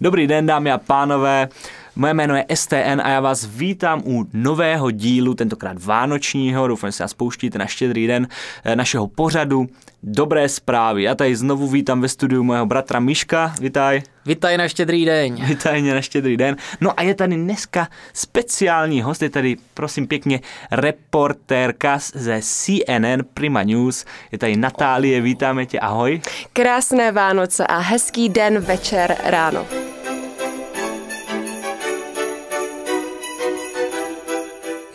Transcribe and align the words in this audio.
Dobrý 0.00 0.26
den, 0.26 0.46
dámy 0.46 0.72
a 0.72 0.78
pánové. 0.78 1.48
Moje 1.96 2.14
jméno 2.14 2.36
je 2.36 2.44
STN 2.54 3.00
a 3.02 3.08
já 3.08 3.20
vás 3.20 3.46
vítám 3.46 4.02
u 4.06 4.24
nového 4.32 4.90
dílu, 4.90 5.34
tentokrát 5.34 5.84
vánočního, 5.84 6.68
doufám, 6.68 6.88
že 6.88 6.92
se 6.92 7.02
nás 7.02 7.14
pouštíte 7.14 7.58
na 7.58 7.66
štědrý 7.66 8.06
den 8.06 8.28
eh, 8.64 8.76
našeho 8.76 9.06
pořadu 9.06 9.66
Dobré 10.02 10.48
zprávy. 10.48 11.02
Já 11.02 11.14
tady 11.14 11.36
znovu 11.36 11.68
vítám 11.68 12.00
ve 12.00 12.08
studiu 12.08 12.44
mého 12.44 12.66
bratra 12.66 13.00
Miška, 13.00 13.54
vitaj. 13.60 14.02
Vitaj 14.26 14.56
na 14.56 14.68
štědrý 14.68 15.04
den. 15.04 15.34
Vitaj 15.46 15.82
mě 15.82 15.94
na 15.94 16.00
štědrý 16.00 16.36
den. 16.36 16.56
No 16.80 17.00
a 17.00 17.02
je 17.02 17.14
tady 17.14 17.36
dneska 17.36 17.88
speciální 18.12 19.02
host, 19.02 19.22
je 19.22 19.30
tady 19.30 19.56
prosím 19.74 20.06
pěkně 20.06 20.40
reportérka 20.70 21.98
ze 22.14 22.40
CNN 22.42 23.24
Prima 23.34 23.62
News, 23.62 24.04
je 24.32 24.38
tady 24.38 24.56
Natálie, 24.56 25.20
vítáme 25.20 25.66
tě, 25.66 25.80
ahoj. 25.80 26.20
Krásné 26.52 27.12
Vánoce 27.12 27.66
a 27.66 27.78
hezký 27.78 28.28
den, 28.28 28.58
večer, 28.58 29.16
ráno. 29.24 29.87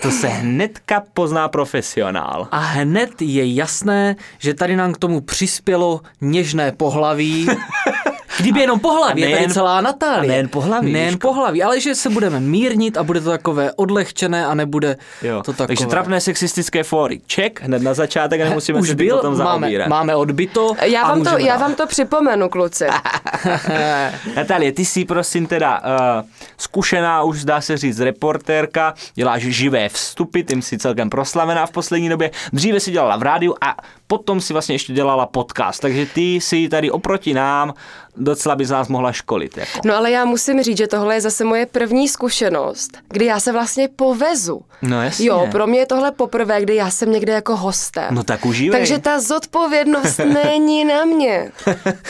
To 0.04 0.12
se 0.12 0.28
hnedka 0.28 1.04
pozná 1.14 1.48
profesionál. 1.48 2.48
A 2.52 2.58
hned 2.58 3.22
je 3.22 3.54
jasné, 3.54 4.16
že 4.38 4.54
tady 4.54 4.76
nám 4.76 4.94
k 4.94 4.98
tomu 4.98 5.22
přispělo 5.22 6.02
něžné 6.22 6.72
pohlaví. 6.72 7.48
Kdyby 8.40 8.60
jenom 8.60 8.80
pohlaví, 8.80 9.22
je 9.22 9.38
tady 9.38 9.54
celá 9.54 9.82
Natálie. 9.82 10.20
A 10.20 10.28
nejen 10.28 10.50
pohlaví. 10.50 10.92
Nejen 10.94 11.20
pohlaví, 11.20 11.64
ale 11.64 11.80
že 11.80 11.96
se 11.96 12.10
budeme 12.10 12.40
mírnit 12.40 12.98
a 12.98 13.04
bude 13.04 13.22
to 13.22 13.30
takové 13.30 13.72
odlehčené 13.74 14.46
a 14.46 14.54
nebude 14.54 14.98
Jo. 15.22 15.44
to 15.44 15.52
takové. 15.54 15.68
Takže 15.68 15.86
trapné 15.86 16.22
sexististické 16.22 16.84
fóry. 16.84 17.22
Ček 17.28 17.62
hned 17.62 17.82
na 17.82 17.94
začátek 17.94 18.42
a 18.42 18.44
nemusíme 18.44 18.80
Už 18.80 18.88
se 18.88 18.96
tím 18.96 19.08
byl, 19.08 19.16
potom 19.16 19.38
máme, 19.38 19.68
zaobírat. 19.68 19.88
máme 19.88 20.16
odbyto. 20.16 20.74
Já 20.82 21.02
a 21.04 21.10
vám, 21.10 21.24
to, 21.24 21.38
já 21.38 21.58
vám 21.58 21.76
to 21.76 21.88
připomenu, 21.88 22.50
kluci. 22.50 22.86
Natálie, 24.36 24.72
ty 24.72 24.86
jsi 24.86 25.06
prosím 25.06 25.48
teda 25.48 25.82
uh, 25.82 26.26
zkušená, 26.58 27.24
už 27.24 27.42
zdá 27.42 27.62
se 27.62 27.78
říct, 27.78 28.00
reportérka, 28.00 28.94
děláš 29.16 29.42
živé 29.42 29.90
vstupy, 29.90 30.42
tím 30.44 30.62
si 30.62 30.78
celkem 30.78 31.10
proslavená 31.10 31.66
v 31.66 31.72
poslední 31.72 32.10
době. 32.10 32.32
Dříve 32.54 32.80
si 32.80 32.92
dělala 32.92 33.18
v 33.18 33.22
rádiu 33.22 33.56
a 33.62 33.76
potom 34.08 34.42
si 34.42 34.54
vlastně 34.54 34.76
ještě 34.76 34.94
dělala 34.94 35.26
podcast, 35.26 35.82
takže 35.82 36.06
ty 36.06 36.42
si 36.42 36.70
tady 36.70 36.92
oproti 36.92 37.34
nám 37.34 37.74
docela 38.18 38.56
by 38.56 38.66
z 38.66 38.72
nás 38.72 38.88
mohla 38.88 39.12
školit. 39.12 39.58
Jako. 39.58 39.80
No 39.86 39.96
ale 39.96 40.12
já 40.12 40.26
musím 40.26 40.64
říct, 40.64 40.78
že 40.78 40.88
tohle 40.88 41.16
je 41.16 41.22
zase 41.22 41.44
moje 41.44 41.66
první 41.66 42.08
zkušenost, 42.08 42.98
kdy 43.10 43.26
já 43.26 43.40
se 43.40 43.52
vlastně 43.52 43.88
povezu. 43.96 44.62
No 44.82 45.02
jasně. 45.04 45.26
Jo, 45.28 45.48
pro 45.52 45.68
mě 45.68 45.80
je 45.80 45.86
tohle 45.86 46.12
poprvé, 46.12 46.62
kdy 46.62 46.76
já 46.76 46.90
jsem 46.90 47.12
někde 47.12 47.34
jako 47.34 47.56
hostem. 47.56 48.16
No 48.16 48.24
tak 48.24 48.46
užívej. 48.46 48.80
Takže 48.80 49.00
ta 49.00 49.20
zodpovědnost 49.20 50.18
není 50.34 50.86
na 50.86 51.06
mě. 51.06 51.52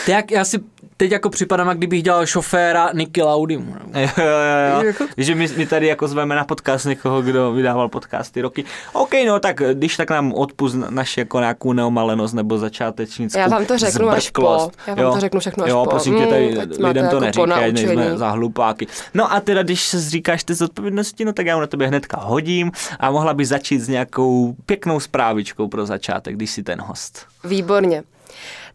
Tak 0.06 0.30
já 0.30 0.44
si 0.44 0.58
teď 1.04 1.12
jako 1.12 1.30
připadám, 1.30 1.68
jak 1.68 1.76
kdybych 1.78 2.02
dělal 2.02 2.26
šoféra 2.26 2.90
Nicky 2.94 3.22
Laudimu. 3.22 3.74
Jo, 3.94 4.08
jo, 4.18 4.24
jo, 4.24 4.74
jo. 4.80 4.86
Jako- 4.86 5.04
Že 5.16 5.34
my, 5.34 5.48
my 5.56 5.66
tady 5.66 5.86
jako 5.86 6.08
zveme 6.08 6.34
na 6.34 6.44
podcast 6.44 6.86
někoho, 6.86 7.22
kdo 7.22 7.52
vydával 7.52 7.88
podcasty 7.88 8.40
roky. 8.40 8.64
OK, 8.92 9.10
no 9.26 9.40
tak 9.40 9.62
když 9.72 9.96
tak 9.96 10.10
nám 10.10 10.32
odpust 10.32 10.76
naše 10.90 11.20
jako 11.20 11.38
nějakou 11.40 11.72
neomalenost 11.72 12.34
nebo 12.34 12.58
začátečnickou 12.58 13.38
Já 13.38 13.48
vám 13.48 13.66
to 13.66 13.78
řeknu 13.78 14.08
až 14.08 14.30
po. 14.30 14.40
zbrklost. 14.40 14.70
Já 14.86 14.94
vám 14.94 15.14
to 15.14 15.20
řeknu 15.20 15.40
všechno 15.40 15.64
až 15.64 15.70
jo, 15.70 15.84
po. 15.84 15.90
prosím 15.90 16.18
tě, 16.18 16.26
tady 16.26 16.54
Mm, 16.78 16.84
lidem 16.84 17.08
to 17.08 17.24
jako 17.24 17.46
neříkej, 17.46 17.72
nejsme 17.72 17.92
ponaučení. 17.94 18.18
za 18.18 18.30
hlupáky. 18.30 18.86
No 19.14 19.32
a 19.32 19.40
teda, 19.40 19.62
když 19.62 19.82
se 19.86 20.00
říkáš 20.00 20.44
ty 20.44 20.54
zodpovědnosti, 20.54 21.24
no 21.24 21.32
tak 21.32 21.46
já 21.46 21.54
mu 21.54 21.60
na 21.60 21.66
tebe 21.66 21.86
hnedka 21.86 22.20
hodím 22.20 22.72
a 23.00 23.10
mohla 23.10 23.34
by 23.34 23.44
začít 23.46 23.78
s 23.80 23.88
nějakou 23.88 24.56
pěknou 24.66 25.00
zprávičkou 25.00 25.68
pro 25.68 25.86
začátek, 25.86 26.36
když 26.36 26.50
jsi 26.50 26.62
ten 26.62 26.80
host. 26.80 27.26
Výborně. 27.44 28.02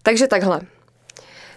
Takže 0.04 0.28
takhle. 0.28 0.62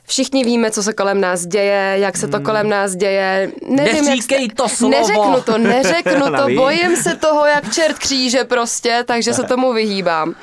Všichni 0.06 0.45
víme, 0.45 0.70
co 0.70 0.83
se 0.83 0.92
kolem 0.92 1.20
nás 1.20 1.47
děje, 1.47 1.95
jak 1.98 2.17
se 2.17 2.28
to 2.28 2.41
kolem 2.41 2.69
nás 2.69 2.97
děje. 2.97 3.53
Nevím, 3.69 4.05
Neříkej 4.05 4.42
jak 4.42 4.55
to 4.55 4.69
slovo. 4.69 4.91
Neřeknu 4.98 5.41
to, 5.47 5.59
neřeknu 5.59 6.36
to, 6.36 6.48
bojím 6.56 6.97
se 6.97 7.17
toho, 7.17 7.47
jak 7.47 7.75
čert 7.75 7.98
kříže 7.98 8.44
prostě, 8.44 9.05
takže 9.06 9.34
se 9.34 9.42
tomu 9.42 9.72
vyhýbám. 9.72 10.34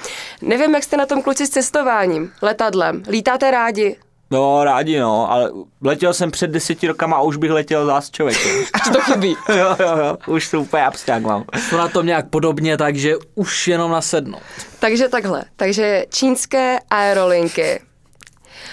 Nevím, 0.41 0.75
jak 0.75 0.83
jste 0.83 0.97
na 0.97 1.05
tom 1.05 1.21
kluci 1.21 1.47
s 1.47 1.49
cestováním, 1.49 2.31
letadlem. 2.41 3.03
Lítáte 3.09 3.51
rádi? 3.51 3.95
No, 4.31 4.63
rádi 4.63 4.99
no, 4.99 5.31
ale 5.31 5.51
letěl 5.81 6.13
jsem 6.13 6.31
před 6.31 6.51
deseti 6.51 6.87
rokama 6.87 7.17
a 7.17 7.21
už 7.21 7.37
bych 7.37 7.51
letěl 7.51 7.85
zás 7.85 8.11
člověkem. 8.11 8.51
Až 8.73 8.81
to 8.93 9.01
chybí. 9.01 9.35
jo, 9.49 9.75
jo, 9.79 9.97
jo, 9.97 10.17
už 10.27 10.49
to 10.51 10.61
úplně 10.61 10.83
abstrakt 10.83 11.23
mám. 11.23 11.43
Jsou 11.69 11.77
na 11.77 11.87
tom 11.87 12.05
nějak 12.05 12.29
podobně, 12.29 12.77
takže 12.77 13.15
už 13.35 13.67
jenom 13.67 13.91
nasednout. 13.91 14.41
Takže 14.79 15.09
takhle. 15.09 15.43
Takže 15.55 16.05
čínské 16.09 16.79
aerolinky 16.89 17.81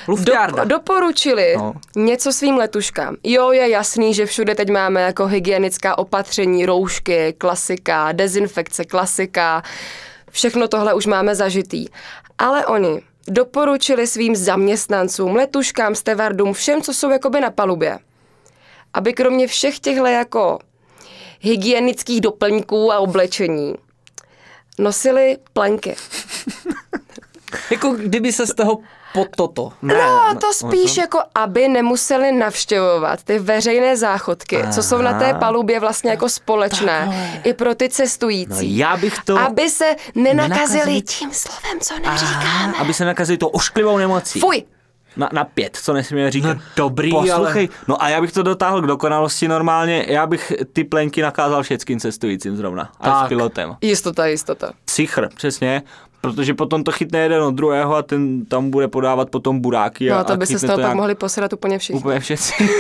Do, 0.09 0.65
doporučili 0.65 1.55
no. 1.57 1.75
něco 1.97 2.33
svým 2.33 2.57
letuškám. 2.57 3.17
Jo, 3.25 3.53
je 3.53 3.69
jasný, 3.69 4.15
že 4.15 4.27
všude 4.27 4.55
teď 4.55 4.71
máme 4.71 5.03
jako 5.03 5.27
hygienická 5.27 5.99
opatření, 5.99 6.67
roušky, 6.67 7.35
klasika, 7.39 8.13
dezinfekce, 8.13 8.85
klasika. 8.85 9.63
Všechno 10.31 10.69
tohle 10.69 10.95
už 10.95 11.07
máme 11.07 11.35
zažitý. 11.35 11.87
Ale 12.39 12.67
oni 12.67 13.03
doporučili 13.29 14.07
svým 14.07 14.37
zaměstnancům, 14.37 15.37
letuškám, 15.37 15.95
stevardům, 15.95 16.53
všem, 16.53 16.83
co 16.83 16.95
jsou 16.95 17.11
jakoby 17.11 17.41
na 17.41 17.51
palubě, 17.51 17.99
aby 18.95 19.13
kromě 19.13 19.47
všech 19.47 19.79
těchto 19.79 20.07
jako 20.07 20.59
hygienických 21.41 22.21
doplňků 22.21 22.93
a 22.93 22.99
oblečení 22.99 23.75
nosili 24.79 25.39
plenky. 25.53 25.97
Jako 27.71 27.91
kdyby 27.91 28.33
se 28.33 28.47
z 28.47 28.55
toho 28.55 28.79
po 29.17 29.27
toto. 29.37 29.73
Ne, 29.83 29.95
No, 29.95 30.35
to 30.41 30.53
spíš 30.53 30.97
jako, 30.97 31.19
aby 31.35 31.69
nemuseli 31.69 32.33
navštěvovat 32.33 33.23
ty 33.23 33.39
veřejné 33.39 33.97
záchodky, 33.97 34.59
co 34.73 34.83
jsou 34.83 35.03
na 35.03 35.19
té 35.19 35.35
palubě 35.35 35.81
vlastně 35.81 36.11
jako 36.11 36.29
společné, 36.29 37.09
i 37.45 37.53
pro 37.53 37.75
ty 37.75 37.85
No, 37.85 37.89
cestující. 37.91 38.77
já 38.79 38.97
bych 38.97 39.19
to... 39.25 39.39
Aby 39.39 39.71
se 39.71 39.97
nenakazili 40.15 40.85
Nenakazili- 40.85 41.03
tím 41.19 41.31
slovem, 41.33 41.81
co 41.81 41.95
neříkáme. 41.99 42.73
aby 42.79 42.95
se 42.95 43.05
nakazili 43.05 43.39
to 43.39 43.49
ošklivou 43.49 43.99
nemocí. 43.99 44.41
Fuj! 44.41 44.63
Na, 45.17 45.29
na 45.33 45.45
pět, 45.45 45.77
co 45.83 45.93
nesmíme 45.93 46.31
říkat. 46.31 46.55
No 46.57 46.63
dobrý, 46.77 47.11
Poslouchej, 47.11 47.69
no 47.89 48.03
a 48.03 48.09
já 48.09 48.21
bych 48.21 48.33
to 48.33 48.43
dotáhl 48.43 48.83
k 48.83 48.87
dokonalosti 48.87 49.49
normálně, 49.49 50.05
já 50.09 50.27
bych 50.27 50.53
ty 50.73 50.85
plenky 50.85 51.23
nakázal 51.23 51.63
všetkým 51.63 52.01
cestujícím 52.01 52.57
zrovna. 52.57 52.91
A 53.01 53.11
Tak. 53.11 53.27
s 53.27 53.29
pilotem. 53.29 53.77
Jistota, 53.81 54.27
jistota. 54.27 54.73
Psychr, 54.85 55.29
přesně. 55.37 55.83
Protože 56.21 56.55
potom 56.55 56.85
to 56.85 56.93
chytne 56.93 57.19
jeden 57.19 57.43
od 57.43 57.55
druhého 57.55 57.97
a 57.97 58.03
ten 58.03 58.47
tam 58.47 58.71
bude 58.71 58.89
podávat 58.89 59.31
potom 59.31 59.61
buráky. 59.61 60.11
No 60.11 60.17
a, 60.17 60.21
a 60.21 60.25
to 60.25 60.37
by 60.37 60.47
se 60.47 60.59
z 60.59 60.61
toho 60.61 60.73
pak 60.73 60.79
nějak 60.79 60.95
mohli 60.95 61.15
posrat 61.15 61.53
úplně 61.53 61.79
všichni. 61.79 62.01
Úplně 62.01 62.21
všetci. 62.21 62.53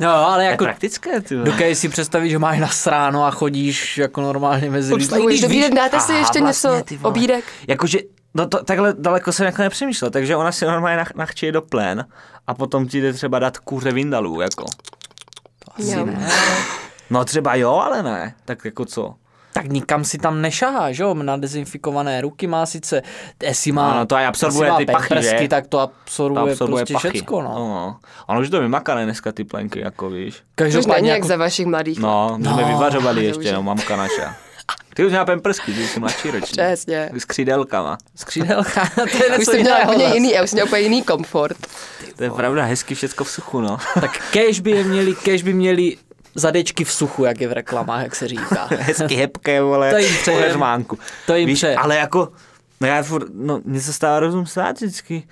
No, 0.00 0.08
ale 0.08 0.44
jako 0.44 0.64
praktické, 0.64 1.20
ty. 1.20 1.36
Dokážeš 1.36 1.78
si 1.78 1.88
představit, 1.88 2.30
že 2.30 2.38
máš 2.38 2.58
nasráno 2.58 3.24
a 3.24 3.30
chodíš 3.30 3.98
jako 3.98 4.20
normálně 4.20 4.70
mezi 4.70 4.94
lidmi. 4.94 5.18
Už 5.18 5.22
I 5.22 5.26
když 5.26 5.40
dobrý 5.40 5.70
dáte 5.70 6.00
si 6.00 6.12
Aha, 6.12 6.18
ještě 6.20 6.40
vlastně, 6.40 6.70
něco, 6.70 7.08
obídek? 7.08 7.44
Jakože, 7.68 7.98
no 8.34 8.46
to, 8.46 8.64
takhle 8.64 8.94
daleko 8.98 9.32
jsem 9.32 9.46
jako 9.46 9.62
nepřemýšlel, 9.62 10.10
takže 10.10 10.36
ona 10.36 10.52
si 10.52 10.64
normálně 10.64 10.96
nach, 10.96 11.14
nachčije 11.14 11.52
do 11.52 11.62
plén 11.62 12.04
a 12.46 12.54
potom 12.54 12.88
ti 12.88 13.00
jde 13.00 13.12
třeba 13.12 13.38
dát 13.38 13.58
kůře 13.58 13.92
vindalů, 13.92 14.40
jako. 14.40 14.64
Jo. 15.78 16.08
No 17.10 17.24
třeba 17.24 17.54
jo, 17.54 17.72
ale 17.72 18.02
ne. 18.02 18.34
Tak 18.44 18.64
jako 18.64 18.84
co? 18.84 19.14
Tak 19.52 19.66
nikam 19.66 20.04
si 20.04 20.18
tam 20.18 20.42
nešahá, 20.42 20.92
že 20.92 21.02
jo? 21.02 21.14
Na 21.14 21.36
dezinfikované 21.36 22.20
ruky 22.20 22.46
má 22.46 22.66
sice, 22.66 23.02
jestli 23.42 23.72
má, 23.72 23.92
Ano, 23.92 24.06
to 24.06 24.16
aj 24.16 24.26
absorbuje 24.26 24.70
ty 24.76 24.86
pachy, 24.86 25.14
že? 25.22 25.48
tak 25.48 25.66
to 25.66 25.76
To 25.76 25.80
absorbuje, 25.82 26.52
absorbuje 26.52 26.80
prostě 26.84 26.94
pachy. 26.94 27.08
všecko, 27.08 27.42
no. 27.42 27.48
no. 27.54 27.96
Ono 28.26 28.40
už 28.40 28.50
to 28.50 28.60
vymakané 28.60 29.04
dneska 29.04 29.32
ty 29.32 29.44
plenky, 29.44 29.80
jako 29.80 30.10
víš. 30.10 30.34
Což 30.34 30.42
Každopádně 30.54 30.94
není 31.02 31.08
jak 31.08 31.16
jako, 31.18 31.28
za 31.28 31.36
vašich 31.36 31.66
mladých. 31.66 31.98
No, 31.98 32.34
my 32.38 32.44
jsme 32.44 32.62
No, 32.62 32.68
vyvařovali 32.68 33.20
to 33.20 33.26
ještě, 33.38 33.52
no, 33.52 33.62
mamka 33.62 33.96
naša. 33.96 34.34
Ty 34.94 35.04
už 35.04 35.10
měla 35.10 35.24
pemprsky, 35.24 35.72
ty 35.72 35.86
jsi 35.88 36.00
mladší 36.00 36.30
ročník. 36.30 36.50
Přesně. 36.50 37.10
S 37.18 37.24
křídelkama. 37.24 37.98
skřídelka, 38.16 38.90
to 38.94 39.00
je 39.24 39.30
Už 39.30 39.38
něco 39.38 39.50
jsem 39.50 39.60
měla 39.60 39.80
úplně 39.88 40.04
jiný, 40.14 40.30
já 40.32 40.42
už 40.44 40.50
jsem 40.50 40.56
měla 40.56 40.66
úplně 40.66 40.82
jiný 40.82 41.02
komfort. 41.02 41.56
To 42.16 42.24
je 42.24 42.30
pravda, 42.30 42.64
hezky 42.64 42.94
všecko 42.94 43.24
v 43.24 43.30
suchu, 43.30 43.60
no. 43.60 43.78
Tak 44.00 44.10
kež 44.30 44.60
by 44.60 44.70
je 44.70 44.84
měli, 44.84 45.14
kež 45.14 45.42
by 45.42 45.52
měli 45.54 45.96
zadečky 46.34 46.84
v 46.84 46.92
suchu, 46.92 47.24
jak 47.24 47.40
je 47.40 47.48
v 47.48 47.52
reklamách, 47.52 48.02
jak 48.02 48.14
se 48.16 48.28
říká. 48.28 48.68
hezky 48.78 49.14
hebké, 49.14 49.62
vole, 49.62 49.90
To 49.90 49.96
jim 49.96 50.40
heřmánku. 50.40 50.98
To 51.26 51.34
jim 51.34 51.46
Víš, 51.46 51.58
přejem. 51.58 51.78
ale 51.78 51.96
jako, 51.96 52.28
no 52.80 52.86
já 52.88 53.02
furt, 53.02 53.26
no, 53.34 53.60
mně 53.64 53.80
se 53.80 53.92
stává 53.92 54.20
rozum 54.20 54.46
stát 54.46 54.76
vždycky. 54.76 55.22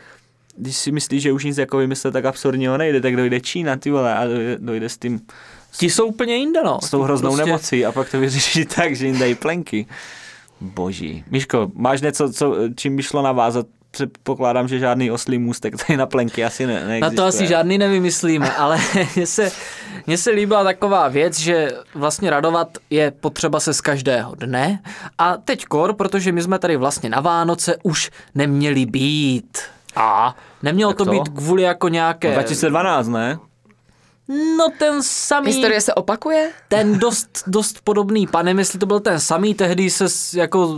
Když 0.56 0.77
si 0.77 0.93
myslíš, 0.93 1.23
že 1.23 1.33
už 1.33 1.45
nic 1.45 1.59
jako 1.59 1.77
vymyslet 1.79 2.12
tak 2.12 2.25
absurdního 2.25 2.77
nejde, 2.79 3.00
tak 3.00 3.17
dojde 3.17 3.41
Čína, 3.41 3.77
ty 3.77 3.91
vole, 3.91 4.15
a 4.15 4.25
dojde, 4.27 4.56
dojde 4.61 4.89
s 4.89 4.99
tím, 4.99 5.21
Ti 5.77 5.91
jsou 5.91 6.06
úplně 6.06 6.37
jinde, 6.37 6.62
no. 6.62 6.79
s 6.83 6.91
tou 6.91 7.03
hroznou 7.03 7.31
Prostě- 7.31 7.47
nemocí 7.47 7.87
a 7.87 7.93
pak 7.93 8.11
to 8.11 8.21
vyřeší 8.21 8.65
tak, 8.75 8.97
že 8.97 9.06
jim 9.06 9.19
dají 9.19 9.35
plenky. 9.35 9.87
Boží. 10.61 11.25
Miško, 11.31 11.71
máš 11.75 12.00
něco, 12.00 12.33
co, 12.33 12.56
čím 12.77 12.97
by 12.97 13.03
šlo 13.03 13.23
navázat? 13.23 13.67
Předpokládám, 13.99 14.69
že 14.69 14.79
žádný 14.79 15.11
oslý 15.11 15.39
můstek 15.39 15.75
tady 15.87 15.97
na 15.97 16.06
plenky 16.06 16.45
asi 16.45 16.67
ne, 16.67 16.81
Na 16.81 16.87
neexistuje. 16.87 17.17
to 17.17 17.25
asi 17.25 17.47
žádný 17.47 17.79
nevymyslíme, 17.79 18.50
ale 18.53 18.79
mně 19.17 19.27
se, 19.27 19.53
mně 20.06 20.19
se 20.19 20.31
líbila 20.31 20.65
taková 20.65 21.09
věc, 21.09 21.39
že 21.39 21.71
vlastně 21.95 22.31
radovat 22.31 22.69
je 22.91 23.11
potřeba 23.11 23.61
se 23.61 23.75
z 23.75 23.81
každého 23.81 24.35
dne 24.35 24.83
a 25.19 25.37
teď 25.37 25.65
kor, 25.65 25.93
protože 25.95 26.33
my 26.33 26.43
jsme 26.43 26.59
tady 26.59 26.77
vlastně 26.77 27.09
na 27.11 27.21
Vánoce 27.21 27.77
už 27.83 28.11
neměli 28.35 28.87
být. 28.87 29.59
A? 29.97 30.37
Nemělo 30.62 30.93
to, 30.93 31.05
to? 31.05 31.11
být 31.11 31.29
kvůli 31.29 31.62
jako 31.62 31.89
nějaké... 31.89 32.33
2012, 32.33 33.09
ne? 33.09 33.39
No 34.28 34.69
ten 34.78 35.02
samý... 35.02 35.46
Historie 35.46 35.80
se 35.80 35.94
opakuje? 35.94 36.50
ten 36.69 36.98
dost, 36.98 37.42
dost 37.46 37.80
podobný 37.84 38.26
pan, 38.26 38.44
nevím, 38.44 38.58
jestli 38.58 38.78
to 38.78 38.86
byl 38.86 39.00
ten 39.00 39.20
samý, 39.20 39.54
tehdy 39.54 39.90
se 39.90 40.38
jako 40.38 40.76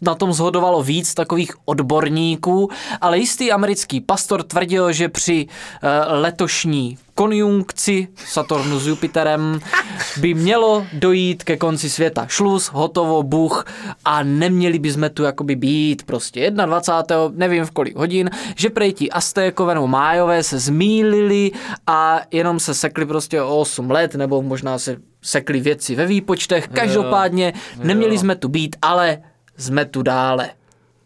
na 0.00 0.14
tom 0.14 0.32
zhodovalo 0.32 0.82
víc 0.82 1.14
takových 1.14 1.52
odborníků, 1.64 2.70
ale 3.00 3.18
jistý 3.18 3.52
americký 3.52 4.00
pastor 4.00 4.42
tvrdil, 4.42 4.92
že 4.92 5.08
při 5.08 5.46
uh, 5.46 5.90
letošní 6.20 6.98
konjunkci 7.14 8.08
Saturnu 8.26 8.78
s 8.78 8.86
Jupiterem 8.86 9.60
by 10.20 10.34
mělo 10.34 10.86
dojít 10.92 11.44
ke 11.44 11.56
konci 11.56 11.90
světa. 11.90 12.26
Šluz, 12.28 12.66
hotovo, 12.66 13.22
Bůh 13.22 13.64
a 14.04 14.22
neměli 14.22 14.78
bychom 14.78 15.10
tu 15.10 15.22
jakoby 15.22 15.56
být 15.56 16.02
prostě 16.02 16.50
21. 16.50 17.38
nevím 17.38 17.64
v 17.64 17.70
kolik 17.70 17.96
hodin, 17.96 18.30
že 18.56 18.70
prej 18.70 18.92
ti 18.92 19.10
Aztékové 19.10 19.74
nebo 19.74 19.86
Májové 19.86 20.42
se 20.42 20.58
zmýlili 20.58 21.50
a 21.86 22.20
jenom 22.30 22.60
se 22.60 22.74
sekli 22.74 23.06
prostě 23.06 23.42
o 23.42 23.58
8 23.58 23.90
let 23.90 24.14
nebo 24.14 24.42
možná 24.42 24.78
se 24.78 24.96
sekli 25.22 25.60
věci 25.60 25.94
ve 25.94 26.06
výpočtech. 26.06 26.68
Každopádně 26.68 27.52
neměli 27.82 28.18
jsme 28.18 28.36
tu 28.36 28.48
být, 28.48 28.76
ale 28.82 29.18
jsme 29.56 29.84
tu 29.84 30.02
dále. 30.02 30.50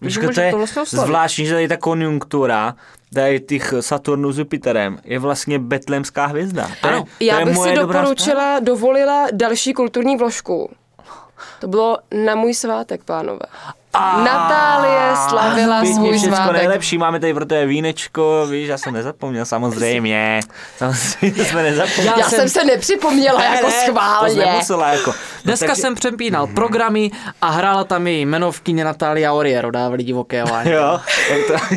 Víš, 0.01 0.17
Může 0.17 0.29
to 0.29 0.41
je 0.41 0.51
to 0.51 0.57
vlastně 0.57 0.83
zvláštní, 0.85 1.47
že 1.47 1.55
tady 1.55 1.69
ta 1.69 1.77
konjunktura 1.77 2.75
tady 3.15 3.41
těch 3.41 3.75
Saturnů 3.81 4.33
s 4.33 4.39
Jupiterem 4.39 4.99
je 5.05 5.19
vlastně 5.19 5.59
betlémská 5.59 6.27
hvězda. 6.27 6.71
To 6.83 6.89
je, 6.89 7.01
to 7.01 7.07
Já 7.21 7.45
bych 7.45 7.57
si 7.57 7.75
doporučila, 7.75 8.61
dovolila 8.61 9.27
další 9.33 9.73
kulturní 9.73 10.17
vložku. 10.17 10.71
To 11.61 11.69
bylo 11.69 11.99
na 12.25 12.35
můj 12.35 12.55
svátek, 12.55 13.05
pánové. 13.05 13.47
Natálie 14.25 15.17
slavila 15.29 15.81
Pěkně 15.81 15.95
svůj 15.97 16.19
všecko 16.19 16.37
svátek. 16.37 16.57
nejlepší, 16.57 16.99
máme 16.99 17.21
tady 17.21 17.35
pro 17.35 17.47
tebe 17.47 17.67
vínečko, 17.67 18.47
víš, 18.51 18.69
já 18.69 18.79
jsem 18.79 18.95
nezapomněl, 18.95 19.45
samozřejmě. 19.45 20.41
Samozřejmě 20.79 21.45
jsme 21.45 21.63
nezapomněli. 21.63 22.07
Já 22.07 22.19
Já 22.19 22.29
jsem- 22.31 22.49
se 22.49 22.65
nepřipomněla 22.65 23.43
jako 23.45 23.67
To 23.67 23.73
schválně. 23.73 24.45
nemusela 24.47 24.89
jako. 24.89 25.11
No, 25.11 25.17
Dneska 25.45 25.67
takže- 25.67 25.83
jsem 25.83 25.95
přepínal 25.95 26.47
programy 26.47 27.11
a 27.43 27.51
hrála 27.51 27.85
tam 27.85 28.07
její 28.07 28.21
jmenovkyně 28.23 28.85
Natalia 28.85 29.33
Oriero, 29.33 29.71
dávali 29.71 30.03
divoké 30.03 30.43
láně. 30.43 30.73
Jo, 30.73 31.01
jak 31.31 31.47
to, 31.47 31.77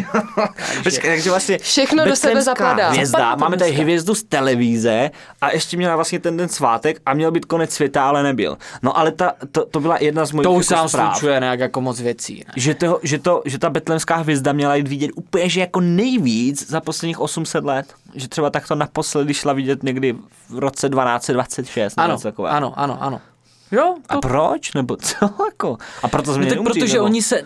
Počkej, 0.83 1.11
takže 1.11 1.29
vlastně 1.29 1.57
Všechno 1.57 2.05
do 2.05 2.15
sebe 2.15 2.41
zapadá. 2.41 2.89
Hvězda, 2.89 3.19
Zapadá 3.19 3.35
to 3.35 3.39
máme 3.39 3.57
tady 3.57 3.71
hvězdu 3.71 4.15
z 4.15 4.23
televize 4.23 5.11
a 5.41 5.51
ještě 5.51 5.77
měla 5.77 5.95
vlastně 5.95 6.19
ten 6.19 6.37
den 6.37 6.49
svátek 6.49 6.97
a 7.05 7.13
měl 7.13 7.31
být 7.31 7.45
konec 7.45 7.73
světa, 7.73 8.03
ale 8.03 8.23
nebyl. 8.23 8.57
No 8.81 8.97
ale 8.97 9.11
ta, 9.11 9.33
to, 9.51 9.65
to 9.65 9.79
byla 9.79 9.97
jedna 9.99 10.25
z 10.25 10.31
mojich 10.31 10.43
To 10.43 10.51
už 10.51 10.65
se 10.65 10.73
jako 10.73 10.81
nám 10.81 10.89
zpráv. 10.89 11.13
slučuje 11.17 11.39
nějak 11.39 11.59
jako 11.59 11.81
moc 11.81 12.00
věcí. 12.01 12.43
Ne? 12.47 12.53
Že, 12.55 12.75
to, 12.75 12.99
že, 13.03 13.19
to, 13.19 13.41
že 13.45 13.57
ta 13.59 13.69
betlemská 13.69 14.15
hvězda 14.15 14.53
měla 14.53 14.75
jít 14.75 14.87
vidět 14.87 15.11
úplně, 15.15 15.49
že 15.49 15.59
jako 15.59 15.81
nejvíc 15.81 16.69
za 16.69 16.81
posledních 16.81 17.19
800 17.19 17.63
let. 17.65 17.93
Že 18.15 18.27
třeba 18.27 18.49
takto 18.49 18.75
naposledy 18.75 19.33
šla 19.33 19.53
vidět 19.53 19.83
někdy 19.83 20.15
v 20.49 20.59
roce 20.59 20.89
1226. 20.89 21.97
nebo 21.97 22.03
Ano, 22.05 22.13
něco 22.13 22.27
takového. 22.27 22.55
ano, 22.55 22.73
ano, 22.75 22.97
ano. 23.03 23.21
Jo, 23.71 23.95
A 24.09 24.13
to, 24.13 24.19
proč? 24.19 24.73
Nebo 24.73 24.95
co? 24.97 25.15
Jako? 25.45 25.77
A 26.03 26.07
proto 26.07 26.33
jsme 26.33 26.45
no, 26.45 26.49
tak 26.55 26.63
protože 26.63 26.93
nebo? 26.93 27.05
oni 27.05 27.21
se, 27.21 27.41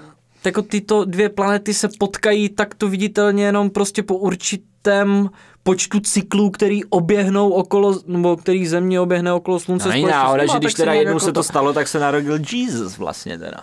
jako 0.46 0.62
tyto 0.62 1.06
dvě 1.06 1.30
planety 1.30 1.74
se 1.74 1.90
potkají 2.00 2.50
takto 2.50 2.90
viditelně 2.90 3.46
jenom 3.46 3.70
prostě 3.70 4.04
po 4.04 4.18
určitém 4.18 5.30
počtu 5.64 6.00
cyklů, 6.00 6.50
který 6.50 6.86
oběhnou 6.86 7.50
okolo, 7.50 8.00
nebo 8.08 8.38
který 8.38 8.68
země 8.68 9.00
oběhne 9.00 9.34
okolo 9.34 9.60
slunce. 9.60 9.90
No, 9.98 10.08
náhoda, 10.08 10.46
že 10.46 10.60
když 10.60 10.74
teda 10.74 10.94
jednou 10.94 11.10
jako 11.10 11.20
se 11.20 11.34
to 11.34 11.44
stalo, 11.44 11.74
tak 11.74 11.88
se 11.88 12.00
narodil 12.00 12.40
Jesus 12.52 12.98
vlastně 12.98 13.38
teda. 13.38 13.58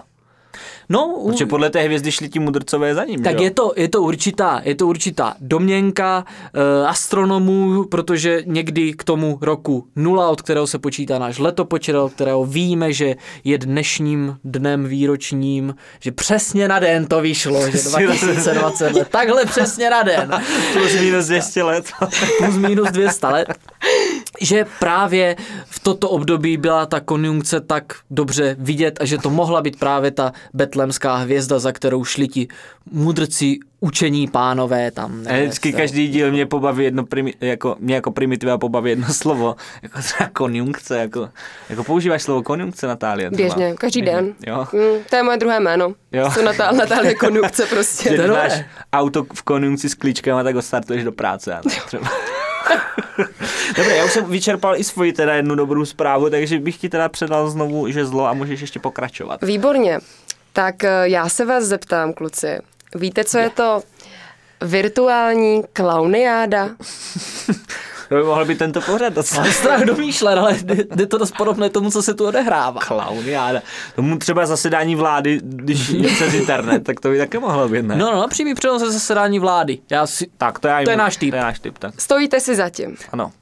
No, 0.88 1.06
u, 1.06 1.30
Protože 1.30 1.46
podle 1.46 1.70
té 1.70 1.80
hvězdy 1.82 2.12
šli 2.12 2.28
ti 2.28 2.38
mudrcové 2.38 2.94
za 2.94 3.04
ním, 3.04 3.22
Tak 3.22 3.36
jo? 3.36 3.42
je 3.42 3.50
to, 3.50 3.72
je 3.76 3.88
to 3.88 4.02
určitá, 4.02 4.60
je 4.64 4.74
to 4.74 4.86
určitá 4.86 5.34
domněnka 5.40 6.24
e, 6.54 6.86
astronomů, 6.86 7.84
protože 7.84 8.42
někdy 8.46 8.92
k 8.92 9.04
tomu 9.04 9.38
roku 9.40 9.86
nula, 9.96 10.28
od 10.28 10.42
kterého 10.42 10.66
se 10.66 10.78
počítá 10.78 11.18
náš 11.18 11.38
letopočet, 11.38 11.96
od 11.96 12.12
kterého 12.12 12.44
víme, 12.44 12.92
že 12.92 13.14
je 13.44 13.58
dnešním 13.58 14.36
dnem 14.44 14.84
výročním, 14.86 15.74
že 16.00 16.12
přesně 16.12 16.68
na 16.68 16.78
den 16.78 17.06
to 17.06 17.20
vyšlo, 17.20 17.70
že 17.70 17.78
2020 17.78 18.92
let, 18.92 19.08
takhle 19.10 19.44
přesně 19.46 19.90
na 19.90 20.02
den, 20.02 20.40
Plus 20.72 20.94
minus 21.00 21.26
200 21.26 21.62
let. 21.62 21.84
plus 22.38 22.56
minus 22.56 22.88
200 22.90 23.26
let, 23.26 23.48
že 24.40 24.64
právě 24.78 25.36
v 25.66 25.78
toto 25.80 26.08
období 26.10 26.56
byla 26.56 26.86
ta 26.86 27.00
konjunkce 27.00 27.60
tak 27.60 27.94
dobře 28.10 28.56
vidět 28.58 28.98
a 29.00 29.04
že 29.04 29.18
to 29.18 29.30
mohla 29.30 29.62
být 29.62 29.78
právě 29.78 30.10
ta 30.10 30.32
betlemská 30.72 31.16
hvězda, 31.16 31.58
za 31.58 31.72
kterou 31.72 32.04
šli 32.04 32.28
ti 32.28 32.48
mudrci 32.92 33.58
učení 33.80 34.28
pánové 34.28 34.90
tam. 34.90 35.12
A 35.12 35.32
nevím, 35.32 35.46
vždycky 35.46 35.72
každý 35.72 36.08
díl 36.08 36.30
mě 36.30 36.46
pobaví 36.46 36.84
jedno, 36.84 37.06
primi, 37.06 37.34
jako, 37.40 37.76
mě 37.78 37.94
jako 37.94 38.10
primitiva 38.10 38.58
pobaví 38.58 38.90
jedno 38.90 39.06
slovo, 39.12 39.56
jako 39.82 39.98
třeba 40.02 40.30
konjunkce, 40.32 40.98
jako, 40.98 41.28
jako 41.68 41.84
používáš 41.84 42.22
slovo 42.22 42.42
konjunkce, 42.42 42.86
Natálie? 42.86 43.30
třeba? 43.30 43.36
Běžně, 43.36 43.74
každý 43.74 44.02
den. 44.02 44.34
Jo. 44.46 44.66
Mm, 44.72 45.04
to 45.10 45.16
je 45.16 45.22
moje 45.22 45.36
druhé 45.36 45.60
jméno. 45.60 45.94
Jo. 46.12 46.30
Jsou 46.30 46.42
Natál, 46.42 46.74
Natálie 46.74 47.14
Konjunkce 47.14 47.66
prostě. 47.66 48.08
Že 48.16 48.26
máš 48.26 48.52
auto 48.92 49.26
v 49.34 49.42
konjunkci 49.42 49.88
s 49.88 49.94
klíčkem, 49.94 50.44
tak 50.44 50.54
ho 50.54 50.62
startuješ 50.62 51.04
do 51.04 51.12
práce. 51.12 51.54
a 51.54 51.62
tak 51.62 51.86
třeba. 51.86 52.08
Dobře, 53.76 53.94
já 53.96 54.04
už 54.04 54.12
jsem 54.12 54.24
vyčerpal 54.24 54.76
i 54.76 54.84
svoji 54.84 55.12
teda 55.12 55.34
jednu 55.34 55.54
dobrou 55.54 55.84
zprávu, 55.84 56.30
takže 56.30 56.58
bych 56.58 56.76
ti 56.76 56.88
teda 56.88 57.08
předal 57.08 57.50
znovu 57.50 57.88
žezlo 57.90 58.26
a 58.26 58.32
můžeš 58.32 58.60
ještě 58.60 58.80
pokračovat. 58.80 59.42
Výborně. 59.42 59.98
Tak 60.52 60.84
eh, 60.84 61.08
já 61.08 61.28
se 61.28 61.44
vás 61.44 61.64
zeptám, 61.64 62.12
kluci. 62.12 62.58
Víte, 62.94 63.24
co 63.24 63.38
je 63.38 63.50
to 63.50 63.82
virtuální 64.60 65.62
klauniáda? 65.72 66.68
To 68.08 68.16
by 68.18 68.24
mohl 68.24 68.44
být 68.44 68.58
tento 68.58 68.80
pořad 68.80 69.12
docela. 69.12 69.42
Mám 69.42 69.52
strach 69.52 69.80
domýšlet, 69.82 70.38
ale 70.38 70.54
jde- 70.62 71.06
to 71.06 71.18
dost 71.18 71.34
podobné 71.36 71.70
tomu, 71.70 71.90
co 71.90 72.02
se 72.02 72.14
tu 72.14 72.26
odehrává. 72.26 72.80
Klauniáda. 72.80 73.62
Tomu 73.96 74.18
třeba 74.18 74.46
zasedání 74.46 74.96
vlády, 74.96 75.40
když 75.42 75.88
je 75.88 76.08
přes 76.08 76.34
internet, 76.34 76.84
tak 76.84 77.00
to 77.00 77.08
by 77.08 77.18
také 77.18 77.38
mohlo 77.38 77.68
být, 77.68 77.82
ne? 77.82 77.96
No, 77.96 78.12
no, 78.12 78.28
přímý 78.28 78.54
přenos 78.54 78.82
ze 78.82 78.90
zasedání 78.90 79.38
vlády. 79.38 79.78
Já 79.90 80.06
si, 80.06 80.26
Tak 80.38 80.58
to, 80.58 80.68
já 80.68 80.84
To 80.84 80.90
je 80.90 80.96
náš 80.96 81.16
typ. 81.16 81.30
To 81.30 81.36
je 81.36 81.42
náš 81.42 81.58
typ, 81.60 81.78
tak. 81.78 82.00
Stojíte 82.00 82.40
si 82.40 82.54
zatím. 82.56 82.96
Ano. 83.12 83.32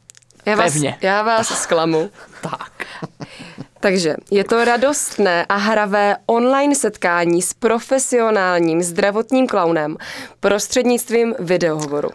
Já 0.46 0.56
vás, 0.56 0.72
Pevně. 0.72 0.98
já 1.02 1.22
vás 1.22 1.48
zklamu. 1.62 2.10
tak. 2.42 2.72
Takže 3.80 4.16
je 4.30 4.44
to 4.44 4.64
radostné 4.64 5.46
a 5.48 5.56
hravé 5.56 6.16
online 6.26 6.74
setkání 6.74 7.42
s 7.42 7.54
profesionálním 7.54 8.82
zdravotním 8.82 9.46
klaunem 9.46 9.96
prostřednictvím 10.40 11.34
videohovoru. 11.38 12.10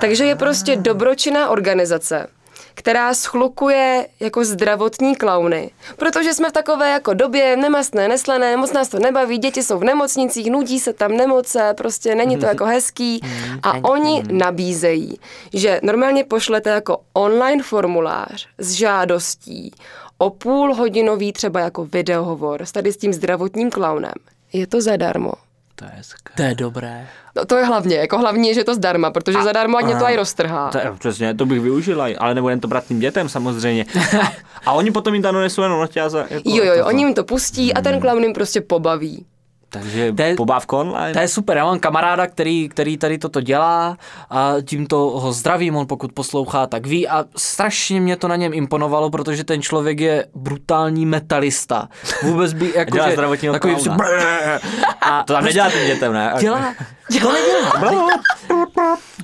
Takže 0.00 0.24
je 0.24 0.36
prostě 0.36 0.76
dobročinná 0.76 1.50
organizace, 1.50 2.26
která 2.74 3.14
schlukuje 3.14 4.06
jako 4.20 4.44
zdravotní 4.44 5.16
klauny. 5.16 5.70
Protože 5.96 6.34
jsme 6.34 6.48
v 6.48 6.52
takové 6.52 6.90
jako 6.90 7.14
době 7.14 7.56
nemastné, 7.56 8.08
neslané, 8.08 8.56
moc 8.56 8.72
nás 8.72 8.88
to 8.88 8.98
nebaví, 8.98 9.38
děti 9.38 9.62
jsou 9.62 9.78
v 9.78 9.84
nemocnicích, 9.84 10.50
nudí 10.50 10.80
se 10.80 10.92
tam 10.92 11.16
nemoce, 11.16 11.74
prostě 11.76 12.14
není 12.14 12.36
to 12.36 12.46
jako 12.46 12.64
hezký. 12.64 13.20
A 13.62 13.74
oni 13.84 14.22
nabízejí, 14.30 15.18
že 15.52 15.80
normálně 15.82 16.24
pošlete 16.24 16.70
jako 16.70 16.98
online 17.12 17.62
formulář 17.62 18.48
s 18.58 18.72
žádostí 18.72 19.72
o 20.22 20.30
půlhodinový 20.30 21.32
třeba 21.32 21.60
jako 21.60 21.84
videohovor 21.84 22.62
s 22.62 22.72
tady 22.72 22.92
s 22.92 22.96
tím 22.96 23.12
zdravotním 23.12 23.70
klaunem. 23.70 24.12
Je 24.52 24.66
to 24.66 24.80
zadarmo. 24.80 25.32
To 25.74 25.84
je 25.84 25.90
hezké. 25.96 26.32
To 26.36 26.42
je 26.42 26.54
dobré. 26.54 27.08
No 27.36 27.44
to 27.44 27.56
je 27.56 27.64
hlavně, 27.64 27.96
jako 27.96 28.18
hlavní 28.18 28.48
je, 28.48 28.54
že 28.54 28.60
je 28.60 28.64
to 28.64 28.74
zdarma, 28.74 29.10
protože 29.10 29.42
zadarmo 29.42 29.78
ať 29.78 29.84
mě 29.84 29.96
to 29.96 30.04
aj 30.06 30.16
roztrhá. 30.16 30.70
To 30.70 30.78
je, 30.78 30.92
přesně, 30.98 31.34
to 31.34 31.46
bych 31.46 31.60
využila, 31.60 32.06
ale 32.18 32.34
nebudem 32.34 32.60
to 32.60 32.68
brát 32.68 32.84
tím 32.84 33.00
dětem 33.00 33.28
samozřejmě. 33.28 33.84
A, 34.22 34.32
a 34.66 34.72
oni 34.72 34.90
potom 34.90 35.14
jim 35.14 35.22
tam 35.22 35.34
donesou 35.34 35.62
jenom 35.62 35.80
noťáza. 35.80 36.18
za 36.18 36.34
jako, 36.34 36.48
Jo, 36.48 36.56
jo, 36.56 36.64
jo, 36.64 36.74
toto. 36.76 36.86
oni 36.88 37.02
jim 37.04 37.14
to 37.14 37.24
pustí 37.24 37.74
a 37.74 37.80
ten 37.80 38.00
klaun 38.00 38.22
jim 38.22 38.32
prostě 38.32 38.60
pobaví. 38.60 39.26
Takže 39.72 40.12
To 40.12 40.22
je- 40.22 40.34
pobávka 40.34 40.76
online. 40.76 41.12
To 41.12 41.18
je 41.20 41.28
super, 41.28 41.56
já 41.56 41.64
mám 41.64 41.78
kamaráda, 41.78 42.26
který, 42.26 42.68
který 42.68 42.96
tady 42.96 43.18
toto 43.18 43.40
dělá 43.40 43.96
a 44.30 44.52
tímto 44.64 44.96
ho 44.96 45.32
zdravím, 45.32 45.76
on 45.76 45.86
pokud 45.86 46.12
poslouchá, 46.12 46.66
tak 46.66 46.86
ví 46.86 47.08
a 47.08 47.24
strašně 47.36 48.00
mě 48.00 48.16
to 48.16 48.28
na 48.28 48.36
něm 48.36 48.54
imponovalo, 48.54 49.10
protože 49.10 49.44
ten 49.44 49.62
člověk 49.62 50.00
je 50.00 50.26
brutální 50.34 51.06
metalista. 51.06 51.88
Vůbec 52.22 52.52
by 52.52 52.72
jako, 52.76 52.90
dělá 52.90 53.06
že- 53.08 53.12
zdravotního 53.12 53.52
takový 53.54 53.74
prostě- 53.74 53.90
a 55.02 55.22
To 55.22 55.32
tam 55.32 55.44
nedělá 55.44 55.70
tím 55.70 55.86
dětem, 55.86 56.12
ne? 56.12 56.34
dělá, 56.40 56.74
to 57.20 57.32
nedělá. 57.32 57.72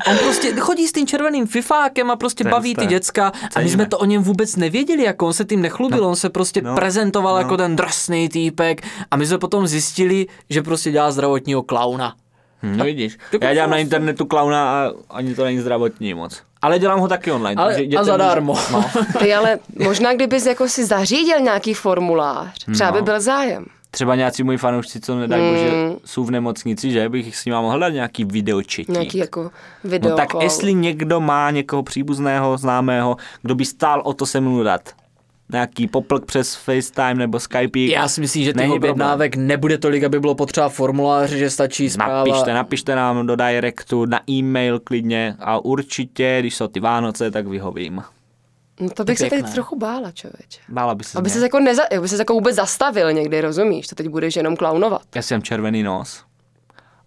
On 0.06 0.18
prostě 0.18 0.54
chodí 0.56 0.86
s 0.88 0.92
tím 0.92 1.06
červeným 1.06 1.46
fifákem 1.46 2.10
a 2.10 2.16
prostě 2.16 2.44
je 2.46 2.50
baví 2.50 2.74
ty 2.74 2.86
děcka 2.86 3.32
a 3.56 3.60
my 3.60 3.68
jsme 3.68 3.86
to 3.86 3.98
o 3.98 4.04
něm 4.04 4.22
vůbec 4.22 4.56
nevěděli, 4.56 5.02
jako 5.04 5.26
on 5.26 5.32
se 5.32 5.44
tím 5.44 5.62
nechlubil, 5.62 6.04
on 6.04 6.16
se 6.16 6.30
prostě 6.30 6.62
no, 6.62 6.74
prezentoval 6.74 7.34
no. 7.34 7.38
jako 7.40 7.56
ten 7.56 7.76
drsný 7.76 8.28
týpek 8.28 8.80
a 9.10 9.16
my 9.16 9.26
jsme 9.26 9.38
potom 9.38 9.66
zjistili, 9.66 10.26
že 10.50 10.62
prostě 10.62 10.90
dělá 10.90 11.11
zdravotního 11.11 11.62
klauna. 11.62 12.14
Hm, 12.62 12.76
no 12.76 12.85
vidíš. 12.85 13.18
Tak 13.33 13.42
Já 13.42 13.54
dělám 13.54 13.71
na 13.71 13.76
internetu 13.76 14.26
klauna 14.26 14.71
a 14.87 14.90
ani 15.11 15.35
to 15.35 15.45
není 15.45 15.59
zdravotní 15.59 16.14
moc. 16.14 16.42
Ale 16.62 16.78
dělám 16.78 17.00
ho 17.00 17.09
taky 17.09 17.33
online. 17.33 17.62
Ale, 17.62 17.75
takže 17.75 17.97
a 17.99 18.04
zadarmo. 18.04 18.52
můžu- 18.54 18.73
No. 18.73 18.85
Ty 19.18 19.35
ale 19.35 19.59
možná 19.78 20.14
kdybys 20.14 20.47
jako 20.47 20.68
si 20.68 20.85
zařídil 20.87 21.40
nějaký 21.40 21.75
formulář, 21.75 22.64
třeba 22.75 22.92
by 22.92 22.99
No. 22.99 23.04
byl 23.04 23.21
zájem. 23.21 23.64
třeba 23.90 24.14
nějací 24.14 24.42
moji 24.42 24.59
fanoušci, 24.59 25.00
co 25.00 25.16
nedaj 25.18 25.40
mm. 25.40 25.49
bože, 25.50 25.71
jsou 26.04 26.25
v 26.25 26.30
nemocnici, 26.30 26.90
že 26.90 27.09
bych 27.09 27.37
s 27.37 27.45
nimi 27.45 27.57
mohl 27.61 27.78
dát 27.80 27.88
nějaký 27.88 28.25
videočetí. 28.25 28.92
Nějaký 28.92 29.18
jako 29.18 29.50
video 29.85 30.11
No 30.11 30.16
tak 30.16 30.28
jestli 30.40 30.75
někdo 30.75 31.21
má 31.21 31.50
někoho 31.50 31.83
příbuzného, 31.83 32.59
známého, 32.59 33.16
kdo 33.42 33.54
by 33.54 33.64
stál 33.64 34.02
o 34.04 34.12
to 34.12 34.26
se 34.26 34.40
mnou 34.40 34.62
dát 34.62 34.80
nějaký 35.52 35.86
poplk 35.86 36.24
přes 36.24 36.54
FaceTime 36.54 37.14
nebo 37.14 37.40
Skype. 37.40 37.78
Já 37.78 38.08
si 38.08 38.20
myslím, 38.20 38.44
že 38.44 38.52
těch 38.52 38.70
objednávek 38.70 39.36
nebude 39.36 39.78
tolik, 39.78 40.04
aby 40.04 40.20
bylo 40.20 40.34
potřeba 40.34 40.68
formulář, 40.68 41.30
že 41.30 41.50
stačí 41.50 41.90
zpráva. 41.90 42.24
Napište, 42.24 42.54
napište 42.54 42.94
nám 42.94 43.26
do 43.26 43.36
directu, 43.36 44.04
na 44.06 44.20
e-mail 44.30 44.80
klidně 44.80 45.36
a 45.38 45.64
určitě, 45.64 46.36
když 46.40 46.56
jsou 46.56 46.68
ty 46.68 46.80
Vánoce, 46.80 47.30
tak 47.30 47.46
vyhovím. 47.46 48.02
No 48.80 48.90
to 48.90 49.04
bych 49.04 49.18
se 49.18 49.30
teď 49.30 49.52
trochu 49.52 49.76
bála, 49.76 50.10
člověče. 50.12 50.60
Bála 50.68 50.94
by 50.94 51.04
se 51.04 51.18
Aby 51.18 51.30
se 51.30 51.40
jako, 51.40 51.60
neza, 51.60 51.82
aby 51.98 52.08
se 52.08 52.16
jako 52.16 52.32
vůbec 52.34 52.56
zastavil 52.56 53.12
někdy, 53.12 53.40
rozumíš? 53.40 53.86
To 53.86 53.94
teď 53.94 54.08
budeš 54.08 54.36
jenom 54.36 54.56
klaunovat. 54.56 55.02
Já 55.14 55.22
jsem 55.22 55.42
červený 55.42 55.82
nos. 55.82 56.24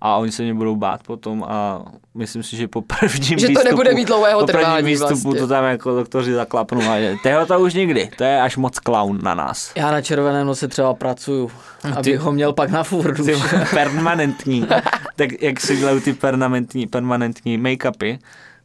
A 0.01 0.15
oni 0.17 0.31
se 0.31 0.43
mě 0.43 0.53
budou 0.53 0.75
bát 0.75 1.03
potom 1.03 1.43
a 1.50 1.81
myslím 2.15 2.43
si, 2.43 2.55
že 2.58 2.67
po 2.67 2.81
prvním 2.81 3.39
Že 3.39 3.46
to 3.48 3.50
výstupu, 3.50 3.67
nebude 3.67 3.93
mít 3.93 4.05
dlouhého 4.08 4.39
po 4.39 4.46
prvním 4.46 4.65
trvání 4.65 4.86
výstupu 4.88 5.13
vlastně. 5.24 5.39
to 5.41 5.48
tam 5.48 5.63
jako 5.63 5.96
doktoři 5.96 6.34
zaklapnou 6.34 6.81
a 6.81 7.00
že 7.00 7.15
toho 7.24 7.46
to 7.46 7.60
už 7.60 7.74
nikdy, 7.74 8.10
to 8.17 8.24
je 8.24 8.41
až 8.41 8.58
moc 8.58 8.79
clown 8.79 9.20
na 9.24 9.34
nás. 9.36 9.72
Já 9.75 9.91
na 9.91 10.01
červeném 10.01 10.48
nose 10.48 10.67
třeba 10.67 10.93
pracuju, 10.93 11.51
abych 11.98 12.20
ho 12.20 12.31
měl 12.31 12.53
pak 12.53 12.70
na 12.70 12.84
furt. 12.84 13.25
Ty 13.25 13.36
permanentní, 13.74 14.67
tak 15.15 15.29
jak 15.41 15.60
si 15.60 15.77
dělají 15.77 16.01
ty 16.01 16.13
permanentní, 16.13 16.88
permanentní 16.88 17.58
make-upy, 17.58 18.20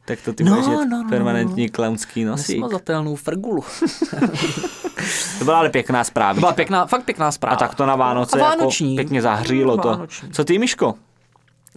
tak 0.05 0.19
to 0.25 0.33
ty 0.33 0.45
No, 0.45 0.51
budeš 0.51 0.67
mít 0.67 0.75
no, 0.77 1.03
no, 1.03 1.09
permanentní 1.09 1.71
clownský 1.71 2.25
nosík. 2.25 2.57
Nesmazatelnou 2.57 3.17
frgulu. 3.17 3.65
To 5.39 5.45
byla 5.45 5.59
ale 5.59 5.71
pěkná 5.71 6.05
zpráva. 6.05 6.41
Byla 6.41 6.53
pěkná, 6.53 6.87
fakt 6.87 7.03
pěkná 7.05 7.33
zpráva. 7.33 7.55
A 7.55 7.59
tak 7.59 7.75
to 7.75 7.87
na 7.87 7.97
Vánoce 7.97 8.41
A 8.41 8.43
vánoční. 8.43 8.95
jako 8.95 8.97
pěkně 9.05 9.23
zahřílo 9.23 9.77
to. 9.77 9.89
Vánoční. 9.89 10.31
Co 10.31 10.45
ty, 10.45 10.59
Miško? 10.59 10.95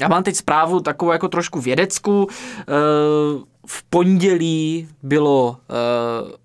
Já 0.01 0.07
mám 0.07 0.23
teď 0.23 0.35
zprávu 0.35 0.79
takovou 0.79 1.11
jako 1.11 1.27
trošku 1.27 1.59
vědeckou. 1.61 2.27
Eh, 2.61 2.63
V 3.67 3.83
pondělí 3.89 4.87
bylo, 5.03 5.57
eh, 5.69 6.39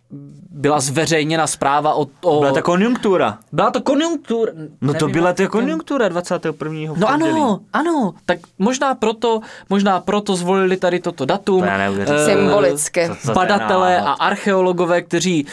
byla 0.50 0.80
zveřejněna 0.80 1.46
zpráva 1.46 1.94
o... 1.94 2.06
o 2.22 2.40
Byla 2.40 2.52
ta 2.52 2.62
konjunktura. 2.62 3.38
byla 3.52 3.70
to 3.70 3.80
konjunktura. 3.80 4.52
No 4.80 4.94
to 4.94 5.08
byla 5.08 5.32
ta 5.32 5.48
konjunktura 5.48 6.08
21. 6.08 6.94
No 6.96 7.06
pondělí. 7.06 7.30
ano, 7.32 7.60
ano, 7.72 8.14
tak 8.26 8.38
možná 8.58 8.94
proto, 8.94 9.40
možná 9.70 10.00
proto 10.00 10.36
zvolili 10.36 10.76
tady 10.76 11.00
toto 11.00 11.24
datum. 11.24 11.60
To. 12.06 12.12
Eh, 12.12 12.24
Symbolicky. 12.24 13.06
Co- 13.08 13.14
co 13.16 13.26
to 13.26 13.32
badatelé 13.34 14.00
a 14.00 14.12
archeologové, 14.12 15.02
kteří 15.02 15.46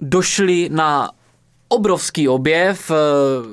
došli 0.00 0.68
na 0.72 1.10
obrovský 1.68 2.28
objev, 2.28 2.90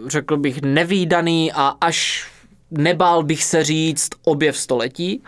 řekl 0.07 0.37
bych 0.37 0.61
nevýdaný 0.61 1.51
a 1.51 1.73
až 1.81 2.27
nebál 2.71 3.23
bych 3.23 3.43
se 3.43 3.63
říct 3.63 4.09
objev 4.23 4.57
století. 4.57 5.23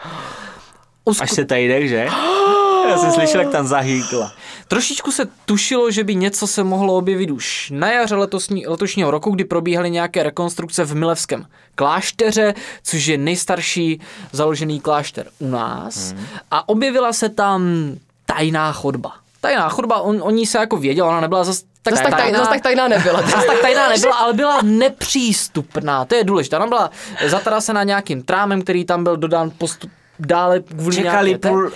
Usku- 1.06 1.24
Až 1.24 1.32
se 1.32 1.46
tady 1.46 1.68
jde, 1.68 1.88
že? 1.88 2.08
Já 2.90 2.98
jsem 2.98 3.12
slyšel, 3.12 3.42
jak 3.42 3.52
tam 3.52 3.68
zahýkla. 3.68 4.34
Trošičku 4.68 5.12
se 5.12 5.28
tušilo, 5.46 5.92
že 5.92 6.04
by 6.04 6.16
něco 6.16 6.48
se 6.48 6.64
mohlo 6.64 6.98
objevit 6.98 7.32
už 7.32 7.72
na 7.76 7.92
jaře 7.92 8.16
letosní, 8.16 8.68
letošního 8.68 9.12
roku, 9.12 9.32
kdy 9.32 9.44
probíhaly 9.46 9.90
nějaké 9.92 10.24
rekonstrukce 10.24 10.84
v 10.86 10.96
Milevském 10.96 11.46
klášteře, 11.76 12.54
což 12.84 13.06
je 13.06 13.18
nejstarší 13.18 14.02
založený 14.32 14.80
klášter 14.80 15.28
u 15.40 15.48
nás. 15.48 16.12
Hmm. 16.12 16.26
A 16.52 16.70
objevila 16.70 17.14
se 17.14 17.30
tam 17.30 17.64
tajná 18.26 18.72
chodba. 18.72 19.12
Tajná 19.42 19.70
chodba, 19.70 20.00
on, 20.02 20.20
o 20.24 20.30
ní 20.32 20.46
se 20.46 20.58
jako 20.58 20.78
věděl, 20.78 21.08
ona 21.08 21.22
nebyla 21.22 21.44
zas 21.44 21.64
tak 21.84 21.94
Zas 21.94 22.04
tak, 22.04 22.16
tajná, 22.18 22.40
zas 22.40 22.50
tak 22.50 22.62
tajná 22.62 22.88
nebyla. 22.88 23.22
Zas 23.28 23.46
tak 23.46 23.62
tajná 23.62 23.90
nebyla, 23.90 24.16
ale 24.16 24.34
byla 24.34 24.60
nepřístupná. 24.62 26.06
To 26.06 26.16
je 26.16 26.24
důležité. 26.24 26.58
Ona 26.58 26.68
byla 26.68 26.92
zatarasena 27.25 27.84
nějakým 27.84 28.24
trámem, 28.24 28.62
který 28.62 28.86
tam 28.86 29.04
byl 29.04 29.18
dodán 29.18 29.52
postup 29.58 29.92
dále 30.25 30.60
kvůli 30.60 30.96
Čekali 30.96 31.30
nějaké 31.30 31.50
půl 31.50 31.65
uh, 31.65 31.72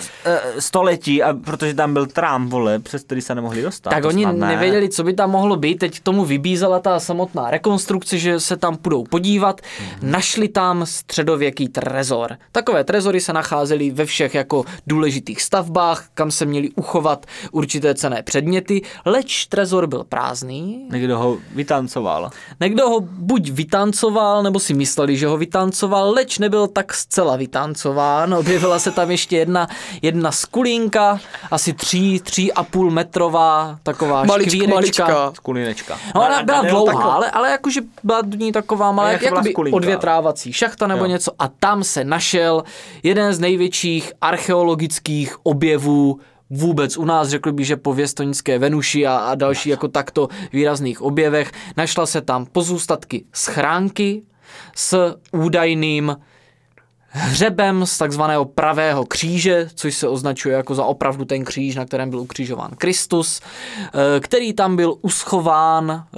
století, 0.59 1.23
a 1.23 1.33
protože 1.33 1.73
tam 1.73 1.93
byl 1.93 2.05
trám, 2.05 2.49
vole, 2.49 2.79
přes 2.79 3.03
který 3.03 3.21
se 3.21 3.35
nemohli 3.35 3.61
dostat. 3.61 3.89
Tak 3.89 4.05
oni 4.05 4.23
snad 4.23 4.35
ne. 4.35 4.47
nevěděli, 4.47 4.89
co 4.89 5.03
by 5.03 5.13
tam 5.13 5.31
mohlo 5.31 5.55
být. 5.55 5.75
Teď 5.75 5.99
k 5.99 6.03
tomu 6.03 6.25
vybízela 6.25 6.79
ta 6.79 6.99
samotná 6.99 7.51
rekonstrukce, 7.51 8.17
že 8.17 8.39
se 8.39 8.57
tam 8.57 8.77
půjdou 8.77 9.03
podívat. 9.03 9.61
Mhm. 10.01 10.11
Našli 10.11 10.47
tam 10.47 10.85
středověký 10.85 11.69
trezor. 11.69 12.37
Takové 12.51 12.83
trezory 12.83 13.21
se 13.21 13.33
nacházely 13.33 13.91
ve 13.91 14.05
všech 14.05 14.35
jako 14.35 14.65
důležitých 14.87 15.41
stavbách, 15.41 16.05
kam 16.13 16.31
se 16.31 16.45
měli 16.45 16.69
uchovat 16.69 17.25
určité 17.51 17.95
cené 17.95 18.23
předměty, 18.23 18.81
leč 19.05 19.45
trezor 19.45 19.87
byl 19.87 20.03
prázdný. 20.03 20.87
Někdo 20.91 21.17
ho 21.17 21.37
vytancoval. 21.55 22.29
Někdo 22.59 22.89
ho 22.89 22.99
buď 23.01 23.49
vytancoval, 23.49 24.43
nebo 24.43 24.59
si 24.59 24.73
mysleli, 24.73 25.17
že 25.17 25.27
ho 25.27 25.37
vytancoval, 25.37 26.11
leč 26.11 26.39
nebyl 26.39 26.67
tak 26.67 26.93
zcela 26.93 27.35
vytancován. 27.35 28.35
Objevila 28.37 28.79
se 28.79 28.91
tam 28.91 29.11
ještě 29.11 29.37
jedna, 29.37 29.67
jedna 30.01 30.31
skulínka, 30.31 31.19
asi 31.51 31.73
tří, 31.73 32.19
tří 32.19 32.53
a 32.53 32.63
půl 32.63 32.91
metrová, 32.91 33.79
taková 33.83 34.23
Maličk, 34.23 34.49
škvírečka. 34.51 35.31
malička. 35.53 35.97
No, 36.15 36.21
ona 36.25 36.43
byla 36.43 36.61
ne, 36.61 36.69
dlouhá, 36.69 36.93
taková. 36.93 37.13
ale, 37.13 37.31
ale 37.31 37.49
jakože 37.51 37.81
byla 38.03 38.21
do 38.21 38.37
ní 38.37 38.51
taková 38.51 38.91
malá, 38.91 39.11
jak, 39.11 39.21
jakoby 39.21 39.51
skulinka. 39.51 39.75
odvětrávací 39.77 40.53
šachta 40.53 40.87
nebo 40.87 41.03
Jo. 41.03 41.09
něco. 41.09 41.31
A 41.39 41.47
tam 41.47 41.83
se 41.83 42.03
našel 42.03 42.63
jeden 43.03 43.33
z 43.33 43.39
největších 43.39 44.11
archeologických 44.21 45.35
objevů 45.43 46.19
vůbec 46.49 46.97
u 46.97 47.05
nás, 47.05 47.29
řekl 47.29 47.51
bych, 47.51 47.65
že 47.67 47.75
po 47.77 47.93
věstonické 47.93 48.59
Venuši 48.59 49.07
a, 49.07 49.17
a 49.17 49.35
další 49.35 49.69
jako 49.69 49.87
takto 49.87 50.27
výrazných 50.53 51.01
objevech. 51.01 51.51
Našla 51.77 52.05
se 52.05 52.21
tam 52.21 52.45
pozůstatky 52.45 53.25
schránky 53.33 54.23
s 54.75 55.15
údajným 55.31 56.17
hřebem 57.09 57.85
z 57.85 57.97
takzvaného 57.97 58.45
pravého 58.45 59.05
kříže, 59.05 59.69
což 59.75 59.95
se 59.95 60.07
označuje 60.07 60.55
jako 60.55 60.75
za 60.75 60.85
opravdu 60.85 61.25
ten 61.25 61.45
kříž, 61.45 61.75
na 61.75 61.85
kterém 61.85 62.09
byl 62.09 62.19
ukřižován 62.19 62.71
Kristus, 62.77 63.41
eh, 63.79 64.19
který 64.19 64.53
tam 64.53 64.75
byl 64.75 64.95
uschován 65.01 65.91
eh, 65.91 66.17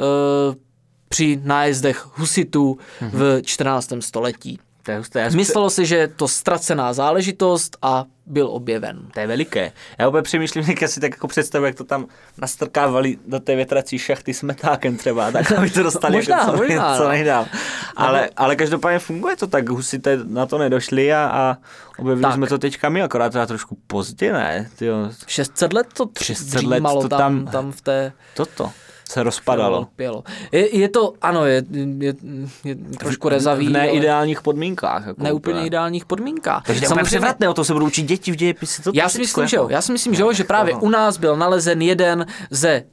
při 1.10 1.42
nájezdech 1.44 2.08
husitů 2.16 2.78
v 3.02 3.42
14. 3.42 4.02
století. 4.02 4.60
To 4.90 4.94
je 4.94 4.98
husté. 4.98 5.20
Já 5.20 5.30
Myslelo 5.30 5.70
si, 5.70 5.86
že 5.86 5.96
je 5.96 6.08
to 6.08 6.28
ztracená 6.28 6.94
záležitost 6.94 7.78
a 7.82 8.06
byl 8.26 8.48
objeven. 8.48 9.00
To 9.14 9.20
je 9.20 9.28
veliké. 9.28 9.72
Já 10.00 10.08
opět 10.08 10.22
přemýšlím, 10.22 10.66
jak 10.70 10.90
si 10.90 11.00
tak 11.00 11.12
jako 11.12 11.28
představu, 11.28 11.66
jak 11.66 11.76
to 11.76 11.84
tam 11.84 12.06
nastrkávali 12.38 13.18
do 13.28 13.40
té 13.40 13.56
větrací 13.56 14.00
šachty 14.00 14.34
s 14.34 14.42
metákem 14.42 14.98
třeba, 14.98 15.32
tak 15.32 15.52
aby 15.52 15.70
to 15.70 15.84
dostali 15.84 16.16
Možná, 16.16 16.38
jako 16.38 16.52
co, 16.52 16.58
možná, 16.58 16.98
co 16.98 17.04
no. 17.04 17.10
nejdál. 17.10 17.46
Ale, 17.96 18.30
ale 18.38 18.56
každopádně 18.56 19.00
funguje 19.00 19.36
to 19.36 19.48
tak, 19.48 19.70
husité 19.70 20.20
na 20.24 20.46
to 20.46 20.58
nedošli 20.58 21.14
a, 21.14 21.18
a 21.34 21.58
objevili 22.00 22.24
Tak. 22.24 22.34
jsme 22.34 22.48
to 22.48 22.58
teďka 22.58 22.90
my, 22.90 23.02
akorát 23.02 23.32
teda 23.32 23.46
trošku 23.46 23.78
pozdě, 23.88 24.34
ne? 24.34 24.70
Tyjo, 24.76 25.10
600 25.28 25.74
let 25.74 25.88
to 25.94 26.10
600 26.22 26.64
let 26.64 26.84
to 26.84 27.10
tam, 27.10 27.10
tam- 27.10 27.46
tam 27.46 27.72
v 27.72 27.82
té 27.82 28.12
toto 28.36 28.72
se 29.10 29.24
rozpadalo. 29.24 29.88
Pělo. 29.96 30.24
Je, 30.52 30.78
je 30.78 30.90
to, 30.90 31.14
ano, 31.22 31.46
je, 31.46 31.64
je, 31.98 32.14
je 32.64 32.76
trošku 32.76 33.30
rezavý, 33.30 33.66
v 33.68 33.76
ale 33.76 33.86
neideálních 33.86 34.42
podmínkách. 34.42 35.08
Jako 35.08 35.24
neúplně 35.24 35.56
úplně. 35.56 35.68
ideálních 35.68 36.06
podmínkách. 36.06 36.64
Takže 36.66 36.88
to 36.88 37.00
je 37.00 37.04
převratné, 37.04 37.50
o 37.50 37.54
to 37.54 37.64
se 37.64 37.74
budou 37.74 37.86
učit 37.86 38.04
děti 38.04 38.32
v 38.32 38.36
dějepise. 38.36 38.82
To 38.82 38.92
Já 38.94 39.10
si 39.10 39.20
myslím, 39.20 39.42
jako- 39.42 39.50
že 39.50 39.58
jo. 39.58 39.68
Já 39.70 39.82
si 39.82 39.92
myslím, 39.92 40.16
že 40.16 40.22
jo, 40.22 40.34
že 40.34 40.44
právě 40.44 40.76
u 40.76 40.90
nás 40.90 41.18
byl 41.18 41.36
nalezen 41.38 41.82
jeden 41.82 42.26
ze 42.50 42.84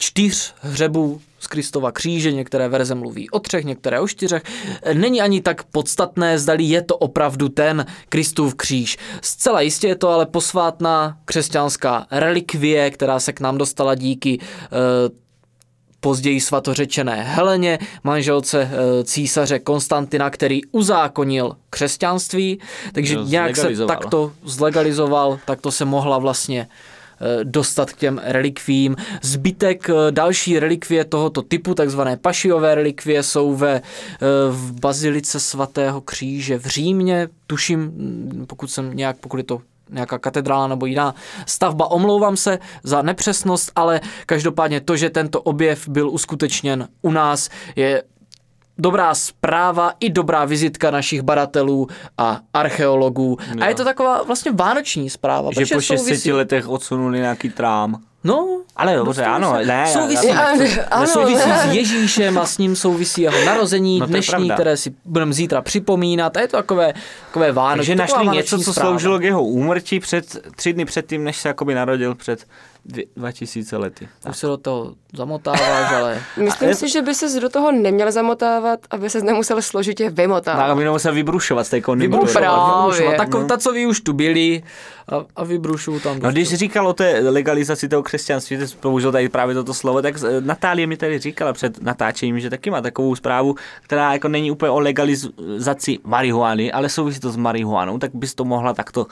čtyř 0.00 0.54
hřebů 0.60 1.20
z 1.38 1.46
Kristova 1.46 1.92
kříže, 1.92 2.32
některé 2.32 2.68
verze 2.68 2.94
mluví 2.94 3.30
o 3.30 3.38
třech, 3.38 3.64
některé 3.64 4.00
o 4.00 4.08
čtyřech. 4.08 4.42
Není 4.92 5.20
ani 5.20 5.40
tak 5.40 5.64
podstatné, 5.64 6.38
zdali 6.38 6.64
je 6.64 6.82
to 6.82 6.96
opravdu 6.96 7.48
ten 7.48 7.86
Kristův 8.08 8.54
kříž. 8.54 8.98
Zcela 9.22 9.60
jistě 9.60 9.88
je 9.88 9.96
to 9.96 10.08
ale 10.08 10.26
posvátná 10.26 11.18
křesťanská 11.24 12.06
relikvie, 12.10 12.90
která 12.90 13.20
se 13.20 13.32
k 13.32 13.40
nám 13.40 13.58
dostala 13.58 13.94
díky 13.94 14.38
eh, 14.40 14.68
později 16.00 16.40
svatořečené 16.40 17.22
Heleně, 17.22 17.78
manželce 18.04 18.70
eh, 18.72 19.04
císaře 19.04 19.58
Konstantina, 19.58 20.30
který 20.30 20.64
uzákonil 20.64 21.56
křesťanství, 21.70 22.60
takže 22.92 23.14
nějak 23.24 23.56
se 23.56 23.86
takto 23.86 24.32
zlegalizoval, 24.44 25.38
tak 25.44 25.60
to 25.60 25.72
se 25.72 25.84
mohla 25.84 26.18
vlastně 26.18 26.68
dostat 27.44 27.92
k 27.92 27.96
těm 27.96 28.20
relikvím. 28.24 28.96
Zbytek 29.22 29.90
eh, 29.90 29.94
další 30.10 30.58
relikvie 30.58 31.04
tohoto 31.04 31.42
typu, 31.42 31.74
takzvané 31.74 32.16
pašiové 32.16 32.74
relikvie, 32.74 33.22
jsou 33.22 33.54
ve, 33.54 33.74
eh, 33.74 33.82
v 34.50 34.80
bazilice 34.80 35.40
svatého 35.40 36.00
kříže 36.00 36.58
v 36.58 36.66
Římě, 36.66 37.28
tuším, 37.46 37.80
mm, 37.80 38.44
pokud 38.48 38.70
jsem 38.70 38.96
nějak, 38.96 39.16
pokud 39.16 39.36
je 39.36 39.44
to 39.44 39.60
nějaká 39.90 40.18
katedrála 40.18 40.66
nebo 40.66 40.86
jiná 40.86 41.14
stavba. 41.46 41.90
Omlouvám 41.90 42.36
se 42.36 42.58
za 42.82 43.02
nepřesnost, 43.02 43.72
ale 43.76 44.00
každopádně 44.26 44.80
to, 44.80 44.96
že 44.96 45.10
tento 45.10 45.42
objev 45.42 45.88
byl 45.88 46.10
uskutečněn 46.10 46.88
u 47.02 47.10
nás, 47.10 47.48
je 47.76 48.02
dobrá 48.78 49.14
zpráva 49.14 49.92
i 50.00 50.10
dobrá 50.10 50.44
vizitka 50.44 50.90
našich 50.90 51.22
badatelů 51.22 51.88
a 52.18 52.40
archeologů. 52.54 53.38
A 53.60 53.66
je 53.68 53.74
to 53.74 53.84
taková 53.84 54.22
vlastně 54.22 54.52
vánoční 54.52 55.10
zpráva. 55.10 55.50
Že 55.52 55.60
protože 55.60 55.74
po 55.74 55.80
souvisí- 55.80 56.08
600 56.14 56.32
letech 56.34 56.68
odsunuli 56.68 57.18
nějaký 57.18 57.50
trám. 57.50 58.00
No, 58.24 58.60
Ale 58.76 58.96
dobře, 58.96 59.24
ano, 59.24 59.54
ne. 59.66 59.86
Souvisí, 59.92 60.26
já- 60.28 60.46
ano. 60.90 61.06
souvisí 61.06 61.42
s 61.42 61.72
Ježíšem 61.72 62.38
a 62.38 62.46
s 62.46 62.58
ním 62.58 62.76
souvisí 62.76 63.22
jeho 63.22 63.44
narození 63.44 63.98
No 63.98 64.04
je 64.06 64.08
dnešní, 64.08 64.30
pravda. 64.32 64.54
které 64.54 64.76
si 64.76 64.94
budeme 65.04 65.32
zítra 65.32 65.62
připomínat. 65.62 66.36
A 66.36 66.40
je 66.40 66.48
to 66.48 66.56
takové, 66.56 66.94
takové 67.26 67.52
vánoční. 67.52 67.96
Takže 67.96 67.96
taková 68.12 68.24
našli 68.24 68.36
něco, 68.36 68.58
co 68.58 68.72
zpráva. 68.72 68.88
sloužilo 68.90 69.18
k 69.18 69.22
jeho 69.22 69.44
úmrtí 69.44 70.00
před 70.00 70.36
tři 70.56 70.72
dny 70.72 70.84
předtím, 70.84 71.24
než 71.24 71.36
se 71.36 71.48
jakoby 71.48 71.74
narodil 71.74 72.14
před 72.14 72.44
dvě, 72.88 73.04
2000 73.16 73.76
lety. 73.76 74.08
Už 74.30 74.36
se 74.36 74.46
do 74.46 74.56
toho 74.56 74.94
zamotáváš, 75.16 75.92
ale... 75.92 76.20
Myslím 76.36 76.74
si, 76.74 76.88
že 76.88 77.02
by 77.02 77.14
se 77.14 77.40
do 77.40 77.48
toho 77.48 77.72
neměl 77.72 78.12
zamotávat, 78.12 78.80
aby 78.90 79.10
se 79.10 79.20
nemusel 79.20 79.62
složitě 79.62 80.04
Tak, 80.04 80.14
vymotávat. 80.14 80.70
aby 80.70 80.84
nemusel 80.84 81.14
vybrušovat 81.14 81.66
z 81.66 81.70
té. 81.70 81.80
Právě. 81.80 82.08
Vybrušovat. 82.08 83.16
Tak 83.16 83.28
No. 83.34 83.46
ta, 83.46 83.58
co 83.58 83.72
vy 83.72 83.86
už 83.86 84.00
tu 84.00 84.12
byli 84.12 84.62
a, 85.12 85.24
a 85.36 85.44
vybrušuju 85.44 86.00
tam. 86.00 86.18
No 86.22 86.30
když 86.30 86.54
říkal 86.54 86.86
o 86.88 86.92
té 86.92 87.18
legalizaci 87.28 87.88
toho 87.88 88.02
křesťanství, 88.02 88.56
ty 88.58 88.68
jsi 88.68 88.76
použil 88.76 89.12
tady 89.12 89.28
právě 89.28 89.54
toto 89.54 89.74
slovo, 89.74 90.02
tak 90.02 90.14
eh, 90.24 90.40
Natálie 90.40 90.86
mi 90.86 90.96
tady 90.96 91.18
říkala 91.18 91.52
před 91.52 91.82
natáčením, 91.82 92.40
že 92.40 92.50
taky 92.50 92.70
má 92.70 92.80
takovou 92.80 93.14
zprávu, 93.14 93.54
která 93.82 94.12
jako 94.12 94.28
není 94.28 94.50
úplně 94.50 94.70
o 94.70 94.80
legalizaci 94.80 95.98
marihuany, 96.04 96.72
ale 96.72 96.88
souvisí 96.88 97.20
to 97.20 97.30
s 97.30 97.36
marihuanou, 97.36 97.98
tak 97.98 98.10
bys 98.14 98.34
to 98.34 98.44
mohla 98.44 98.74
takto 98.74 99.06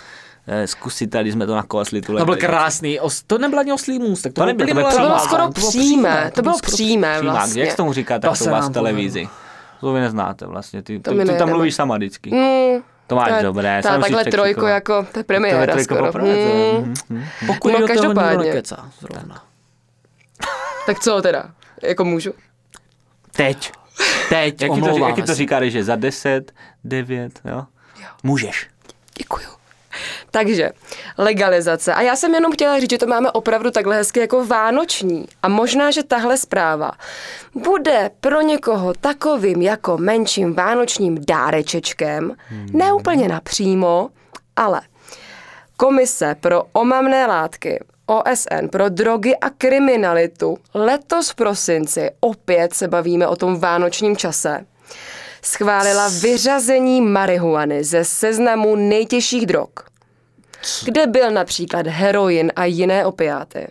zkusit, 0.67 1.07
tady 1.07 1.33
jsme 1.33 1.47
to 1.47 1.55
nakosli. 1.57 2.00
Tu 2.03 2.17
To 2.19 2.25
byl 2.25 2.37
krásný, 2.37 3.00
os, 3.00 3.23
to 3.23 3.38
nebyl 3.38 3.59
ani 3.59 3.73
oslý 3.73 3.99
můstek, 3.99 4.33
to, 4.33 4.41
To 4.41 4.47
nebyl, 4.47 4.67
to 4.67 4.75
byl 4.75 4.91
To 4.91 4.97
bylo 4.99 5.19
skoro 5.19 5.43
to 5.45 5.50
bylo 5.50 5.69
přímé, 5.71 6.31
to 6.35 6.43
bylo 6.43 6.55
skoro 6.59 6.73
přímé 6.73 7.21
vlastně. 7.23 7.62
jak 7.62 7.71
se 7.71 7.76
tomu 7.76 7.93
říká, 7.93 8.19
tak 8.19 8.31
To 8.38 8.45
to 8.45 8.45
u 8.45 8.50
vás 8.53 8.71
televizi. 8.71 9.29
To 9.81 9.93
vy 9.93 10.00
neznáte 10.00 10.47
vlastně, 10.47 10.83
ty, 10.83 10.99
To 11.00 11.11
ty, 11.11 11.25
ty 11.25 11.35
tam 11.38 11.49
mluvíš 11.49 11.75
sama 11.75 11.97
vždycky. 11.97 12.31
Mm, 12.31 12.83
To 13.07 13.17
máš 13.17 13.29
ta- 13.29 13.43
dobré. 13.43 13.81
Ta, 13.83 13.95
si 13.95 14.00
takhle 14.00 14.25
trojku 14.25 14.65
jako, 14.65 14.93
to 14.93 14.99
je 15.09 15.12
To 15.12 15.19
je 15.19 15.25
premiéra 15.25 15.79
skoro. 15.79 16.07
poprvé, 16.07 16.29
Mm. 16.35 16.79
mhm, 16.81 16.95
mhm. 17.09 17.25
Pokud 17.47 17.73
No, 17.73 17.79
do 17.81 17.87
toho 17.87 18.00
každopádně. 18.00 18.45
nekecá, 18.45 18.91
zrovna. 19.00 19.43
Tak 20.87 20.99
co 21.00 21.23
teda? 21.23 21.45
Jako 21.83 22.05
můžu? 22.05 22.33
Teď. 23.33 23.73
Teď, 24.29 24.45
Jak 24.45 24.57
ti 24.59 24.67
to, 24.67 24.73
omlouváme 24.73 25.07
jak 25.07 25.15
ti 25.17 25.23
to 25.23 25.26
se. 25.26 25.35
říká, 25.35 25.69
že 25.69 25.85
za 25.85 25.97
10, 25.97 26.53
9, 26.85 27.41
jo? 27.45 27.65
Můžeš. 28.23 28.69
Děkuju. 29.19 29.47
Takže 30.37 30.71
legalizace. 31.19 31.95
A 31.95 32.02
já 32.02 32.16
jsem 32.16 32.35
jenom 32.35 32.52
chtěla 32.52 32.81
říct, 32.81 32.90
že 32.90 32.99
to 32.99 33.07
máme 33.07 33.31
opravdu 33.31 33.71
takhle 33.71 33.97
hezky 33.97 34.21
jako 34.21 34.47
vánoční. 34.47 35.26
A 35.43 35.49
možná, 35.49 35.90
že 35.90 36.02
tahle 36.02 36.37
zpráva 36.37 36.90
bude 37.55 38.11
pro 38.21 38.40
někoho 38.40 38.95
takovým 39.00 39.62
jako 39.62 39.99
menším 39.99 40.55
vánočním 40.55 41.25
dárečečkem, 41.25 42.33
hmm. 42.49 42.69
ne 42.73 42.93
úplně 42.93 43.28
napřímo, 43.28 44.09
ale 44.57 44.81
Komise 45.76 46.35
pro 46.40 46.62
omamné 46.73 47.26
látky 47.26 47.85
OSN 48.07 48.69
pro 48.71 48.88
drogy 48.88 49.37
a 49.37 49.50
kriminalitu 49.50 50.59
letos 50.75 51.31
v 51.31 51.35
prosinci, 51.35 52.11
opět 52.21 52.75
se 52.75 52.88
bavíme 52.88 53.26
o 53.28 53.37
tom 53.37 53.61
vánočním 53.61 54.16
čase, 54.16 54.66
schválila 55.43 56.09
vyřazení 56.21 57.00
marihuany 57.00 57.85
ze 57.85 58.05
seznamu 58.05 58.76
nejtěžších 58.76 59.47
drog, 59.47 59.69
kde 60.84 61.06
byl 61.06 61.30
například 61.30 61.86
heroin 61.86 62.52
a 62.56 62.64
jiné 62.64 63.06
opiáty. 63.06 63.66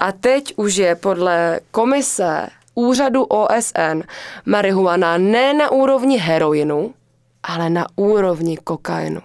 A 0.00 0.12
teď 0.12 0.54
už 0.56 0.74
je 0.76 0.94
podle 0.94 1.60
komise 1.70 2.46
úřadu 2.74 3.24
OSN 3.24 4.02
marihuana 4.46 5.18
ne 5.18 5.54
na 5.54 5.70
úrovni 5.70 6.18
heroinu, 6.18 6.94
ale 7.42 7.70
na 7.70 7.86
úrovni 7.96 8.56
kokainu. 8.56 9.20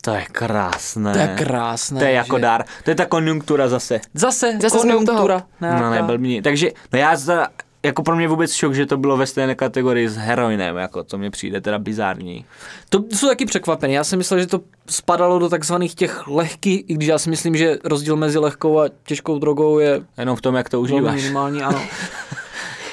To 0.00 0.10
je 0.14 0.24
krásné. 0.32 1.12
To 1.12 1.18
je 1.18 1.28
krásné. 1.38 1.98
To 1.98 2.04
je 2.06 2.12
jako 2.12 2.36
že- 2.36 2.42
dár. 2.42 2.64
To 2.84 2.90
je 2.90 2.94
ta 2.94 3.06
konjunktura 3.06 3.68
zase. 3.68 4.00
Zase, 4.14 4.58
Zase 4.62 4.78
jsme 4.78 4.96
u 4.96 5.04
toho. 5.04 5.18
konjunktura. 5.18 5.42
No 5.60 5.68
nějaká. 5.68 5.90
ne, 5.90 6.02
blbní. 6.02 6.42
Takže, 6.42 6.70
no 6.92 6.98
já 6.98 7.16
za, 7.16 7.46
jako 7.86 8.02
pro 8.02 8.16
mě 8.16 8.28
vůbec 8.28 8.52
šok, 8.52 8.74
že 8.74 8.86
to 8.86 8.96
bylo 8.96 9.16
ve 9.16 9.26
stejné 9.26 9.54
kategorii 9.54 10.08
s 10.08 10.16
heroinem, 10.16 10.76
jako 10.76 11.04
co 11.04 11.18
mi 11.18 11.30
přijde 11.30 11.60
teda 11.60 11.78
bizární. 11.78 12.44
To 12.88 13.04
jsou 13.14 13.28
taky 13.28 13.46
překvapený. 13.46 13.94
Já 13.94 14.04
jsem 14.04 14.18
myslel, 14.18 14.40
že 14.40 14.46
to 14.46 14.60
spadalo 14.88 15.38
do 15.38 15.48
takzvaných 15.48 15.94
těch 15.94 16.26
lehkých, 16.26 16.84
i 16.90 16.94
když 16.94 17.08
já 17.08 17.18
si 17.18 17.30
myslím, 17.30 17.56
že 17.56 17.78
rozdíl 17.84 18.16
mezi 18.16 18.38
lehkou 18.38 18.80
a 18.80 18.88
těžkou 19.06 19.38
drogou 19.38 19.78
je 19.78 20.02
Jenom 20.18 20.36
v 20.36 20.40
tom, 20.40 20.54
jak 20.54 20.68
to 20.68 20.80
užíváš. 20.80 21.16
minimální, 21.22 21.62
ano. 21.62 21.82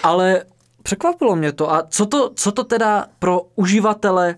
Ale 0.03 0.43
překvapilo 0.84 1.36
mě 1.36 1.51
to. 1.51 1.73
A 1.73 1.84
co 1.89 2.06
to, 2.06 2.32
co 2.36 2.51
to 2.51 2.63
teda 2.63 3.06
pro 3.19 3.41
uživatele 3.56 4.36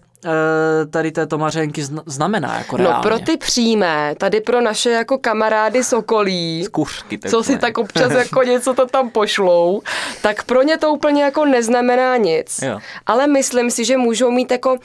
tady 0.90 1.12
této 1.12 1.38
mařenky 1.38 1.84
zna- 1.84 2.04
znamená 2.06 2.58
jako 2.58 2.78
No 2.78 2.84
reálně? 2.84 3.02
pro 3.04 3.20
ty 3.20 3.38
přímé, 3.38 4.16
tady 4.18 4.42
pro 4.42 4.62
naše 4.62 4.90
jako 4.90 5.18
kamarády 5.18 5.84
sokolí, 5.84 6.68
Kuřky. 6.72 7.20
co 7.30 7.44
si 7.44 7.58
tak 7.58 7.78
občas 7.78 8.12
jako 8.18 8.44
něco 8.44 8.74
to 8.74 8.86
tam 8.86 9.10
pošlou, 9.10 9.82
tak 10.22 10.44
pro 10.44 10.62
ně 10.62 10.78
to 10.78 10.92
úplně 10.92 11.24
jako 11.24 11.46
neznamená 11.46 12.18
nic. 12.18 12.60
Jo. 12.62 12.80
Ale 13.06 13.28
myslím 13.28 13.72
si, 13.72 13.86
že 13.86 13.98
můžou 13.98 14.32
mít 14.32 14.52
jako, 14.52 14.78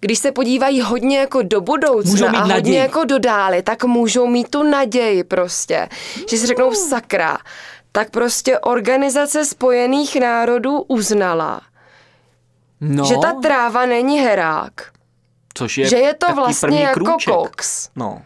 když 0.00 0.18
se 0.18 0.32
podívají 0.32 0.80
hodně 0.80 1.18
jako 1.18 1.42
do 1.42 1.60
budoucna 1.60 2.28
a 2.28 2.38
hodně 2.38 2.54
naději. 2.54 2.76
jako 2.76 3.04
do 3.04 3.18
dály, 3.18 3.62
tak 3.62 3.84
můžou 3.84 4.26
mít 4.26 4.48
tu 4.50 4.62
naději 4.62 5.24
prostě. 5.24 5.88
Že 6.30 6.36
si 6.36 6.46
řeknou 6.46 6.74
sakra, 6.74 7.38
tak 7.92 8.10
prostě 8.10 8.58
Organizace 8.58 9.44
spojených 9.44 10.20
národů 10.20 10.80
uznala, 10.88 11.60
no, 12.80 13.04
že 13.04 13.14
ta 13.22 13.32
tráva 13.32 13.86
není 13.86 14.18
herák. 14.18 14.72
Což 15.54 15.78
je 15.78 15.88
že 15.88 15.96
je 15.96 16.14
to 16.14 16.34
vlastně 16.34 16.68
první 16.68 16.80
jako 16.80 17.00
krůček. 17.00 17.34
koks. 17.34 17.88
No. 17.96 18.22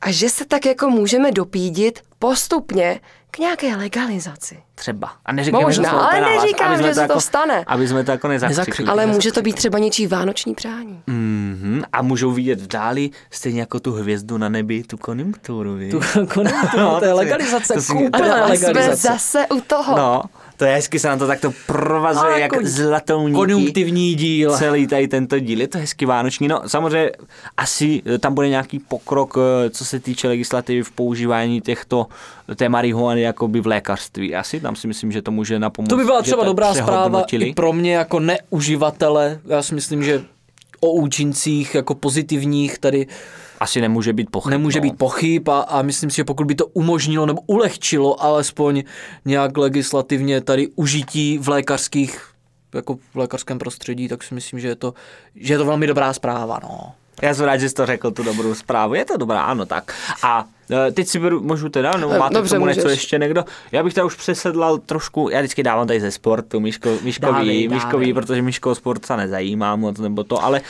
A 0.00 0.10
že 0.10 0.28
se 0.28 0.44
tak 0.44 0.66
jako 0.66 0.90
můžeme 0.90 1.32
dopídit 1.32 2.00
postupně 2.18 3.00
k 3.30 3.38
nějaké 3.38 3.76
legalizaci. 3.76 4.62
Třeba. 4.74 5.12
A 5.24 5.32
neříkám, 5.32 5.62
Možná, 5.62 5.90
že 5.90 5.96
to 5.96 6.02
ale 6.02 6.20
neříkám, 6.20 6.76
že 6.82 6.88
se 6.88 6.94
to 6.94 7.00
jako, 7.00 7.20
stane. 7.20 7.64
Aby 7.66 7.88
jsme 7.88 8.04
to 8.04 8.10
jako 8.10 8.28
nezakřikli. 8.28 8.60
Nezakřikli. 8.60 8.92
Ale 8.92 9.06
může 9.06 9.32
to 9.32 9.42
být 9.42 9.56
třeba 9.56 9.78
něčí 9.78 10.06
vánoční 10.06 10.54
přání. 10.54 11.02
Mhm. 11.06 11.82
A 11.92 12.02
můžou 12.02 12.30
vidět 12.32 12.60
v 12.60 12.66
dáli 12.66 13.10
stejně 13.30 13.60
jako 13.60 13.80
tu 13.80 13.92
hvězdu 13.92 14.38
na 14.38 14.48
nebi, 14.48 14.82
tu 14.82 14.96
konjunkturu, 14.96 15.78
tu 15.90 16.00
konjunkturu, 16.34 16.52
No, 16.82 16.98
to 16.98 17.04
je 17.04 17.10
to- 17.10 17.16
legalizace, 17.16 17.74
to 17.86 17.94
úplná 17.94 18.54
jsme 18.54 18.96
zase 18.96 19.46
u 19.46 19.60
toho. 19.60 19.96
No, 19.96 20.22
to 20.58 20.64
je 20.64 20.74
hezky, 20.74 20.98
se 20.98 21.08
nám 21.08 21.18
to 21.18 21.26
takto 21.26 21.52
provazuje 21.66 22.32
Ale 22.32 22.40
jak 22.40 22.52
jako 22.52 22.66
zlatou 22.66 23.28
nití. 23.28 23.34
Konjunktivní 23.34 24.14
díl. 24.14 24.56
Celý 24.56 24.86
tady 24.86 25.08
tento 25.08 25.38
díl, 25.38 25.60
je 25.60 25.68
to 25.68 25.78
hezky 25.78 26.06
vánoční. 26.06 26.48
No 26.48 26.60
samozřejmě 26.66 27.10
asi 27.56 28.02
eh, 28.06 28.18
tam 28.18 28.34
bude 28.34 28.48
nějaký 28.48 28.78
pokrok, 28.78 29.38
eh, 29.38 29.70
co 29.70 29.84
se 29.84 30.00
týče 30.00 30.28
legislativy 30.28 30.82
v 30.82 30.90
používání 30.90 31.60
těchto, 31.60 32.06
té 32.56 32.68
marihuany 32.68 33.22
jakoby 33.22 33.60
v 33.60 33.66
lékařství. 33.66 34.34
Asi 34.34 34.60
tam 34.60 34.76
si 34.76 34.86
myslím, 34.86 35.12
že 35.12 35.22
to 35.22 35.30
může 35.30 35.58
napomoct. 35.58 35.90
To 35.90 35.96
by 35.96 36.04
byla 36.04 36.22
třeba 36.22 36.44
dobrá 36.44 36.74
zpráva 36.74 37.24
i 37.32 37.54
pro 37.54 37.72
mě 37.72 37.94
jako 37.94 38.20
neuživatele. 38.20 39.40
Já 39.46 39.62
si 39.62 39.74
myslím, 39.74 40.04
že 40.04 40.22
o 40.80 40.92
účincích 40.92 41.74
jako 41.74 41.94
pozitivních 41.94 42.78
tady 42.78 43.06
Asi 43.58 43.80
nemůže 43.80 44.12
být 44.12 44.30
pochyb. 44.30 44.50
nemůže 44.50 44.78
no. 44.78 44.82
být 44.82 44.98
pochyb 44.98 45.48
a, 45.48 45.60
a 45.60 45.82
myslím 45.82 46.10
si, 46.10 46.16
že 46.16 46.24
pokud 46.24 46.46
by 46.46 46.54
to 46.54 46.66
umožnilo 46.66 47.26
nebo 47.26 47.40
ulehčilo 47.46 48.22
alespoň 48.22 48.82
nějak 49.24 49.56
legislativně 49.56 50.40
tady 50.40 50.68
užití 50.76 51.38
v 51.38 51.48
lékařských 51.48 52.28
jako 52.74 52.96
v 52.96 53.16
lékařském 53.16 53.58
prostředí, 53.58 54.08
tak 54.08 54.22
si 54.22 54.34
myslím, 54.34 54.60
že 54.60 54.68
je 54.68 54.76
to, 54.76 54.94
že 55.34 55.54
je 55.54 55.58
to 55.58 55.64
velmi 55.64 55.86
dobrá 55.86 56.12
zpráva. 56.12 56.60
No. 56.62 56.92
Já 57.22 57.34
jsem 57.34 57.44
rád, 57.44 57.56
že 57.56 57.68
jsi 57.68 57.74
to 57.74 57.86
řekl, 57.86 58.10
tu 58.10 58.22
dobrou 58.22 58.54
zprávu. 58.54 58.94
Je 58.94 59.04
to 59.04 59.16
dobrá, 59.16 59.42
ano, 59.42 59.66
tak. 59.66 59.94
A 60.22 60.46
teď 60.92 61.08
si 61.08 61.18
beru, 61.18 61.40
můžu 61.40 61.68
teda, 61.68 61.96
nebo 61.96 62.12
Eh, 62.12 62.18
máte 62.18 62.34
dobře, 62.34 62.54
tomu 62.54 62.66
něco 62.66 62.88
ještě 62.88 63.18
někdo? 63.18 63.44
Já 63.72 63.82
bych 63.82 63.94
tady 63.94 64.04
už 64.04 64.14
přesedlal 64.14 64.78
trošku, 64.78 65.28
já 65.32 65.38
vždycky 65.40 65.62
dávám 65.62 65.86
tady 65.86 66.00
ze 66.00 66.10
sportu, 66.10 66.60
Miško, 66.60 66.88
Miškový, 67.02 67.32
Dávej, 67.32 67.68
Miškový, 67.68 67.92
dávej. 67.92 68.14
protože 68.14 68.42
Miško 68.42 68.74
sport 68.74 69.06
se 69.06 69.16
nezajímá 69.16 69.76
moc, 69.76 69.98
nebo 69.98 70.24
to, 70.24 70.44
ale 70.44 70.60